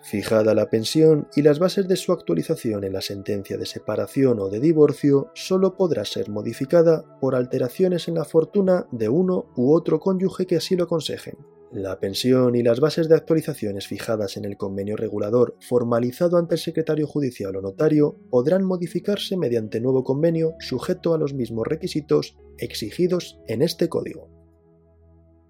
Fijada 0.02 0.54
la 0.54 0.70
pensión 0.70 1.28
y 1.34 1.42
las 1.42 1.58
bases 1.58 1.88
de 1.88 1.96
su 1.96 2.12
actualización 2.12 2.84
en 2.84 2.92
la 2.92 3.00
sentencia 3.00 3.58
de 3.58 3.66
separación 3.66 4.38
o 4.38 4.48
de 4.48 4.60
divorcio, 4.60 5.30
sólo 5.34 5.76
podrá 5.76 6.04
ser 6.04 6.30
modificada 6.30 7.18
por 7.20 7.34
alteraciones 7.34 8.06
en 8.08 8.14
la 8.14 8.24
fortuna 8.24 8.86
de 8.92 9.08
uno 9.08 9.46
u 9.56 9.74
otro 9.74 9.98
cónyuge 9.98 10.46
que 10.46 10.56
así 10.56 10.76
lo 10.76 10.84
aconsejen. 10.84 11.34
La 11.76 12.00
pensión 12.00 12.56
y 12.56 12.62
las 12.62 12.80
bases 12.80 13.06
de 13.06 13.16
actualizaciones 13.16 13.86
fijadas 13.86 14.38
en 14.38 14.46
el 14.46 14.56
convenio 14.56 14.96
regulador 14.96 15.58
formalizado 15.60 16.38
ante 16.38 16.54
el 16.54 16.58
secretario 16.58 17.06
judicial 17.06 17.54
o 17.54 17.60
notario 17.60 18.16
podrán 18.30 18.64
modificarse 18.64 19.36
mediante 19.36 19.78
nuevo 19.78 20.02
convenio 20.02 20.54
sujeto 20.58 21.12
a 21.12 21.18
los 21.18 21.34
mismos 21.34 21.66
requisitos 21.66 22.38
exigidos 22.56 23.38
en 23.46 23.60
este 23.60 23.90
código. 23.90 24.30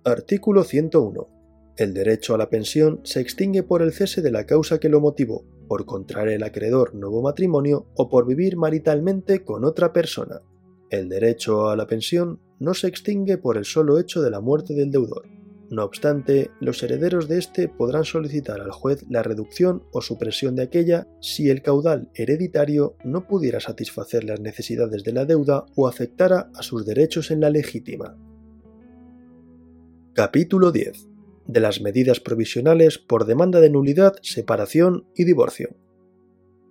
Artículo 0.04 0.64
101. 0.64 1.28
El 1.76 1.94
derecho 1.94 2.34
a 2.34 2.38
la 2.38 2.50
pensión 2.50 3.02
se 3.04 3.20
extingue 3.20 3.62
por 3.62 3.80
el 3.80 3.92
cese 3.92 4.20
de 4.20 4.32
la 4.32 4.46
causa 4.46 4.80
que 4.80 4.88
lo 4.88 5.00
motivó, 5.00 5.44
por 5.68 5.86
contraer 5.86 6.30
el 6.30 6.42
acreedor 6.42 6.96
nuevo 6.96 7.22
matrimonio 7.22 7.86
o 7.94 8.08
por 8.08 8.26
vivir 8.26 8.56
maritalmente 8.56 9.44
con 9.44 9.64
otra 9.64 9.92
persona. 9.92 10.40
El 10.90 11.08
derecho 11.08 11.68
a 11.68 11.76
la 11.76 11.86
pensión 11.86 12.40
no 12.58 12.74
se 12.74 12.88
extingue 12.88 13.38
por 13.38 13.56
el 13.56 13.64
solo 13.64 14.00
hecho 14.00 14.22
de 14.22 14.30
la 14.30 14.40
muerte 14.40 14.74
del 14.74 14.90
deudor. 14.90 15.35
No 15.68 15.84
obstante, 15.84 16.50
los 16.60 16.82
herederos 16.82 17.26
de 17.28 17.38
éste 17.38 17.68
podrán 17.68 18.04
solicitar 18.04 18.60
al 18.60 18.70
juez 18.70 19.04
la 19.08 19.24
reducción 19.24 19.82
o 19.90 20.00
supresión 20.00 20.54
de 20.54 20.62
aquella 20.62 21.08
si 21.20 21.50
el 21.50 21.60
caudal 21.60 22.08
hereditario 22.14 22.96
no 23.04 23.26
pudiera 23.26 23.58
satisfacer 23.58 24.22
las 24.22 24.38
necesidades 24.38 25.02
de 25.02 25.12
la 25.12 25.24
deuda 25.24 25.66
o 25.74 25.88
afectara 25.88 26.50
a 26.54 26.62
sus 26.62 26.86
derechos 26.86 27.32
en 27.32 27.40
la 27.40 27.50
legítima. 27.50 28.16
Capítulo 30.12 30.70
10. 30.70 31.08
De 31.48 31.60
las 31.60 31.80
medidas 31.80 32.20
provisionales 32.20 32.98
por 32.98 33.26
demanda 33.26 33.60
de 33.60 33.70
nulidad, 33.70 34.14
separación 34.22 35.04
y 35.16 35.24
divorcio. 35.24 35.76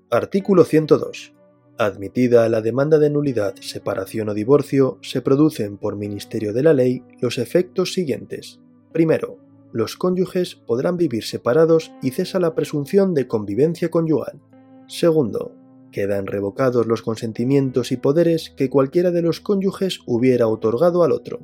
Artículo 0.10 0.64
102. 0.64 1.34
Admitida 1.78 2.48
la 2.48 2.62
demanda 2.62 2.98
de 2.98 3.10
nulidad, 3.10 3.56
separación 3.60 4.30
o 4.30 4.34
divorcio, 4.34 4.98
se 5.02 5.22
producen 5.22 5.78
por 5.78 5.98
Ministerio 5.98 6.54
de 6.54 6.64
la 6.64 6.74
Ley 6.74 7.04
los 7.20 7.38
efectos 7.38 7.92
siguientes. 7.92 8.62
Primero, 8.96 9.40
los 9.74 9.98
cónyuges 9.98 10.56
podrán 10.56 10.96
vivir 10.96 11.26
separados 11.26 11.92
y 12.02 12.12
cesa 12.12 12.40
la 12.40 12.56
presunción 12.56 13.14
de 13.14 13.28
convivencia 13.28 13.90
conyugal. 13.90 14.40
Segundo, 14.88 15.54
quedan 15.92 16.28
revocados 16.28 16.88
los 16.88 17.02
consentimientos 17.02 17.92
y 17.92 17.98
poderes 17.98 18.52
que 18.56 18.70
cualquiera 18.70 19.12
de 19.12 19.22
los 19.22 19.42
cónyuges 19.42 20.00
hubiera 20.06 20.48
otorgado 20.48 21.04
al 21.04 21.12
otro. 21.12 21.42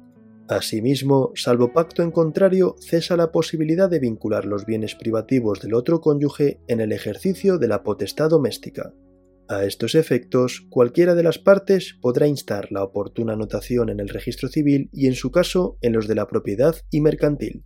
Asimismo, 0.47 1.33
salvo 1.35 1.73
pacto 1.73 2.03
en 2.03 2.11
contrario, 2.11 2.77
cesa 2.79 3.17
la 3.17 3.33
posibilidad 3.33 3.89
de 3.89 3.99
vincular 3.99 4.45
los 4.45 4.65
bienes 4.65 4.95
privativos 4.95 5.59
del 5.59 5.73
otro 5.73 5.99
cónyuge 5.99 6.61
en 6.69 6.79
el 6.79 6.93
ejercicio 6.93 7.57
de 7.57 7.67
la 7.67 7.83
potestad 7.83 8.29
doméstica. 8.29 8.93
A 9.51 9.65
estos 9.65 9.95
efectos, 9.95 10.65
cualquiera 10.69 11.13
de 11.13 11.23
las 11.23 11.37
partes 11.37 11.97
podrá 12.01 12.25
instar 12.25 12.71
la 12.71 12.85
oportuna 12.85 13.33
anotación 13.33 13.89
en 13.89 13.99
el 13.99 14.07
registro 14.07 14.47
civil 14.47 14.89
y 14.93 15.07
en 15.07 15.13
su 15.13 15.29
caso 15.29 15.77
en 15.81 15.91
los 15.91 16.07
de 16.07 16.15
la 16.15 16.25
propiedad 16.25 16.77
y 16.89 17.01
mercantil. 17.01 17.65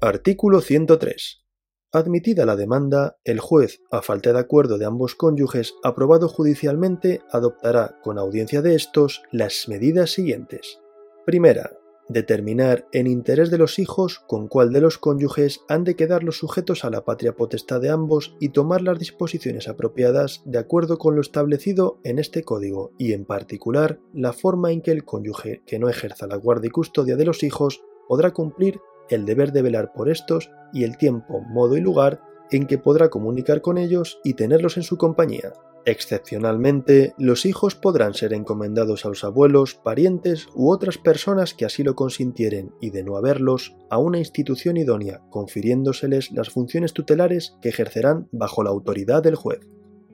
Artículo 0.00 0.60
103. 0.60 1.44
Admitida 1.90 2.46
la 2.46 2.54
demanda, 2.54 3.18
el 3.24 3.40
juez, 3.40 3.80
a 3.90 4.00
falta 4.00 4.32
de 4.32 4.38
acuerdo 4.38 4.78
de 4.78 4.84
ambos 4.84 5.16
cónyuges 5.16 5.74
aprobado 5.82 6.28
judicialmente, 6.28 7.22
adoptará, 7.32 7.98
con 8.00 8.16
audiencia 8.16 8.62
de 8.62 8.76
estos, 8.76 9.24
las 9.32 9.66
medidas 9.66 10.12
siguientes. 10.12 10.78
Primera, 11.26 11.72
determinar 12.08 12.86
en 12.92 13.06
interés 13.06 13.50
de 13.50 13.58
los 13.58 13.78
hijos 13.78 14.22
con 14.26 14.48
cuál 14.48 14.72
de 14.72 14.80
los 14.80 14.98
cónyuges 14.98 15.60
han 15.68 15.84
de 15.84 15.96
quedar 15.96 16.22
los 16.22 16.38
sujetos 16.38 16.84
a 16.84 16.90
la 16.90 17.04
patria 17.04 17.34
potestad 17.34 17.80
de 17.80 17.90
ambos 17.90 18.36
y 18.40 18.50
tomar 18.50 18.82
las 18.82 18.98
disposiciones 18.98 19.68
apropiadas 19.68 20.42
de 20.44 20.58
acuerdo 20.58 20.98
con 20.98 21.14
lo 21.14 21.20
establecido 21.20 21.98
en 22.04 22.18
este 22.18 22.44
código 22.44 22.92
y 22.98 23.12
en 23.12 23.24
particular 23.24 24.00
la 24.12 24.32
forma 24.32 24.72
en 24.72 24.82
que 24.82 24.90
el 24.90 25.04
cónyuge 25.04 25.62
que 25.66 25.78
no 25.78 25.88
ejerza 25.88 26.26
la 26.26 26.36
guardia 26.36 26.68
y 26.68 26.70
custodia 26.70 27.16
de 27.16 27.24
los 27.24 27.42
hijos 27.42 27.82
podrá 28.08 28.32
cumplir 28.32 28.80
el 29.08 29.24
deber 29.26 29.52
de 29.52 29.62
velar 29.62 29.92
por 29.92 30.08
estos 30.08 30.50
y 30.72 30.84
el 30.84 30.96
tiempo, 30.96 31.40
modo 31.40 31.76
y 31.76 31.80
lugar 31.80 32.20
en 32.50 32.66
que 32.66 32.78
podrá 32.78 33.10
comunicar 33.10 33.60
con 33.60 33.78
ellos 33.78 34.20
y 34.24 34.34
tenerlos 34.34 34.76
en 34.76 34.82
su 34.82 34.96
compañía. 34.96 35.52
Excepcionalmente, 35.86 37.14
los 37.18 37.44
hijos 37.44 37.74
podrán 37.74 38.14
ser 38.14 38.32
encomendados 38.32 39.04
a 39.04 39.08
los 39.08 39.22
abuelos, 39.22 39.74
parientes 39.74 40.48
u 40.54 40.70
otras 40.70 40.96
personas 40.96 41.52
que 41.52 41.66
así 41.66 41.82
lo 41.82 41.94
consintieren 41.94 42.72
y 42.80 42.90
de 42.90 43.04
no 43.04 43.16
haberlos, 43.16 43.76
a 43.90 43.98
una 43.98 44.18
institución 44.18 44.78
idónea, 44.78 45.20
confiriéndoseles 45.28 46.32
las 46.32 46.48
funciones 46.48 46.94
tutelares 46.94 47.56
que 47.60 47.68
ejercerán 47.68 48.28
bajo 48.32 48.62
la 48.62 48.70
autoridad 48.70 49.22
del 49.22 49.34
juez. 49.34 49.60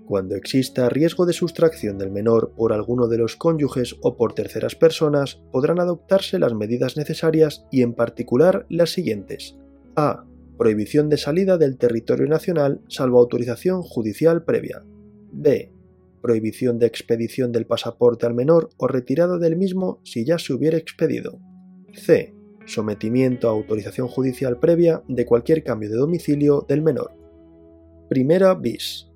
Cuando 0.07 0.35
exista 0.35 0.89
riesgo 0.89 1.25
de 1.25 1.33
sustracción 1.33 1.97
del 1.97 2.11
menor 2.11 2.53
por 2.57 2.73
alguno 2.73 3.07
de 3.07 3.19
los 3.19 3.37
cónyuges 3.37 3.95
o 4.03 4.17
por 4.17 4.33
terceras 4.33 4.75
personas, 4.75 5.41
podrán 5.53 5.79
adoptarse 5.79 6.41
las 6.41 6.53
medidas 6.53 6.97
necesarias 6.97 7.65
y 7.71 7.83
en 7.83 7.95
particular 7.95 8.67
las 8.69 8.91
siguientes. 8.91 9.57
A. 9.95 10.25
Prohibición 10.61 11.09
de 11.09 11.17
salida 11.17 11.57
del 11.57 11.79
territorio 11.79 12.27
nacional 12.27 12.83
salvo 12.87 13.19
autorización 13.19 13.81
judicial 13.81 14.45
previa. 14.45 14.85
B. 15.33 15.73
Prohibición 16.21 16.79
de 16.79 16.85
expedición 16.85 17.51
del 17.51 17.65
pasaporte 17.65 18.27
al 18.27 18.35
menor 18.35 18.69
o 18.77 18.87
retirada 18.87 19.39
del 19.39 19.57
mismo 19.57 20.01
si 20.05 20.27
ya 20.27 20.39
se 20.39 20.53
hubiera 20.53 20.77
expedido. 20.77 21.41
C. 21.95 22.35
Sometimiento 22.67 23.49
a 23.49 23.53
autorización 23.53 24.07
judicial 24.09 24.59
previa 24.59 25.03
de 25.09 25.25
cualquier 25.25 25.65
cambio 25.65 25.89
de 25.89 25.97
domicilio 25.97 26.67
del 26.69 26.83
menor. 26.83 27.13
Primera 28.11 28.53
bis. 28.53 29.09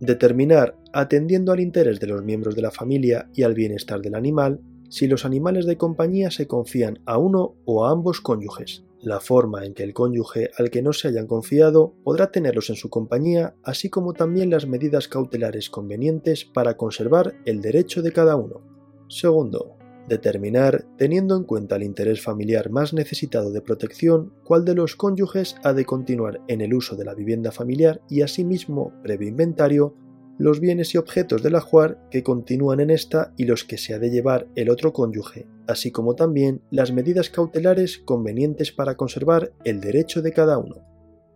Determinar, 0.00 0.76
atendiendo 0.92 1.52
al 1.52 1.60
interés 1.60 1.98
de 1.98 2.08
los 2.08 2.22
miembros 2.22 2.54
de 2.54 2.60
la 2.60 2.70
familia 2.70 3.30
y 3.32 3.44
al 3.44 3.54
bienestar 3.54 4.02
del 4.02 4.16
animal, 4.16 4.60
si 4.90 5.08
los 5.08 5.24
animales 5.24 5.64
de 5.64 5.78
compañía 5.78 6.30
se 6.30 6.46
confían 6.46 6.98
a 7.06 7.16
uno 7.16 7.54
o 7.64 7.86
a 7.86 7.90
ambos 7.90 8.20
cónyuges, 8.20 8.84
la 9.02 9.20
forma 9.20 9.64
en 9.64 9.74
que 9.74 9.82
el 9.82 9.94
cónyuge 9.94 10.50
al 10.58 10.70
que 10.70 10.82
no 10.82 10.92
se 10.92 11.08
hayan 11.08 11.26
confiado 11.26 11.94
podrá 12.04 12.30
tenerlos 12.30 12.70
en 12.70 12.76
su 12.76 12.90
compañía, 12.90 13.54
así 13.62 13.88
como 13.88 14.12
también 14.12 14.50
las 14.50 14.66
medidas 14.66 15.08
cautelares 15.08 15.70
convenientes 15.70 16.44
para 16.44 16.76
conservar 16.76 17.34
el 17.44 17.60
derecho 17.60 18.02
de 18.02 18.12
cada 18.12 18.36
uno. 18.36 18.60
Segundo, 19.08 19.76
determinar, 20.08 20.86
teniendo 20.96 21.36
en 21.36 21.44
cuenta 21.44 21.76
el 21.76 21.82
interés 21.82 22.22
familiar 22.22 22.70
más 22.70 22.92
necesitado 22.92 23.52
de 23.52 23.62
protección, 23.62 24.34
cuál 24.44 24.64
de 24.64 24.74
los 24.74 24.96
cónyuges 24.96 25.56
ha 25.62 25.72
de 25.72 25.84
continuar 25.84 26.40
en 26.48 26.60
el 26.60 26.74
uso 26.74 26.96
de 26.96 27.04
la 27.04 27.14
vivienda 27.14 27.52
familiar 27.52 28.02
y 28.08 28.22
asimismo, 28.22 28.92
previo 29.02 29.28
inventario, 29.28 29.94
los 30.40 30.58
bienes 30.58 30.94
y 30.94 30.96
objetos 30.96 31.42
del 31.42 31.54
ajuar 31.54 31.98
que 32.10 32.22
continúan 32.22 32.80
en 32.80 32.88
esta 32.88 33.34
y 33.36 33.44
los 33.44 33.62
que 33.62 33.76
se 33.76 33.92
ha 33.92 33.98
de 33.98 34.08
llevar 34.08 34.48
el 34.54 34.70
otro 34.70 34.94
cónyuge, 34.94 35.46
así 35.66 35.90
como 35.90 36.14
también 36.14 36.62
las 36.70 36.92
medidas 36.92 37.28
cautelares 37.28 37.98
convenientes 37.98 38.72
para 38.72 38.96
conservar 38.96 39.52
el 39.64 39.82
derecho 39.82 40.22
de 40.22 40.32
cada 40.32 40.56
uno. 40.56 40.76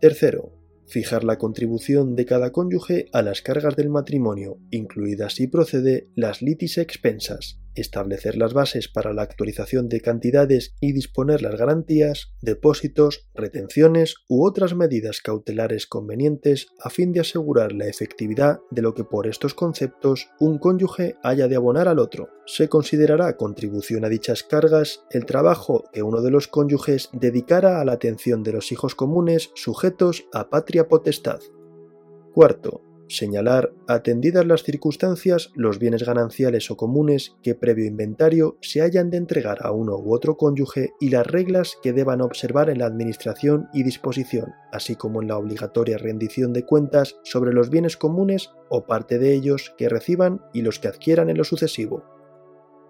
Tercero, 0.01 0.53
fijar 0.87 1.23
la 1.23 1.37
contribución 1.37 2.15
de 2.15 2.25
cada 2.25 2.51
cónyuge 2.51 3.05
a 3.13 3.21
las 3.21 3.43
cargas 3.43 3.75
del 3.75 3.91
matrimonio, 3.91 4.57
incluidas 4.71 5.35
si 5.35 5.45
procede 5.45 6.09
las 6.15 6.41
litis 6.41 6.79
expensas, 6.79 7.61
establecer 7.75 8.37
las 8.37 8.53
bases 8.53 8.87
para 8.87 9.13
la 9.13 9.21
actualización 9.21 9.89
de 9.89 10.01
cantidades 10.01 10.75
y 10.79 10.93
disponer 10.93 11.41
las 11.41 11.55
garantías, 11.55 12.33
depósitos, 12.41 13.27
retenciones 13.33 14.15
u 14.27 14.45
otras 14.45 14.75
medidas 14.75 15.21
cautelares 15.21 15.87
convenientes 15.87 16.67
a 16.79 16.89
fin 16.89 17.11
de 17.11 17.21
asegurar 17.21 17.71
la 17.71 17.87
efectividad 17.87 18.59
de 18.71 18.81
lo 18.81 18.93
que 18.93 19.03
por 19.03 19.27
estos 19.27 19.53
conceptos 19.53 20.29
un 20.39 20.57
cónyuge 20.57 21.15
haya 21.23 21.47
de 21.47 21.55
abonar 21.55 21.87
al 21.87 21.99
otro. 21.99 22.29
Se 22.45 22.69
considerará 22.69 23.37
contribución 23.37 24.05
a 24.05 24.09
dichas 24.09 24.43
cargas 24.43 25.01
el 25.09 25.25
trabajo 25.25 25.83
que 25.91 26.03
uno 26.03 26.21
de 26.21 26.31
los 26.31 26.47
cónyuges 26.47 27.09
dedicara 27.11 27.81
a 27.81 27.85
la 27.85 27.93
atención 27.93 28.43
de 28.43 28.53
los 28.53 28.71
hijos 28.71 28.95
comunes 28.95 29.51
sujetos 29.55 30.25
a 30.31 30.49
patria 30.49 30.87
potestad. 30.87 31.39
Cuarto, 32.33 32.81
señalar, 33.07 33.73
atendidas 33.87 34.45
las 34.45 34.63
circunstancias, 34.63 35.51
los 35.55 35.79
bienes 35.79 36.03
gananciales 36.03 36.69
o 36.71 36.77
comunes 36.77 37.35
que 37.41 37.55
previo 37.55 37.85
inventario 37.85 38.57
se 38.61 38.81
hayan 38.81 39.09
de 39.09 39.17
entregar 39.17 39.59
a 39.61 39.71
uno 39.71 39.97
u 39.97 40.13
otro 40.13 40.37
cónyuge 40.37 40.93
y 40.99 41.09
las 41.09 41.25
reglas 41.27 41.77
que 41.81 41.93
deban 41.93 42.21
observar 42.21 42.69
en 42.69 42.79
la 42.79 42.85
administración 42.85 43.67
y 43.73 43.83
disposición, 43.83 44.53
así 44.71 44.95
como 44.95 45.21
en 45.21 45.27
la 45.27 45.37
obligatoria 45.37 45.97
rendición 45.97 46.53
de 46.53 46.65
cuentas 46.65 47.17
sobre 47.23 47.53
los 47.53 47.69
bienes 47.69 47.97
comunes 47.97 48.51
o 48.69 48.85
parte 48.85 49.19
de 49.19 49.33
ellos 49.33 49.73
que 49.77 49.89
reciban 49.89 50.41
y 50.53 50.61
los 50.61 50.79
que 50.79 50.87
adquieran 50.87 51.29
en 51.29 51.37
lo 51.37 51.43
sucesivo. 51.43 52.03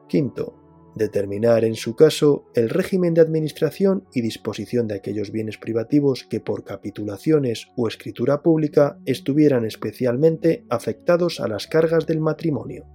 Quinto, 0.07 0.64
determinar 0.95 1.63
en 1.65 1.75
su 1.75 1.95
caso 1.95 2.45
el 2.55 2.69
régimen 2.69 3.13
de 3.13 3.21
administración 3.21 4.05
y 4.13 4.21
disposición 4.21 4.87
de 4.87 4.95
aquellos 4.95 5.31
bienes 5.31 5.57
privativos 5.57 6.23
que 6.23 6.39
por 6.39 6.63
capitulaciones 6.63 7.67
o 7.75 7.87
escritura 7.87 8.41
pública 8.41 8.99
estuvieran 9.05 9.65
especialmente 9.65 10.65
afectados 10.69 11.39
a 11.39 11.47
las 11.47 11.67
cargas 11.67 12.07
del 12.07 12.21
matrimonio. 12.21 12.85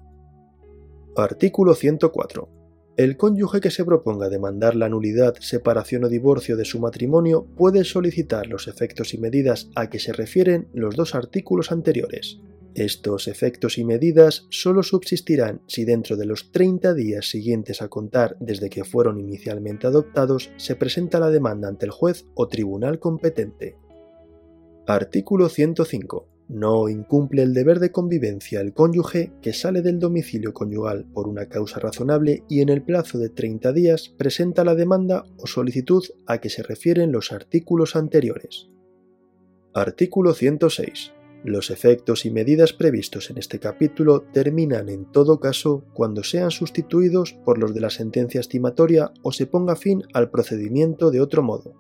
Artículo 1.17 1.75
104. 1.75 2.49
El 2.97 3.17
cónyuge 3.17 3.61
que 3.61 3.71
se 3.71 3.85
proponga 3.85 4.29
demandar 4.29 4.77
la 4.77 4.89
nulidad, 4.89 5.35
separación 5.41 6.05
o 6.05 6.09
divorcio 6.09 6.57
de 6.57 6.65
su 6.65 6.81
matrimonio 6.81 7.47
puede 7.57 7.85
solicitar 7.85 8.47
los 8.47 8.69
efectos 8.69 9.15
y 9.15 9.19
medidas 9.19 9.71
a 9.75 9.89
que 9.89 9.99
se 9.99 10.13
refieren 10.13 10.69
los 10.75 10.97
dos 10.97 11.15
artículos 11.15 11.73
anteriores, 11.73 12.41
estos 12.75 13.29
efectos 13.29 13.79
y 13.79 13.85
medidas 13.85 14.47
solo 14.51 14.83
subsistirán 14.83 15.61
si 15.67 15.85
dentro 15.85 16.17
de 16.17 16.27
los 16.27 16.53
30 16.53 16.95
días 16.95 17.29
siguientes 17.29 17.83
a 17.83 17.89
contar 17.89 18.37
desde 18.41 18.71
que 18.71 18.85
fueron 18.85 19.19
inicialmente 19.19 19.87
adoptados 19.87 20.51
se 20.57 20.77
presenta 20.77 21.19
la 21.19 21.31
demanda 21.31 21.69
ante 21.69 21.87
el 21.87 21.93
juez 21.93 22.27
o 22.35 22.49
tribunal 22.49 22.99
competente. 22.99 23.77
Artículo 24.87 25.49
105. 25.49 26.27
No 26.49 26.89
incumple 26.89 27.43
el 27.43 27.55
deber 27.55 27.79
de 27.79 27.93
convivencia 27.93 28.61
el 28.61 28.73
cónyuge 28.73 29.33
que 29.41 29.53
sale 29.53 29.83
del 29.83 30.01
domicilio 30.01 30.53
conyugal 30.53 31.07
por 31.13 31.29
una 31.29 31.47
causa 31.47 31.79
razonable 31.79 32.43
y 32.49 32.61
en 32.61 32.71
el 32.71 32.83
plazo 32.83 33.19
de 33.19 33.29
30 33.29 33.73
días 33.73 34.09
presenta 34.09 34.65
la 34.65 34.75
demanda 34.75 35.25
o 35.39 35.47
solicitud 35.47 36.05
a 36.27 36.39
que 36.39 36.51
se 36.51 36.65
refieren 36.65 37.13
los 37.13 37.31
artículos 37.31 37.95
anteriores. 37.95 38.69
Artículo 39.73 40.35
106. 40.35 41.13
Los 41.43 41.71
efectos 41.71 42.27
y 42.27 42.31
medidas 42.31 42.75
previstos 42.75 43.31
en 43.31 43.39
este 43.39 43.59
capítulo 43.59 44.25
terminan 44.33 44.91
en 44.91 45.07
todo 45.07 45.41
caso 45.41 45.85
cuando 45.95 46.23
sean 46.23 46.51
sustituidos 46.51 47.33
por 47.33 47.57
los 47.57 47.73
de 47.73 47.81
la 47.81 47.89
sentencia 47.89 48.41
estimatoria 48.41 49.13
o 49.23 49.33
se 49.33 49.47
ponga 49.47 49.75
fin 49.75 50.03
al 50.13 50.31
procedimiento 50.31 51.11
de 51.11 51.23
otro 51.23 51.43
modo. 51.43 51.75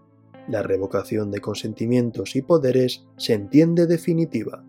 La 0.48 0.62
revocación 0.62 1.30
de 1.30 1.40
consentimientos 1.40 2.36
y 2.36 2.42
poderes 2.42 3.04
se 3.18 3.34
entiende 3.34 3.86
definitiva. 3.86 4.64